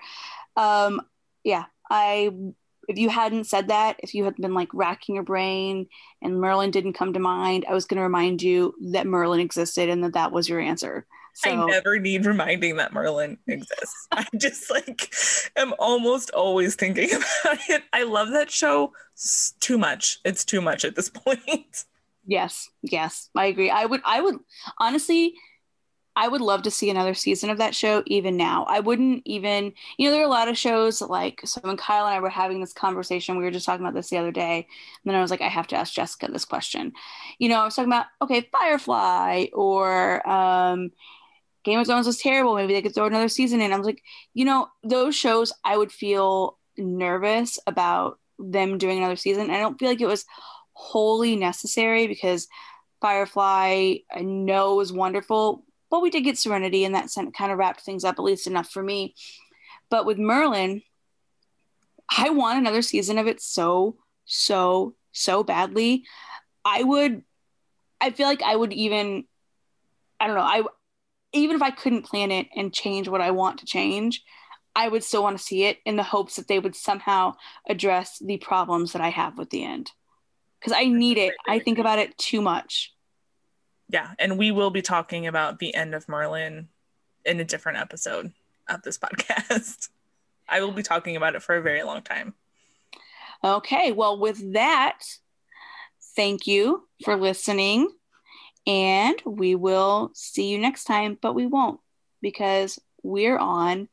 Um, 0.55 1.01
yeah, 1.43 1.65
I 1.89 2.31
if 2.87 2.97
you 2.97 3.09
hadn't 3.09 3.45
said 3.45 3.67
that, 3.67 3.97
if 3.99 4.13
you 4.13 4.23
had 4.23 4.35
been 4.37 4.53
like 4.53 4.69
racking 4.73 5.15
your 5.15 5.23
brain 5.23 5.87
and 6.21 6.39
Merlin 6.39 6.71
didn't 6.71 6.93
come 6.93 7.13
to 7.13 7.19
mind, 7.19 7.65
I 7.69 7.73
was 7.73 7.85
going 7.85 7.97
to 7.97 8.03
remind 8.03 8.41
you 8.41 8.73
that 8.91 9.05
Merlin 9.05 9.41
existed 9.41 9.89
and 9.89 10.03
that 10.03 10.13
that 10.13 10.31
was 10.31 10.47
your 10.47 10.61
answer. 10.61 11.05
So, 11.33 11.51
I 11.51 11.65
never 11.67 11.99
need 11.99 12.25
reminding 12.25 12.77
that 12.77 12.93
Merlin 12.93 13.37
exists. 13.45 14.07
I 14.11 14.25
just 14.37 14.71
like 14.71 15.13
am 15.55 15.73
almost 15.77 16.31
always 16.31 16.73
thinking 16.75 17.09
about 17.13 17.59
it. 17.69 17.83
I 17.93 18.03
love 18.03 18.31
that 18.31 18.49
show 18.49 18.93
too 19.59 19.77
much. 19.77 20.19
It's 20.25 20.43
too 20.43 20.61
much 20.61 20.83
at 20.83 20.95
this 20.95 21.09
point. 21.13 21.85
Yes, 22.27 22.69
yes, 22.83 23.29
I 23.35 23.45
agree. 23.45 23.69
I 23.69 23.85
would, 23.85 24.01
I 24.05 24.21
would 24.21 24.35
honestly, 24.79 25.33
I 26.15 26.27
would 26.27 26.41
love 26.41 26.63
to 26.63 26.71
see 26.71 26.89
another 26.89 27.13
season 27.13 27.49
of 27.51 27.59
that 27.59 27.75
show 27.75 28.03
even 28.07 28.37
now. 28.37 28.65
I 28.69 28.81
wouldn't 28.81 29.23
even, 29.25 29.73
you 29.97 30.07
know, 30.07 30.11
there 30.11 30.21
are 30.21 30.25
a 30.27 30.29
lot 30.29 30.49
of 30.49 30.57
shows 30.57 31.01
like, 31.01 31.41
so 31.45 31.61
when 31.63 31.77
Kyle 31.77 32.05
and 32.07 32.15
I 32.15 32.19
were 32.21 32.29
having 32.29 32.61
this 32.61 32.73
conversation, 32.73 33.37
we 33.37 33.43
were 33.45 33.51
just 33.51 33.65
talking 33.65 33.85
about 33.85 33.95
this 33.95 34.09
the 34.09 34.17
other 34.17 34.31
day. 34.31 34.57
And 34.57 35.11
then 35.11 35.15
I 35.15 35.21
was 35.21 35.31
like, 35.31 35.41
I 35.41 35.49
have 35.49 35.67
to 35.67 35.77
ask 35.77 35.93
Jessica 35.93 36.29
this 36.31 36.45
question. 36.45 36.93
You 37.39 37.49
know, 37.49 37.61
I 37.61 37.65
was 37.65 37.75
talking 37.75 37.91
about, 37.91 38.07
okay, 38.21 38.49
Firefly 38.51 39.47
or 39.53 40.27
um, 40.29 40.91
Game 41.63 41.79
of 41.79 41.87
Thrones 41.87 42.07
was 42.07 42.17
terrible. 42.19 42.55
Maybe 42.55 42.73
they 42.73 42.81
could 42.81 42.95
throw 42.95 43.07
another 43.07 43.27
season 43.27 43.61
in. 43.61 43.73
I 43.73 43.77
was 43.77 43.85
like, 43.85 44.01
you 44.33 44.45
know, 44.45 44.69
those 44.83 45.15
shows, 45.15 45.51
I 45.65 45.75
would 45.77 45.91
feel 45.91 46.57
nervous 46.77 47.59
about 47.67 48.19
them 48.39 48.77
doing 48.77 48.99
another 48.99 49.15
season. 49.17 49.49
I 49.49 49.59
don't 49.59 49.77
feel 49.77 49.89
like 49.89 49.99
it 50.01 50.07
was 50.07 50.25
wholly 50.77 51.35
necessary 51.35 52.07
because 52.07 52.47
Firefly, 53.01 53.95
I 54.11 54.21
know 54.21 54.75
was 54.75 54.91
wonderful 54.91 55.63
but 55.89 56.01
we 56.01 56.09
did 56.09 56.23
get 56.23 56.37
Serenity, 56.37 56.83
and 56.83 56.95
that 56.95 57.09
sent, 57.09 57.35
kind 57.35 57.51
of 57.51 57.57
wrapped 57.57 57.81
things 57.81 58.03
up 58.03 58.15
at 58.19 58.23
least 58.23 58.47
enough 58.47 58.69
for 58.69 58.83
me. 58.83 59.15
But 59.89 60.05
with 60.05 60.17
Merlin, 60.17 60.81
I 62.15 62.29
want 62.29 62.59
another 62.59 62.81
season 62.81 63.17
of 63.17 63.27
it 63.27 63.41
so, 63.41 63.97
so, 64.25 64.95
so 65.11 65.43
badly. 65.43 66.03
I 66.65 66.83
would, 66.83 67.23
I 68.01 68.11
feel 68.11 68.27
like 68.27 68.41
I 68.41 68.55
would 68.55 68.73
even, 68.73 69.25
I 70.19 70.27
don't 70.27 70.35
know, 70.35 70.41
I, 70.41 70.63
even 71.33 71.55
if 71.55 71.61
I 71.61 71.71
couldn't 71.71 72.05
plan 72.05 72.31
it 72.31 72.47
and 72.55 72.73
change 72.73 73.07
what 73.07 73.21
I 73.21 73.31
want 73.31 73.59
to 73.59 73.65
change, 73.65 74.23
I 74.75 74.89
would 74.89 75.03
still 75.03 75.23
want 75.23 75.37
to 75.37 75.43
see 75.43 75.63
it 75.63 75.79
in 75.85 75.95
the 75.95 76.03
hopes 76.03 76.35
that 76.35 76.47
they 76.47 76.59
would 76.59 76.75
somehow 76.75 77.35
address 77.67 78.19
the 78.19 78.37
problems 78.37 78.93
that 78.93 79.01
I 79.01 79.09
have 79.09 79.37
with 79.37 79.49
the 79.49 79.63
end. 79.63 79.91
Because 80.59 80.73
I 80.75 80.85
need 80.85 81.17
it. 81.17 81.33
I 81.47 81.59
think 81.59 81.77
about 81.77 81.99
it 81.99 82.17
too 82.17 82.41
much 82.41 82.93
yeah, 83.89 84.11
and 84.19 84.37
we 84.37 84.51
will 84.51 84.69
be 84.69 84.81
talking 84.81 85.27
about 85.27 85.59
the 85.59 85.73
end 85.73 85.95
of 85.95 86.09
Merlin 86.09 86.67
in 87.25 87.39
a 87.39 87.45
different 87.45 87.77
episode 87.77 88.33
of 88.67 88.81
this 88.81 88.97
podcast. 88.99 89.89
I 90.49 90.61
will 90.61 90.71
be 90.71 90.83
talking 90.83 91.15
about 91.15 91.35
it 91.35 91.43
for 91.43 91.55
a 91.55 91.61
very 91.61 91.83
long 91.83 92.01
time. 92.01 92.33
Okay, 93.43 93.91
well, 93.91 94.19
with 94.19 94.53
that, 94.53 94.99
thank 96.15 96.47
you 96.47 96.87
for 97.03 97.15
listening. 97.15 97.89
And 98.65 99.21
we 99.25 99.55
will 99.55 100.11
see 100.13 100.49
you 100.49 100.57
next 100.57 100.83
time, 100.83 101.17
but 101.21 101.33
we 101.33 101.45
won't 101.45 101.79
because 102.21 102.79
we're 103.03 103.37
on 103.37 103.87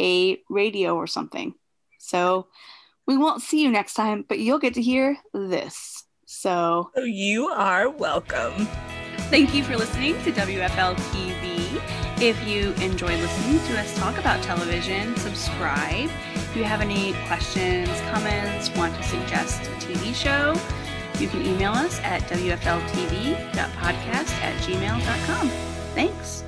a 0.00 0.40
radio 0.50 0.96
or 0.96 1.06
something. 1.06 1.54
So 1.98 2.48
we 3.06 3.16
won't 3.16 3.42
see 3.42 3.62
you 3.62 3.70
next 3.70 3.94
time, 3.94 4.24
but 4.28 4.40
you'll 4.40 4.58
get 4.58 4.74
to 4.74 4.82
hear 4.82 5.16
this. 5.32 6.05
So, 6.26 6.90
so 6.94 7.04
you 7.04 7.46
are 7.48 7.88
welcome. 7.88 8.66
Thank 9.30 9.54
you 9.54 9.62
for 9.62 9.76
listening 9.76 10.20
to 10.24 10.32
WFL 10.32 10.96
TV. 10.96 11.80
If 12.20 12.46
you 12.46 12.72
enjoy 12.84 13.16
listening 13.16 13.60
to 13.66 13.78
us 13.78 13.96
talk 13.96 14.18
about 14.18 14.42
television, 14.42 15.14
subscribe. 15.16 16.10
If 16.34 16.56
you 16.56 16.64
have 16.64 16.80
any 16.80 17.12
questions, 17.28 17.88
comments, 18.10 18.70
want 18.76 18.96
to 18.96 19.02
suggest 19.04 19.62
a 19.62 19.70
TV 19.74 20.12
show, 20.12 20.54
you 21.20 21.28
can 21.28 21.46
email 21.46 21.72
us 21.72 22.00
at 22.00 22.22
wfltv.podcast 22.22 23.52
at 24.42 24.56
gmail.com. 24.62 25.48
Thanks. 25.94 26.42